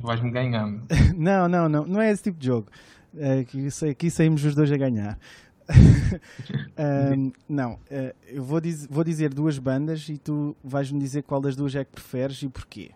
Vais-me 0.00 0.30
ganhando. 0.30 0.82
não, 1.16 1.48
não, 1.48 1.68
não. 1.68 1.86
Não 1.86 2.00
é 2.00 2.10
esse 2.10 2.22
tipo 2.22 2.38
de 2.38 2.46
jogo. 2.46 2.68
Uh, 3.14 3.40
aqui, 3.40 3.68
aqui 3.90 4.10
saímos 4.10 4.44
os 4.44 4.54
dois 4.54 4.70
a 4.70 4.76
ganhar. 4.76 5.18
um, 7.16 7.32
não, 7.48 7.74
uh, 7.74 8.14
eu 8.26 8.42
vou, 8.42 8.60
diz, 8.60 8.86
vou 8.86 9.04
dizer 9.04 9.32
duas 9.32 9.58
bandas 9.58 10.08
e 10.08 10.18
tu 10.18 10.56
vais-me 10.62 10.98
dizer 10.98 11.22
qual 11.22 11.40
das 11.40 11.54
duas 11.54 11.74
é 11.74 11.84
que 11.84 11.92
preferes 11.92 12.42
e 12.42 12.48
porquê. 12.48 12.90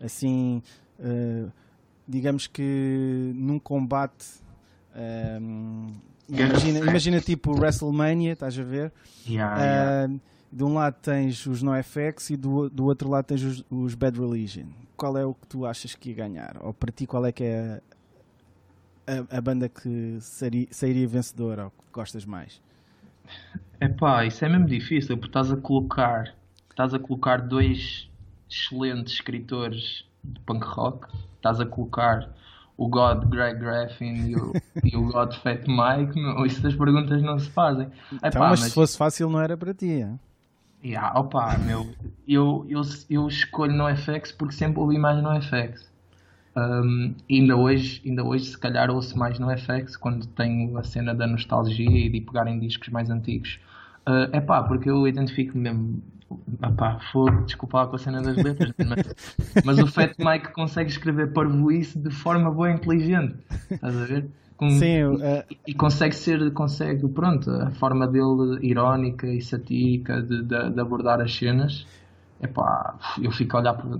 Assim, 0.00 0.62
uh, 0.98 1.50
digamos 2.06 2.46
que 2.46 3.32
num 3.34 3.58
combate 3.58 4.42
Um, 4.94 5.92
imagina, 6.28 6.78
imagina 6.80 7.20
tipo 7.20 7.52
WrestleMania, 7.52 8.32
estás 8.32 8.58
a 8.58 8.62
ver? 8.62 8.92
Yeah, 9.26 9.58
yeah. 9.58 10.12
Uh, 10.12 10.20
de 10.52 10.64
um 10.64 10.74
lado 10.74 10.96
tens 11.00 11.46
os 11.46 11.62
NoFX 11.62 12.30
e 12.30 12.36
do, 12.36 12.68
do 12.68 12.84
outro 12.84 13.08
lado 13.08 13.24
tens 13.24 13.42
os, 13.42 13.64
os, 13.70 13.94
Bad 13.94 14.18
Religion. 14.18 14.66
Qual 14.96 15.16
é 15.16 15.24
o 15.24 15.32
que 15.32 15.46
tu 15.46 15.64
achas 15.64 15.94
que 15.94 16.10
ia 16.10 16.14
ganhar? 16.14 16.58
Ou 16.60 16.74
para 16.74 16.92
ti, 16.92 17.06
qual 17.06 17.24
é 17.24 17.32
que 17.32 17.44
é 17.44 17.80
a, 19.06 19.12
a, 19.12 19.38
a 19.38 19.40
banda 19.40 19.68
que 19.68 20.18
sairia, 20.20 20.66
sairia 20.70 21.08
vencedora 21.08 21.64
ou 21.64 21.70
que 21.70 21.76
gostas 21.90 22.26
mais? 22.26 22.60
É 23.80 23.88
pá, 23.88 24.26
isso 24.26 24.44
é 24.44 24.48
mesmo 24.48 24.66
difícil 24.66 25.16
porque 25.16 25.30
estás 25.30 25.50
a 25.50 25.56
colocar, 25.56 26.34
estás 26.70 26.92
a 26.92 26.98
colocar 26.98 27.38
dois 27.38 28.10
excelentes 28.48 29.14
escritores 29.14 30.06
de 30.24 30.40
punk 30.40 30.64
rock, 30.64 31.08
estás 31.36 31.60
a 31.60 31.66
colocar 31.66 32.28
o 32.76 32.88
God 32.88 33.24
Greg 33.26 33.58
Graffin 33.58 34.14
e 34.28 34.36
o, 34.36 34.52
e 34.84 34.96
o 34.96 35.12
God 35.12 35.34
Fat 35.34 35.66
Mike, 35.66 36.20
não, 36.20 36.44
essas 36.44 36.74
perguntas 36.74 37.22
não 37.22 37.38
se 37.38 37.50
fazem. 37.50 37.88
É 38.22 38.28
então, 38.28 38.40
mas, 38.42 38.60
mas, 38.60 38.68
se 38.68 38.74
fosse 38.74 38.96
fácil 38.96 39.28
não 39.28 39.40
era 39.40 39.56
para 39.56 39.74
ti, 39.74 39.86
hein? 39.86 40.18
Yeah, 40.84 41.16
opa, 41.18 41.56
meu, 41.58 41.88
eu, 42.26 42.66
eu, 42.68 42.82
eu 43.08 43.28
escolho 43.28 43.72
no 43.72 43.88
FX 43.94 44.32
porque 44.32 44.54
sempre 44.54 44.80
ouvi 44.80 44.98
mais 44.98 45.22
no 45.22 45.30
FX. 45.40 45.92
Um, 46.54 47.14
ainda, 47.30 47.56
hoje, 47.56 48.02
ainda 48.04 48.24
hoje, 48.24 48.46
se 48.46 48.58
calhar, 48.58 48.90
ouço 48.90 49.16
mais 49.16 49.38
no 49.38 49.48
FX 49.56 49.96
quando 49.96 50.26
tenho 50.26 50.76
a 50.76 50.82
cena 50.82 51.14
da 51.14 51.26
nostalgia 51.26 51.88
e 51.88 52.08
de 52.08 52.20
pegar 52.20 52.46
em 52.48 52.58
discos 52.58 52.88
mais 52.88 53.08
antigos. 53.10 53.60
É 54.32 54.38
uh, 54.38 54.42
pá, 54.42 54.62
porque 54.64 54.90
eu 54.90 55.06
identifico 55.06 55.56
mesmo. 55.56 56.02
Epá, 56.62 56.98
fogo, 57.12 57.42
desculpa 57.44 57.86
com 57.86 57.96
a 57.96 57.98
cena 57.98 58.22
das 58.22 58.36
letras, 58.36 58.72
mas, 58.78 59.64
mas 59.64 59.78
o 59.78 59.86
Fat 59.86 60.14
Mike 60.18 60.52
consegue 60.52 60.90
escrever 60.90 61.32
parvoíce 61.32 61.98
de 61.98 62.10
forma 62.10 62.50
boa 62.50 62.70
e 62.70 62.74
inteligente. 62.74 63.36
Estás 63.70 63.96
a 63.96 64.04
ver? 64.04 64.28
Com, 64.56 64.70
Sim, 64.70 65.04
uh... 65.04 65.44
e, 65.66 65.74
consegue 65.74 66.14
ser, 66.14 66.52
consegue, 66.52 67.08
pronto, 67.08 67.50
a 67.50 67.70
forma 67.72 68.06
dele 68.06 68.58
irónica 68.62 69.26
e 69.26 69.40
satírica 69.40 70.22
de, 70.22 70.42
de, 70.42 70.70
de 70.70 70.80
abordar 70.80 71.20
as 71.20 71.34
cenas. 71.34 71.86
Epá, 72.40 72.96
eu 73.20 73.30
fico 73.30 73.56
a 73.56 73.60
olhar 73.60 73.74
por 73.74 73.98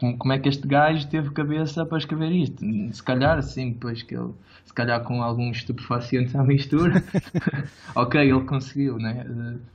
como, 0.00 0.16
como 0.16 0.32
é 0.32 0.38
que 0.38 0.48
este 0.48 0.66
gajo 0.66 1.06
teve 1.08 1.30
cabeça 1.30 1.84
para 1.84 1.98
escrever 1.98 2.32
isto? 2.32 2.64
Se 2.92 3.02
calhar, 3.02 3.40
sim, 3.42 3.72
depois 3.72 4.02
que 4.02 4.16
ele, 4.16 4.32
se 4.64 4.72
calhar 4.72 5.04
com 5.04 5.22
alguns 5.22 5.58
estupefacientes 5.58 6.34
à 6.34 6.42
mistura, 6.42 7.04
ok, 7.94 8.18
ele 8.18 8.44
conseguiu, 8.44 8.96
né? 8.96 9.26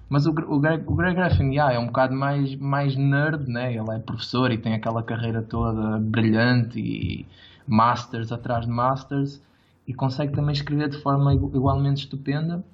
Mas 0.10 0.26
o, 0.26 0.32
o, 0.32 0.60
Greg, 0.60 0.84
o 0.88 0.96
Greg 0.96 1.16
Graffin, 1.16 1.52
yeah, 1.52 1.76
é 1.76 1.80
um 1.80 1.86
bocado 1.86 2.16
mais, 2.16 2.56
mais 2.56 2.96
nerd, 2.96 3.48
né? 3.48 3.76
Ele 3.76 3.92
é 3.92 4.00
professor 4.00 4.52
e 4.52 4.58
tem 4.58 4.74
aquela 4.74 5.04
carreira 5.04 5.44
toda 5.44 6.00
brilhante 6.00 6.80
e 6.80 7.28
masters 7.68 8.32
atrás 8.32 8.66
de 8.66 8.72
masters 8.72 9.40
e 9.88 9.94
consegue 9.94 10.34
também 10.34 10.54
escrever 10.54 10.90
de 10.90 11.00
forma 11.04 11.36
igualmente 11.36 12.02
estupenda, 12.02 12.66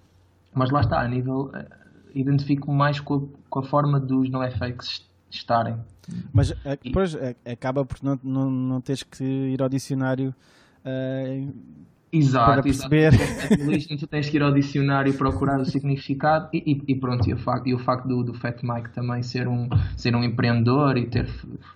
mas 0.54 0.72
lá 0.72 0.80
está, 0.80 1.02
a 1.02 1.08
nível, 1.08 1.52
eh, 1.54 1.68
identifico 2.16 2.72
mais 2.72 3.02
com 3.02 3.16
a, 3.16 3.22
com 3.50 3.60
a 3.60 3.64
forma 3.64 4.00
dos 4.00 4.30
NoFX 4.30 5.06
estarem. 5.30 5.78
Mas 6.34 6.52
eh, 6.66 6.80
depois 6.84 7.14
e... 7.14 7.18
Eh, 7.46 7.52
acaba 7.54 7.86
por 7.86 7.98
não, 8.02 8.20
não, 8.24 8.50
não 8.50 8.82
teres 8.82 9.04
que 9.04 9.24
ir 9.24 9.62
ao 9.62 9.70
dicionário 9.70 10.34
uh, 10.86 11.54
exato, 12.12 12.52
para 12.52 12.64
perceber. 12.64 13.14
Exato. 13.14 13.98
tu 13.98 14.08
tens 14.08 14.30
que 14.30 14.38
ir 14.38 14.44
ao 14.44 14.54
dicionário 14.54 15.14
procurar 15.14 15.60
o 15.60 15.66
significado 15.66 16.50
e, 16.54 16.74
e, 16.74 16.94
e 16.94 16.96
pronto, 16.96 17.28
e 17.30 17.34
o 17.34 17.38
facto, 17.38 17.68
e 17.68 17.74
o 17.74 17.80
facto 17.80 18.08
do, 18.08 18.24
do 18.24 18.34
Fat 18.34 18.62
Mike 18.64 18.90
também 18.92 19.22
ser 19.24 19.48
um, 19.48 19.70
ser 19.96 20.16
um 20.16 20.24
empreendedor 20.24 20.98
e 20.98 21.06
ter 21.06 21.28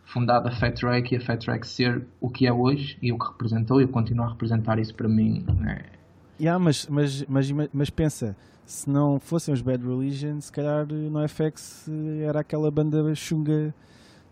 fundado 0.04 0.48
a 0.48 0.52
Fat 0.52 0.78
Track 0.78 1.14
e 1.14 1.18
a 1.18 1.22
Fat 1.22 1.44
Track 1.44 1.68
ser 1.68 2.06
o 2.20 2.30
que 2.30 2.48
é 2.48 2.54
hoje 2.54 2.98
e 3.02 3.12
o 3.12 3.20
que 3.20 3.28
representou 3.28 3.82
e 3.82 3.88
continuar 3.88 4.28
a 4.28 4.32
representar 4.32 4.80
isso 4.80 4.94
para 4.94 5.08
mim. 5.08 5.46
É... 5.68 5.96
Yeah, 6.38 6.60
mas, 6.60 6.86
mas, 6.88 7.24
mas, 7.28 7.50
mas 7.74 7.90
pensa, 7.90 8.36
se 8.66 8.90
não 8.90 9.20
fossem 9.20 9.54
os 9.54 9.62
Bad 9.62 9.86
Religion, 9.86 10.42
se 10.42 10.52
calhar 10.52 10.86
no 10.88 11.26
FX 11.28 11.88
era 12.28 12.42
aquela 12.42 12.70
banda 12.70 13.16
chunga 13.16 13.74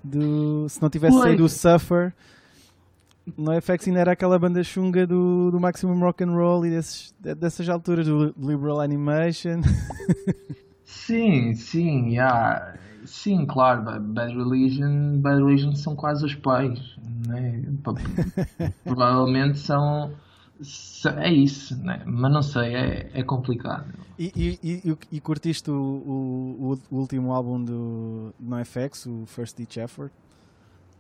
do. 0.03 0.67
Se 0.69 0.81
não 0.81 0.89
tivesse 0.89 1.15
Oi. 1.17 1.21
saído 1.23 1.45
o 1.45 1.49
Suffer, 1.49 2.13
no 3.37 3.59
FX 3.61 3.87
ainda 3.87 3.99
era 4.01 4.11
aquela 4.11 4.37
banda 4.37 4.63
chunga 4.63 5.07
do, 5.07 5.49
do 5.49 5.59
Maximum 5.59 5.99
Rock 5.99 6.23
and 6.23 6.31
Roll 6.31 6.65
e 6.65 6.69
desses, 6.69 7.13
dessas 7.19 7.67
alturas 7.69 8.05
do 8.05 8.33
Liberal 8.37 8.81
Animation. 8.81 9.61
Sim, 10.83 11.53
sim, 11.55 12.09
yeah. 12.09 12.75
sim, 13.05 13.45
claro, 13.45 13.81
Bad 13.99 14.35
Religion, 14.35 15.19
Bad 15.19 15.41
Religion 15.41 15.75
são 15.75 15.95
quase 15.95 16.25
os 16.25 16.35
pais, 16.35 16.79
né? 17.27 17.63
Provavelmente 18.83 19.57
são 19.57 20.11
é 21.17 21.31
isso, 21.31 21.81
né? 21.83 22.01
mas 22.05 22.31
não 22.31 22.41
sei, 22.41 22.75
é, 22.75 23.09
é 23.13 23.23
complicado. 23.23 23.85
E, 24.17 24.31
e, 24.35 24.59
e, 24.63 24.97
e 25.11 25.19
curtiste 25.19 25.69
o, 25.69 25.75
o, 25.75 26.79
o, 26.91 26.97
último 26.97 27.33
álbum 27.33 27.63
do 27.63 28.33
NoFX, 28.39 29.05
o 29.05 29.25
First 29.25 29.57
Ditch 29.57 29.77
Effort? 29.77 30.11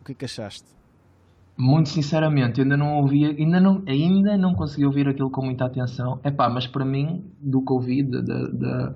O 0.01 0.05
que 0.05 0.11
é 0.11 0.15
que 0.15 0.25
achaste? 0.25 0.67
Muito 1.55 1.89
sinceramente, 1.89 2.59
eu 2.59 2.63
ainda 2.63 2.75
não 2.75 2.97
ouvi, 2.97 3.25
ainda 3.25 3.59
não, 3.59 3.83
ainda 3.87 4.37
não 4.37 4.55
consegui 4.55 4.85
ouvir 4.85 5.07
aquilo 5.07 5.29
com 5.29 5.45
muita 5.45 5.65
atenção. 5.65 6.19
É 6.23 6.31
pá, 6.31 6.49
mas 6.49 6.65
para 6.65 6.83
mim, 6.83 7.23
do 7.39 7.63
que 7.63 7.71
ouvi, 7.71 8.01
de, 8.01 8.21
de, 8.21 8.93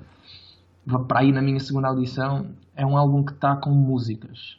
para 1.07 1.20
aí 1.20 1.32
na 1.32 1.41
minha 1.41 1.59
segunda 1.59 1.88
audição, 1.88 2.47
é 2.76 2.86
um 2.86 2.97
álbum 2.97 3.24
que 3.24 3.34
está 3.34 3.55
com 3.55 3.70
músicas. 3.70 4.57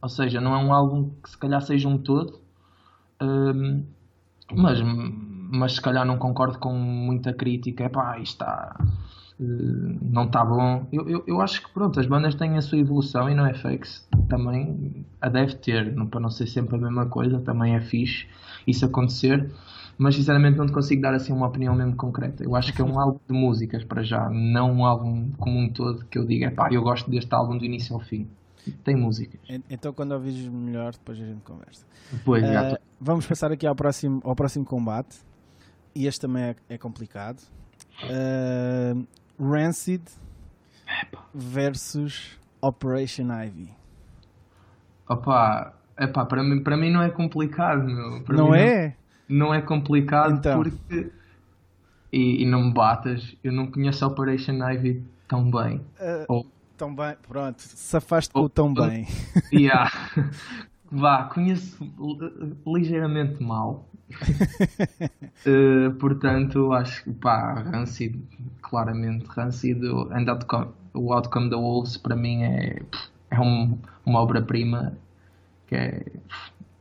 Ou 0.00 0.08
seja, 0.08 0.40
não 0.40 0.54
é 0.54 0.58
um 0.58 0.72
álbum 0.72 1.10
que 1.22 1.30
se 1.30 1.38
calhar 1.38 1.60
seja 1.60 1.88
um 1.88 1.98
todo. 1.98 2.40
Um, 3.20 3.84
mas, 4.52 4.80
mas 4.82 5.74
se 5.74 5.80
calhar 5.80 6.04
não 6.04 6.18
concordo 6.18 6.58
com 6.58 6.72
muita 6.72 7.32
crítica. 7.32 7.84
É 7.84 7.88
pá, 7.88 8.18
está. 8.20 8.76
Uh, 9.38 9.98
não 10.00 10.24
está 10.24 10.44
bom. 10.44 10.86
Eu, 10.92 11.08
eu, 11.08 11.24
eu, 11.26 11.40
acho 11.40 11.62
que 11.62 11.72
pronto, 11.72 12.00
as 12.00 12.06
bandas 12.06 12.34
têm 12.34 12.56
a 12.56 12.62
sua 12.62 12.78
evolução 12.78 13.28
e 13.28 13.34
não 13.34 13.46
é 13.46 13.54
fake. 13.54 13.88
Também 14.28 15.04
a 15.20 15.28
deve 15.28 15.56
ter, 15.56 15.94
não, 15.94 16.06
para 16.06 16.20
não 16.20 16.30
ser 16.30 16.46
sempre 16.46 16.76
a 16.76 16.78
mesma 16.78 17.06
coisa, 17.06 17.40
também 17.40 17.74
é 17.74 17.80
fixe 17.80 18.26
isso 18.66 18.84
acontecer. 18.84 19.50
Mas 19.98 20.14
sinceramente 20.14 20.58
não 20.58 20.66
te 20.66 20.72
consigo 20.72 21.00
dar 21.00 21.14
assim 21.14 21.32
uma 21.32 21.46
opinião 21.46 21.74
mesmo 21.74 21.96
concreta. 21.96 22.44
Eu 22.44 22.54
acho 22.54 22.72
que 22.72 22.82
é 22.82 22.84
um 22.84 23.00
álbum 23.00 23.18
de 23.26 23.34
músicas 23.34 23.82
para 23.82 24.02
já, 24.02 24.28
não 24.28 24.72
um 24.72 24.84
álbum 24.84 25.30
como 25.38 25.58
um 25.58 25.70
todo 25.72 26.04
que 26.04 26.18
eu 26.18 26.26
diga, 26.26 26.50
pá, 26.50 26.68
eu 26.70 26.82
gosto 26.82 27.10
deste 27.10 27.34
álbum 27.34 27.56
do 27.56 27.64
início 27.64 27.94
ao 27.94 28.00
fim 28.00 28.28
tem 28.72 28.96
músicas. 28.96 29.40
Então 29.70 29.92
quando 29.92 30.12
ouvires 30.12 30.48
melhor, 30.48 30.92
depois 30.92 31.20
a 31.20 31.24
gente 31.24 31.42
conversa. 31.42 31.84
Depois, 32.12 32.44
uh, 32.44 32.78
Vamos 33.00 33.26
passar 33.26 33.52
aqui 33.52 33.66
ao 33.66 33.74
próximo, 33.74 34.20
ao 34.24 34.34
próximo 34.34 34.64
combate. 34.64 35.18
E 35.94 36.06
este 36.06 36.20
também 36.20 36.44
é, 36.44 36.56
é 36.70 36.78
complicado. 36.78 37.40
Uh, 38.04 39.06
Rancid 39.38 40.02
versus 41.34 42.38
Operation 42.60 43.28
Ivy. 43.32 43.70
Opa, 45.08 45.74
epá, 45.98 46.24
para 46.24 46.42
mim, 46.42 46.62
para 46.62 46.76
mim 46.76 46.90
não 46.90 47.02
é 47.02 47.10
complicado, 47.10 47.84
meu. 47.84 48.22
Para 48.22 48.36
não 48.36 48.54
é? 48.54 48.96
Não, 49.28 49.46
não, 49.46 49.54
é 49.54 49.62
complicado 49.62 50.34
então. 50.34 50.62
porque. 50.62 51.12
E, 52.12 52.42
e, 52.42 52.46
não 52.46 52.66
me 52.66 52.72
batas, 52.72 53.36
eu 53.42 53.52
não 53.52 53.70
conheço 53.70 54.06
Operation 54.06 54.54
Ivy 54.70 55.02
tão 55.28 55.50
bem. 55.50 55.78
Uh, 56.00 56.24
Ou 56.28 56.46
Tão 56.76 56.94
bem, 56.94 57.16
pronto, 57.26 57.60
safaste 57.60 58.32
com 58.32 58.40
o 58.40 58.48
tão 58.48 58.72
bem. 58.72 59.06
Yeah. 59.52 59.90
Vá, 60.90 61.24
conheço 61.24 61.78
ligeiramente 62.66 63.42
mal. 63.42 63.88
uh, 64.12 65.94
portanto, 65.98 66.72
acho 66.72 67.04
que 67.04 67.12
pá, 67.12 67.54
Rancid, 67.54 68.20
claramente, 68.60 69.26
Rancid, 69.26 69.82
and 70.12 70.30
outcome, 70.30 70.68
o 70.94 71.12
Outcome 71.12 71.50
da 71.50 71.56
Wolves 71.56 71.96
para 71.96 72.14
mim 72.14 72.42
é, 72.42 72.82
é 73.30 73.40
um, 73.40 73.78
uma 74.04 74.20
obra-prima 74.20 74.96
que 75.66 75.74
é 75.74 76.04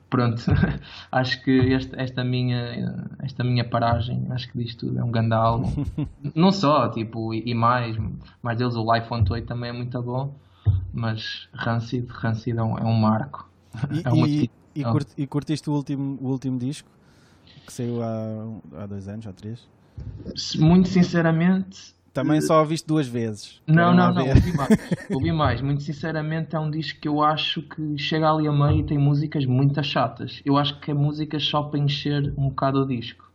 pronto, 0.09 0.43
acho 1.11 1.43
que 1.43 1.51
este, 1.51 1.95
esta, 1.99 2.23
minha, 2.23 3.07
esta 3.21 3.43
minha 3.43 3.63
paragem, 3.63 4.25
acho 4.31 4.51
que 4.51 4.57
diz 4.57 4.75
tudo, 4.75 4.99
é 4.99 5.03
um 5.03 5.11
grande 5.11 5.33
álbum. 5.33 5.71
Não 6.35 6.51
só, 6.51 6.89
tipo, 6.89 7.33
e, 7.33 7.43
e, 7.45 7.53
mais, 7.53 7.97
mais 8.41 8.57
deles, 8.57 8.75
o 8.75 8.93
Life 8.93 9.13
on 9.13 9.23
Toy 9.23 9.41
também 9.41 9.69
é 9.69 9.73
muito 9.73 10.01
bom, 10.01 10.35
mas 10.93 11.47
Rancid, 11.53 12.07
Rancid 12.09 12.57
é 12.57 12.63
um, 12.63 12.77
é 12.77 12.83
um 12.83 12.93
marco. 12.93 13.49
E, 13.91 14.01
é 14.03 14.11
uma 14.11 14.27
e, 14.27 14.49
e, 14.73 14.83
curti, 14.83 15.13
e, 15.17 15.27
curtiste 15.27 15.69
o 15.69 15.73
último, 15.73 16.17
o 16.21 16.29
último 16.29 16.57
disco, 16.57 16.89
que 17.65 17.73
saiu 17.73 18.01
há, 18.01 18.83
há 18.83 18.85
dois 18.85 19.07
anos, 19.07 19.27
há 19.27 19.33
três? 19.33 19.67
Muito 20.57 20.89
sinceramente, 20.89 21.95
também 22.15 22.39
só 22.39 22.61
ouviste 22.61 22.87
duas 22.87 23.05
vezes. 23.05 23.61
Não, 23.67 23.93
não, 23.93 24.13
não, 24.13 24.29
ouvi 24.29 24.55
mais. 24.55 24.69
ouvi 25.13 25.31
mais. 25.33 25.61
Muito 25.61 25.83
sinceramente, 25.83 26.55
é 26.55 26.59
um 26.59 26.71
disco 26.71 27.01
que 27.01 27.09
eu 27.09 27.21
acho 27.21 27.61
que 27.61 27.97
chega 27.97 28.31
ali 28.31 28.47
a 28.47 28.53
meio 28.53 28.79
e 28.79 28.83
tem 28.85 28.97
músicas 28.97 29.45
muito 29.45 29.83
chatas. 29.83 30.41
Eu 30.45 30.55
acho 30.55 30.79
que 30.79 30.91
é 30.91 30.93
música 30.93 31.37
só 31.41 31.63
para 31.63 31.77
encher 31.77 32.33
um 32.37 32.47
bocado 32.47 32.83
o 32.83 32.87
disco. 32.87 33.29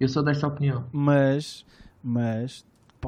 Eu 0.00 0.08
sou 0.08 0.24
dessa 0.24 0.48
opinião. 0.48 0.84
Mas, 0.90 1.64
mas, 2.02 2.66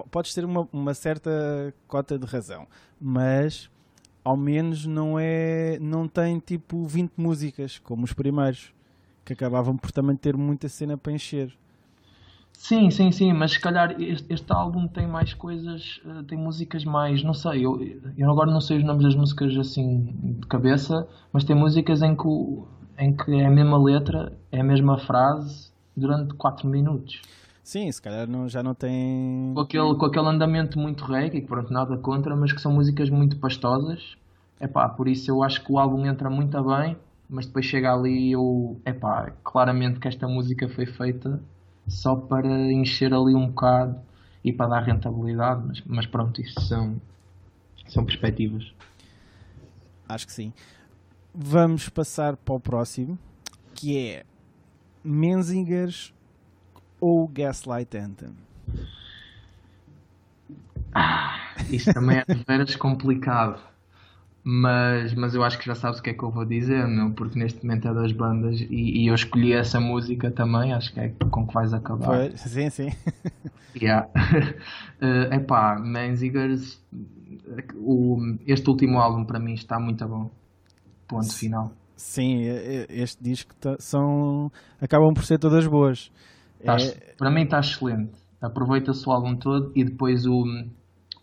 podes 0.08 0.32
ter 0.32 0.44
uma, 0.44 0.68
uma 0.72 0.94
certa 0.94 1.74
cota 1.88 2.16
de 2.16 2.24
razão. 2.24 2.68
Mas, 3.00 3.68
ao 4.22 4.36
menos, 4.36 4.86
não 4.86 5.18
é, 5.18 5.80
não 5.80 6.06
tem 6.06 6.38
tipo 6.38 6.86
20 6.86 7.14
músicas, 7.16 7.80
como 7.80 8.04
os 8.04 8.12
primeiros, 8.12 8.72
que 9.24 9.32
acabavam 9.32 9.76
por 9.76 9.90
também 9.90 10.14
ter 10.14 10.36
muita 10.36 10.68
cena 10.68 10.96
para 10.96 11.12
encher. 11.12 11.52
Sim, 12.56 12.90
sim, 12.90 13.12
sim, 13.12 13.32
mas 13.32 13.52
se 13.52 13.60
calhar 13.60 14.00
este, 14.00 14.32
este 14.32 14.52
álbum 14.52 14.88
tem 14.88 15.06
mais 15.06 15.34
coisas, 15.34 16.00
uh, 16.06 16.22
tem 16.22 16.38
músicas 16.38 16.82
mais, 16.84 17.22
não 17.22 17.34
sei, 17.34 17.66
eu, 17.66 17.78
eu 18.16 18.30
agora 18.30 18.50
não 18.50 18.60
sei 18.60 18.78
os 18.78 18.84
nomes 18.84 19.02
das 19.04 19.14
músicas 19.14 19.54
assim 19.58 20.14
de 20.40 20.46
cabeça, 20.46 21.06
mas 21.30 21.44
tem 21.44 21.54
músicas 21.54 22.00
em 22.00 22.16
que, 22.16 22.28
em 22.98 23.14
que 23.14 23.34
é 23.34 23.46
a 23.46 23.50
mesma 23.50 23.76
letra, 23.76 24.32
é 24.50 24.60
a 24.60 24.64
mesma 24.64 24.96
frase 24.96 25.70
durante 25.94 26.32
4 26.34 26.66
minutos. 26.66 27.20
Sim, 27.62 27.90
se 27.90 28.00
calhar 28.00 28.28
não, 28.28 28.48
já 28.48 28.62
não 28.62 28.74
tem. 28.74 29.52
Com 29.54 29.60
aquele, 29.60 29.94
com 29.96 30.06
aquele 30.06 30.28
andamento 30.28 30.78
muito 30.78 31.04
reggae, 31.04 31.40
que 31.40 31.46
pronto, 31.46 31.72
nada 31.72 31.96
contra, 31.98 32.34
mas 32.34 32.52
que 32.52 32.60
são 32.60 32.72
músicas 32.72 33.10
muito 33.10 33.36
pastosas. 33.38 34.16
Epá, 34.60 34.88
por 34.88 35.08
isso 35.08 35.30
eu 35.30 35.42
acho 35.42 35.62
que 35.64 35.72
o 35.72 35.78
álbum 35.78 36.06
entra 36.06 36.30
muito 36.30 36.62
bem, 36.62 36.96
mas 37.28 37.46
depois 37.46 37.66
chega 37.66 37.92
ali 37.92 38.28
e 38.28 38.32
eu. 38.32 38.80
Epá, 38.86 39.32
claramente 39.42 39.98
que 39.98 40.08
esta 40.08 40.28
música 40.28 40.68
foi 40.68 40.86
feita 40.86 41.40
só 41.86 42.16
para 42.16 42.48
encher 42.72 43.12
ali 43.12 43.34
um 43.34 43.48
bocado 43.48 44.00
e 44.42 44.52
para 44.52 44.68
dar 44.68 44.80
rentabilidade, 44.80 45.62
mas, 45.66 45.82
mas 45.86 46.06
pronto, 46.06 46.40
isso 46.40 46.60
são, 46.60 47.00
são 47.88 48.04
perspectivas. 48.04 48.72
Acho 50.08 50.26
que 50.26 50.32
sim. 50.32 50.52
Vamos 51.34 51.88
passar 51.88 52.36
para 52.36 52.54
o 52.54 52.60
próximo, 52.60 53.18
que 53.74 53.98
é 53.98 54.24
Menzingers 55.02 56.14
ou 57.00 57.26
Gaslight 57.26 57.96
Anthem? 57.96 58.34
Ah, 60.94 61.54
isso 61.70 61.92
também 61.92 62.18
é 62.18 62.24
de 62.34 62.44
veras 62.44 62.76
complicado. 62.76 63.60
Mas, 64.46 65.14
mas 65.14 65.34
eu 65.34 65.42
acho 65.42 65.58
que 65.58 65.64
já 65.64 65.74
sabes 65.74 66.00
o 66.00 66.02
que 66.02 66.10
é 66.10 66.12
que 66.12 66.22
eu 66.22 66.30
vou 66.30 66.44
dizer, 66.44 66.86
meu, 66.86 67.14
porque 67.14 67.38
neste 67.38 67.64
momento 67.64 67.88
é 67.88 67.94
das 67.94 68.12
bandas 68.12 68.60
e, 68.60 69.02
e 69.02 69.06
eu 69.08 69.14
escolhi 69.14 69.54
essa 69.54 69.80
música 69.80 70.30
também, 70.30 70.74
acho 70.74 70.92
que 70.92 71.00
é 71.00 71.08
com 71.30 71.46
que 71.46 71.54
vais 71.54 71.72
acabar. 71.72 72.28
Foi, 72.28 72.36
sim, 72.36 72.70
sim. 72.70 72.88
Yeah. 73.76 74.08
uh, 75.02 75.34
epá, 75.34 75.80
Menzigers, 75.80 76.80
o, 77.74 78.36
este 78.46 78.70
último 78.70 79.00
álbum 79.00 79.24
para 79.24 79.40
mim 79.40 79.54
está 79.54 79.80
muito 79.80 80.06
bom. 80.06 80.30
Ponto 81.08 81.34
final. 81.34 81.72
Sim, 81.96 82.42
este 82.88 83.20
disco 83.20 83.52
tá, 83.56 83.74
são 83.80 84.48
acabam 84.80 85.12
por 85.12 85.24
ser 85.24 85.38
todas 85.38 85.66
boas. 85.66 86.12
Tá, 86.64 86.76
é... 86.76 87.14
Para 87.18 87.32
mim 87.32 87.42
está 87.42 87.58
excelente. 87.58 88.12
Aproveita-se 88.40 89.08
o 89.08 89.10
álbum 89.10 89.34
todo 89.36 89.72
e 89.74 89.82
depois 89.82 90.24
o, 90.24 90.44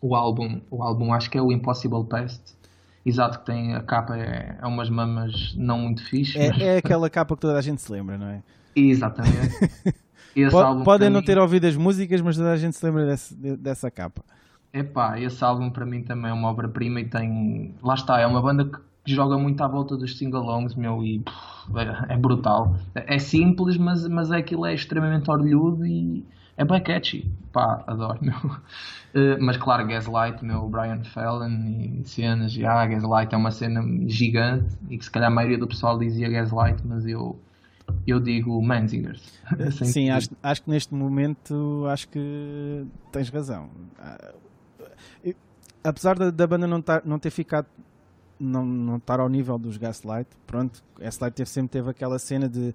o 0.02 0.14
álbum, 0.14 0.60
o 0.70 0.84
álbum 0.84 1.14
acho 1.14 1.30
que 1.30 1.38
é 1.38 1.42
o 1.42 1.54
Impossible 1.54 2.06
Past 2.06 2.60
Exato, 3.06 3.40
que 3.40 3.46
tem 3.46 3.76
a 3.76 3.82
capa, 3.82 4.16
é, 4.18 4.58
é 4.62 4.68
umas 4.68 4.90
mamas 4.90 5.56
não 5.58 5.80
muito 5.80 6.04
fixe. 6.04 6.38
É, 6.38 6.50
mas... 6.50 6.62
é 6.62 6.78
aquela 6.78 7.10
capa 7.10 7.36
que 7.36 7.42
toda 7.42 7.58
a 7.58 7.62
gente 7.62 7.82
se 7.82 7.92
lembra, 7.92 8.18
não 8.18 8.28
é? 8.28 8.44
Exatamente. 8.76 9.58
Pode, 10.50 10.86
podem 10.86 11.10
não 11.10 11.20
mim... 11.20 11.26
ter 11.26 11.38
ouvido 11.38 11.68
as 11.68 11.76
músicas, 11.76 12.22
mas 12.22 12.38
toda 12.38 12.52
a 12.52 12.58
gente 12.58 12.78
se 12.78 12.86
lembra 12.86 13.06
desse, 13.06 13.36
dessa 13.58 13.92
capa. 13.92 14.24
Epá, 14.74 15.20
esse 15.20 15.44
álbum 15.44 15.70
para 15.70 15.86
mim 15.86 16.04
também 16.04 16.32
é 16.32 16.34
uma 16.34 16.50
obra-prima 16.50 17.02
e 17.02 17.06
tem. 17.06 17.76
Lá 17.84 17.96
está, 17.96 18.18
é 18.18 18.26
uma 18.26 18.42
banda 18.42 18.64
que 18.64 18.80
joga 19.14 19.38
muito 19.38 19.62
à 19.62 19.68
volta 19.68 19.98
dos 19.98 20.18
sing-alongs, 20.18 20.76
meu, 20.76 21.04
e 21.04 21.20
pff, 21.20 21.78
é, 21.78 22.14
é, 22.14 22.18
brutal. 22.18 22.76
É 22.96 23.20
simples, 23.20 23.76
mas, 23.76 24.08
mas 24.08 24.32
é 24.32 24.38
aquilo 24.38 24.66
é 24.66 24.74
extremamente 24.74 25.30
orgulhoso 25.30 25.86
e 25.86 26.26
é 26.58 26.66
bem 26.66 26.82
catchy. 26.82 27.30
Pá, 27.52 27.84
adoro, 27.88 28.20
meu. 28.24 28.36
Uh, 28.36 29.38
mas 29.42 29.58
claro, 29.58 29.86
Gaslight, 29.88 30.44
meu, 30.44 30.68
Brian 30.70 31.04
Fallon 31.04 31.50
e 31.50 32.04
cenas, 32.06 32.56
e 32.56 32.66
ah, 32.66 32.86
Gaslight 32.86 33.34
é 33.34 33.38
uma 33.38 33.52
cena 33.52 33.84
gigante 34.08 34.78
e 34.90 34.98
que 34.98 35.04
se 35.04 35.12
calhar 35.12 35.30
a 35.30 35.34
maioria 35.34 35.58
do 35.58 35.68
pessoal 35.68 35.98
dizia 35.98 36.30
Gaslight, 36.30 36.82
mas 36.86 37.06
eu 37.06 37.40
eu 38.08 38.20
digo 38.20 38.62
Manzingers. 38.62 39.22
Sim, 39.84 40.10
acho, 40.10 40.30
acho 40.42 40.64
que 40.64 40.70
neste 40.70 40.94
momento 40.94 41.86
acho 41.88 42.08
que 42.08 42.86
tens 43.12 43.30
razão. 43.30 43.70
Ah, 44.00 44.32
apesar 45.84 46.18
da, 46.18 46.30
da 46.30 46.48
banda 46.48 46.68
não, 46.68 46.82
tar, 46.82 47.02
não 47.06 47.20
ter 47.20 47.32
ficado 47.32 47.68
não, 48.40 48.66
não 48.66 48.98
estar 48.98 49.20
ao 49.20 49.30
nível 49.30 49.58
dos 49.58 49.78
Gaslight, 49.78 50.30
pronto, 50.48 50.84
Gaslight 51.00 51.36
teve, 51.36 51.50
sempre 51.50 51.70
teve 51.70 51.90
aquela 51.90 52.18
cena 52.18 52.50
de 52.50 52.74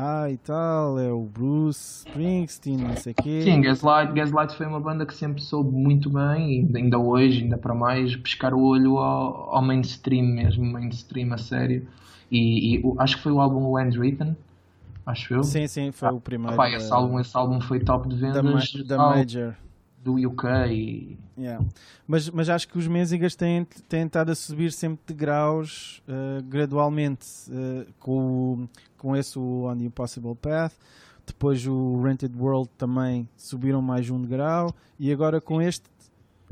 ah, 0.00 0.30
e 0.30 0.36
tal, 0.36 0.98
é 0.98 1.12
o 1.12 1.22
Bruce 1.22 2.06
Springsteen, 2.06 2.78
não 2.78 2.96
sei 2.96 3.12
o 3.12 3.22
quê. 3.22 3.42
Sim, 3.42 3.60
Gaslight, 3.60 4.12
Gaslight 4.12 4.56
foi 4.56 4.66
uma 4.66 4.78
banda 4.78 5.04
que 5.04 5.12
sempre 5.12 5.42
soube 5.42 5.72
muito 5.74 6.08
bem, 6.08 6.70
e 6.72 6.76
ainda 6.76 6.98
hoje, 6.98 7.42
ainda 7.42 7.58
para 7.58 7.74
mais, 7.74 8.14
pescar 8.14 8.54
o 8.54 8.62
olho 8.62 8.98
ao, 8.98 9.56
ao 9.56 9.62
mainstream 9.62 10.24
mesmo, 10.24 10.64
mainstream 10.64 11.32
a 11.32 11.38
sério. 11.38 11.86
E, 12.30 12.76
e, 12.76 12.82
acho 12.98 13.16
que 13.16 13.22
foi 13.24 13.32
o 13.32 13.40
álbum 13.40 13.74
Handwritten, 13.74 14.36
acho 15.04 15.34
eu. 15.34 15.42
Sim, 15.42 15.66
sim, 15.66 15.90
foi 15.90 16.08
ah, 16.08 16.12
o 16.12 16.20
primeiro. 16.20 16.54
Opa, 16.54 16.70
esse, 16.70 16.92
álbum, 16.92 17.18
esse 17.18 17.36
álbum 17.36 17.60
foi 17.60 17.80
top 17.80 18.08
de 18.08 18.14
vendas. 18.14 18.72
Da, 18.86 18.96
da 18.96 19.02
Major 19.02 19.54
do 20.08 20.28
UK. 20.28 20.48
E... 20.70 21.18
Yeah. 21.36 21.64
Mas, 22.06 22.30
mas 22.30 22.48
acho 22.48 22.66
que 22.68 22.78
os 22.78 22.86
Menzigas 22.86 23.36
têm, 23.36 23.64
têm 23.88 24.06
estado 24.06 24.32
a 24.32 24.34
subir 24.34 24.72
sempre 24.72 25.00
de 25.06 25.14
graus 25.14 26.02
uh, 26.08 26.42
gradualmente 26.44 27.26
uh, 27.50 27.86
com, 27.98 28.66
com 28.96 29.14
esse 29.14 29.38
o 29.38 29.64
On 29.64 29.76
the 29.76 29.84
Impossible 29.84 30.34
Path. 30.34 30.72
Depois 31.26 31.66
o 31.66 32.00
Rented 32.02 32.34
World 32.38 32.70
também 32.78 33.28
subiram 33.36 33.82
mais 33.82 34.08
um 34.08 34.22
grau 34.22 34.74
e 34.98 35.12
agora 35.12 35.42
com 35.42 35.60
este 35.60 35.84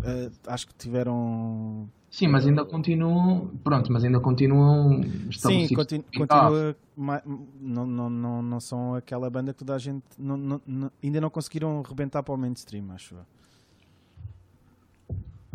uh, 0.00 0.30
acho 0.46 0.66
que 0.66 0.74
tiveram 0.74 1.88
Sim, 2.16 2.28
mas 2.28 2.46
ainda 2.46 2.64
continuam. 2.64 3.50
Pronto, 3.62 3.92
mas 3.92 4.02
ainda 4.02 4.18
continuam. 4.20 5.02
Sim, 5.32 5.68
continu, 5.74 6.02
continua. 6.16 6.74
Não, 7.60 7.86
não, 7.86 8.08
não, 8.08 8.42
não 8.42 8.58
são 8.58 8.94
aquela 8.94 9.28
banda 9.28 9.52
que 9.52 9.58
toda 9.58 9.74
a 9.74 9.78
gente. 9.78 10.02
Não, 10.18 10.34
não, 10.34 10.90
ainda 11.04 11.20
não 11.20 11.28
conseguiram 11.28 11.82
rebentar 11.82 12.22
para 12.22 12.32
o 12.32 12.38
mainstream, 12.38 12.90
acho 12.92 13.16
eu. 13.16 13.20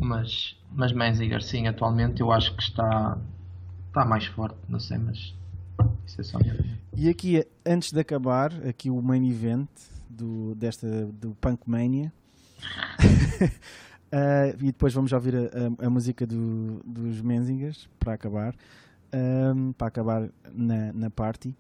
Mas, 0.02 0.58
mas 0.72 0.92
Menziger, 0.92 1.44
sim, 1.44 1.68
atualmente 1.68 2.22
eu 2.22 2.32
acho 2.32 2.56
que 2.56 2.64
está, 2.64 3.18
está 3.88 4.04
mais 4.04 4.26
forte, 4.26 4.58
não 4.68 4.80
sei, 4.80 4.98
mas 4.98 5.36
isso 6.08 6.22
é 6.22 6.24
só 6.24 6.40
minha 6.40 6.58
E 6.98 7.08
aqui, 7.08 7.46
antes 7.64 7.92
de 7.92 8.00
acabar, 8.00 8.52
aqui 8.68 8.90
o 8.90 9.00
main 9.00 9.30
event 9.30 9.70
do, 10.10 10.56
desta, 10.56 11.06
do 11.06 11.36
Punk 11.36 11.62
Mania. 11.68 12.12
Uh, 14.12 14.58
e 14.60 14.66
depois 14.66 14.92
vamos 14.92 15.12
ouvir 15.14 15.36
a, 15.36 15.84
a, 15.84 15.86
a 15.86 15.90
música 15.90 16.26
do, 16.26 16.82
dos 16.84 17.22
Menzingers 17.22 17.88
para 18.00 18.14
acabar. 18.14 18.56
Um, 19.14 19.72
para 19.74 19.88
acabar 19.88 20.30
na, 20.52 20.92
na 20.94 21.10
party. 21.12 21.56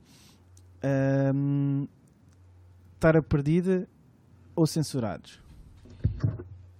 Um, 1.33 1.87
a 3.03 3.21
perdida 3.21 3.87
ou 4.55 4.65
censurados? 4.65 5.39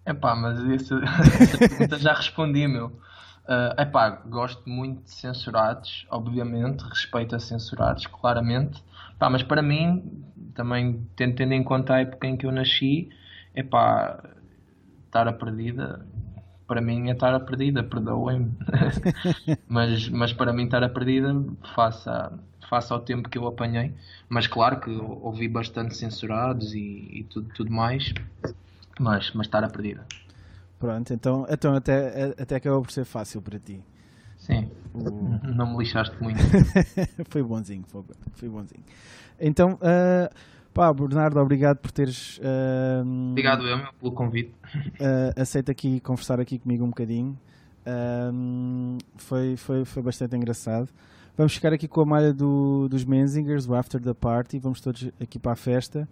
Epá, 0.06 0.36
mas 0.36 0.60
isso, 0.60 0.96
essa 1.40 1.58
pergunta 1.58 1.98
já 1.98 2.14
respondi, 2.14 2.68
meu. 2.68 2.88
Uh, 2.88 3.82
epá, 3.82 4.10
gosto 4.26 4.68
muito 4.70 5.04
de 5.04 5.12
censurados, 5.12 6.06
obviamente, 6.10 6.82
respeito 6.82 7.36
a 7.36 7.40
censurados, 7.40 8.08
claramente. 8.08 8.84
Epá, 9.16 9.30
mas 9.30 9.44
para 9.44 9.62
mim, 9.62 10.24
também 10.56 11.08
tendo 11.16 11.54
em 11.54 11.64
conta 11.64 11.96
a 11.96 12.02
época 12.02 12.28
em 12.28 12.38
que 12.38 12.46
eu 12.46 12.52
nasci, 12.52 13.10
epá, 13.56 14.24
estar 15.06 15.28
a 15.28 15.34
perdida, 15.34 16.06
para 16.68 16.82
mim 16.82 17.10
é 17.10 17.14
estar 17.14 17.34
a 17.34 17.40
perdida, 17.40 17.84
perdoem-me. 17.84 18.54
mas, 19.68 20.10
mas 20.10 20.34
para 20.34 20.54
mim 20.54 20.66
estar 20.66 20.84
a 20.84 20.90
perdida, 20.90 21.36
faça, 21.76 22.32
faça 22.70 22.94
ao 22.94 23.02
tempo 23.02 23.30
que 23.30 23.38
eu 23.38 23.46
apanhei. 23.48 23.94
Mas 24.30 24.48
claro 24.48 24.80
que 24.80 24.90
ouvi 24.90 25.48
bastante 25.48 25.96
censurados 25.96 26.74
e, 26.74 26.80
e 26.80 27.28
tudo, 27.30 27.50
tudo 27.54 27.72
mais 27.72 28.14
mas, 29.02 29.32
mas 29.34 29.48
estar 29.48 29.64
a 29.64 29.70
perdida. 29.70 30.06
Pronto, 30.80 31.14
então, 31.14 31.46
então 31.50 31.76
até, 31.76 32.34
até 32.40 32.56
acabou 32.56 32.82
por 32.82 32.92
ser 32.92 33.04
fácil 33.04 33.42
para 33.42 33.60
ti. 33.60 33.84
Sim, 34.38 34.70
o... 34.94 35.02
não 35.56 35.72
me 35.72 35.80
lixaste 35.80 36.16
muito. 36.22 36.40
foi 37.30 37.44
bonzinho, 37.44 37.84
foi, 37.88 38.04
foi 38.34 38.50
bonzinho. 38.50 38.84
Então, 39.40 39.74
uh, 39.74 40.34
pá, 40.74 40.94
Bernardo, 40.94 41.40
obrigado 41.40 41.78
por 41.78 41.92
teres. 41.92 42.38
Uh, 42.38 43.32
obrigado 43.32 43.68
eu 43.68 43.78
meu, 43.78 43.94
pelo 44.00 44.12
convite. 44.12 44.54
Uh, 44.76 45.42
aceita 45.42 45.72
aqui 45.72 46.00
conversar 46.00 46.40
aqui 46.40 46.60
comigo 46.60 46.84
um 46.84 46.90
bocadinho. 46.90 47.38
foi, 49.18 49.58
foi, 49.58 49.84
foi 49.84 50.04
bastante 50.04 50.36
engraçado. 50.36 50.90
Vamos 51.36 51.56
ficar 51.56 51.74
aqui 51.74 51.88
com 51.88 52.02
a 52.02 52.06
malha 52.06 52.34
do, 52.34 52.88
dos 52.90 53.04
Menzingers, 53.04 53.68
o 53.68 53.74
After 53.74 54.02
the 54.02 54.14
Party. 54.14 54.60
Vamos 54.60 54.82
todos 54.82 55.10
aqui 55.20 55.40
para 55.40 55.54
a 55.54 55.56
festa. 55.56 56.08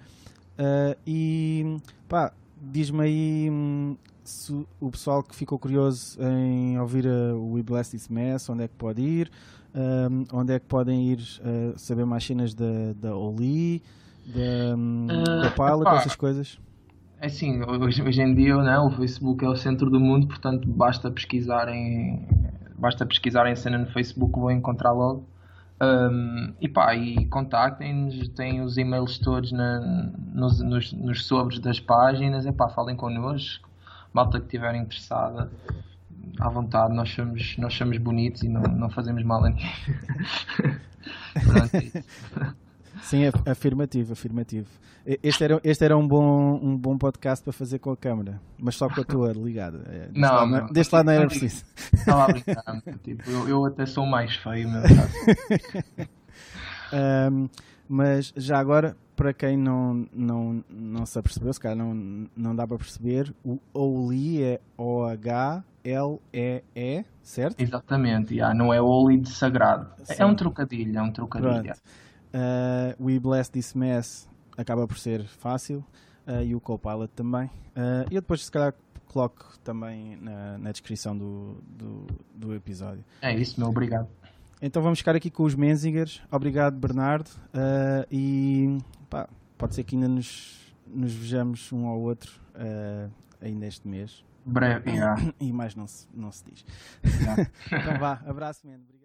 Uh, 0.59 0.95
e 1.07 1.77
pá, 2.07 2.33
diz-me 2.61 3.03
aí 3.03 3.49
hum, 3.51 3.97
se 4.23 4.53
o 4.79 4.91
pessoal 4.91 5.23
que 5.23 5.35
ficou 5.35 5.57
curioso 5.57 6.17
em 6.21 6.79
ouvir 6.79 7.05
uh, 7.05 7.35
o 7.35 7.53
We 7.53 7.63
Bless 7.63 7.91
This 7.91 8.07
Mess, 8.07 8.49
onde 8.49 8.63
é 8.63 8.67
que 8.67 8.75
pode 8.75 9.01
ir, 9.01 9.31
um, 9.73 10.25
onde 10.31 10.53
é 10.53 10.59
que 10.59 10.65
podem 10.65 11.11
ir 11.11 11.19
uh, 11.19 11.77
saber 11.77 12.05
mais 12.05 12.23
cenas 12.23 12.53
da, 12.53 12.93
da 12.95 13.15
Oli, 13.15 13.81
da, 14.25 14.75
um, 14.75 15.07
uh, 15.07 15.41
da 15.41 15.51
Pilot, 15.51 15.89
essas 15.97 16.15
coisas? 16.15 16.59
É 17.19 17.25
assim, 17.25 17.61
hoje, 17.63 18.01
hoje 18.01 18.21
em 18.21 18.33
dia 18.33 18.55
né, 18.57 18.79
o 18.79 18.91
Facebook 18.91 19.43
é 19.43 19.49
o 19.49 19.55
centro 19.55 19.89
do 19.89 19.99
mundo, 19.99 20.27
portanto 20.27 20.67
basta 20.67 21.11
pesquisarem 21.11 22.27
basta 22.77 23.05
pesquisarem 23.05 23.55
cena 23.55 23.77
no 23.77 23.87
Facebook 23.87 24.39
vão 24.39 24.51
encontrar 24.51 24.93
logo. 24.93 25.25
Um, 25.81 26.53
e 26.59 26.67
pá, 26.67 26.93
e 26.93 27.25
contactem-nos, 27.27 28.27
têm 28.29 28.61
os 28.61 28.77
e-mails 28.77 29.17
todos 29.17 29.51
na, 29.51 29.79
nos, 29.79 30.59
nos, 30.59 30.91
nos 30.91 31.25
sobres 31.25 31.59
das 31.59 31.79
páginas, 31.79 32.45
e 32.45 32.51
pá, 32.51 32.67
falem 32.67 32.97
connosco, 32.97 33.69
malta 34.13 34.39
que 34.39 34.45
estiver 34.45 34.75
interessada, 34.75 35.49
à 36.39 36.49
vontade, 36.49 36.93
nós 36.93 37.09
somos, 37.09 37.57
nós 37.57 37.73
somos 37.73 37.97
bonitos 37.97 38.43
e 38.43 38.49
não, 38.49 38.61
não 38.61 38.89
fazemos 38.89 39.23
mal 39.23 39.43
a 39.45 39.49
ninguém. 39.49 39.71
Pronto, 41.45 41.75
é 41.75 42.68
Sim, 43.01 43.23
afirmativo, 43.45 44.13
afirmativo. 44.13 44.67
Este 45.23 45.43
era, 45.43 45.59
este 45.63 45.85
era 45.85 45.97
um, 45.97 46.07
bom, 46.07 46.59
um 46.61 46.77
bom 46.77 46.97
podcast 46.97 47.43
para 47.43 47.53
fazer 47.53 47.79
com 47.79 47.91
a 47.91 47.97
câmera, 47.97 48.39
mas 48.59 48.75
só 48.75 48.87
com 48.87 49.01
a 49.01 49.03
tua 49.03 49.31
ligada. 49.37 49.81
É, 49.87 50.07
deste 50.07 50.19
não, 50.19 50.33
lado, 50.33 50.51
não, 50.51 50.67
deste 50.67 50.93
lado 50.93 51.05
não 51.05 51.13
era 51.13 51.27
preciso. 51.27 51.65
Estava 51.93 52.25
a 52.25 52.27
brincar, 52.27 52.81
tipo, 53.01 53.29
eu, 53.29 53.49
eu 53.49 53.65
até 53.65 53.85
sou 53.85 54.05
mais 54.05 54.35
feio, 54.35 54.69
meu 54.69 54.81
um, 57.31 57.49
Mas 57.87 58.33
já 58.35 58.59
agora, 58.59 58.95
para 59.15 59.33
quem 59.33 59.57
não, 59.57 60.07
não, 60.13 60.63
não 60.69 61.05
se 61.05 61.17
apercebeu, 61.17 61.53
se 61.53 61.59
calhar 61.59 61.77
não, 61.77 62.27
não 62.37 62.55
dá 62.55 62.67
para 62.67 62.77
perceber, 62.77 63.33
o 63.43 63.59
Oli 63.73 64.43
é 64.43 64.61
O-H-L-E-E, 64.77 65.65
certo? 67.23 67.59
Exatamente, 67.59 68.35
yeah, 68.35 68.53
não 68.53 68.71
é 68.71 68.79
Oli 68.79 69.17
de 69.17 69.29
sagrado. 69.29 69.89
Sim. 70.03 70.13
É 70.19 70.25
um 70.25 70.35
trocadilho, 70.35 70.99
é 70.99 71.01
um 71.01 71.11
trocadilho. 71.11 71.73
Uh, 72.33 73.03
We 73.03 73.19
Bless 73.19 73.49
This 73.49 73.73
Mess 73.73 74.29
acaba 74.57 74.87
por 74.87 74.97
ser 74.97 75.23
fácil 75.25 75.83
uh, 76.27 76.43
e 76.43 76.53
o 76.55 76.59
Copilot 76.59 77.11
também. 77.15 77.47
Uh, 77.47 78.05
eu 78.11 78.21
depois, 78.21 78.45
se 78.45 78.51
calhar, 78.51 78.73
coloco 79.07 79.57
também 79.63 80.17
na, 80.17 80.57
na 80.57 80.71
descrição 80.71 81.17
do, 81.17 81.57
do, 81.67 82.07
do, 82.35 82.55
episódio. 82.55 83.03
É 83.21 83.35
isso, 83.35 83.59
meu, 83.59 83.69
obrigado. 83.69 84.07
Então 84.61 84.81
vamos 84.81 84.99
ficar 84.99 85.15
aqui 85.15 85.29
com 85.29 85.43
os 85.43 85.55
Menzingers. 85.55 86.21
Obrigado, 86.31 86.75
Bernardo. 86.75 87.29
Uh, 87.53 88.05
e 88.11 88.77
pá, 89.09 89.27
pode 89.57 89.73
ser 89.73 89.83
que 89.83 89.95
ainda 89.95 90.07
nos, 90.07 90.75
nos 90.85 91.13
vejamos 91.13 91.71
um 91.71 91.87
ao 91.87 91.99
outro 91.99 92.39
ainda 93.41 93.65
este 93.65 93.87
mês. 93.87 94.23
Breve, 94.45 94.91
yeah. 94.91 95.33
E 95.39 95.53
mais 95.53 95.75
não 95.75 95.87
se, 95.87 96.07
não 96.13 96.31
se 96.31 96.43
diz. 96.43 96.65
então 97.67 97.97
vá, 97.97 98.21
abraço, 98.25 98.67
man. 98.67 98.98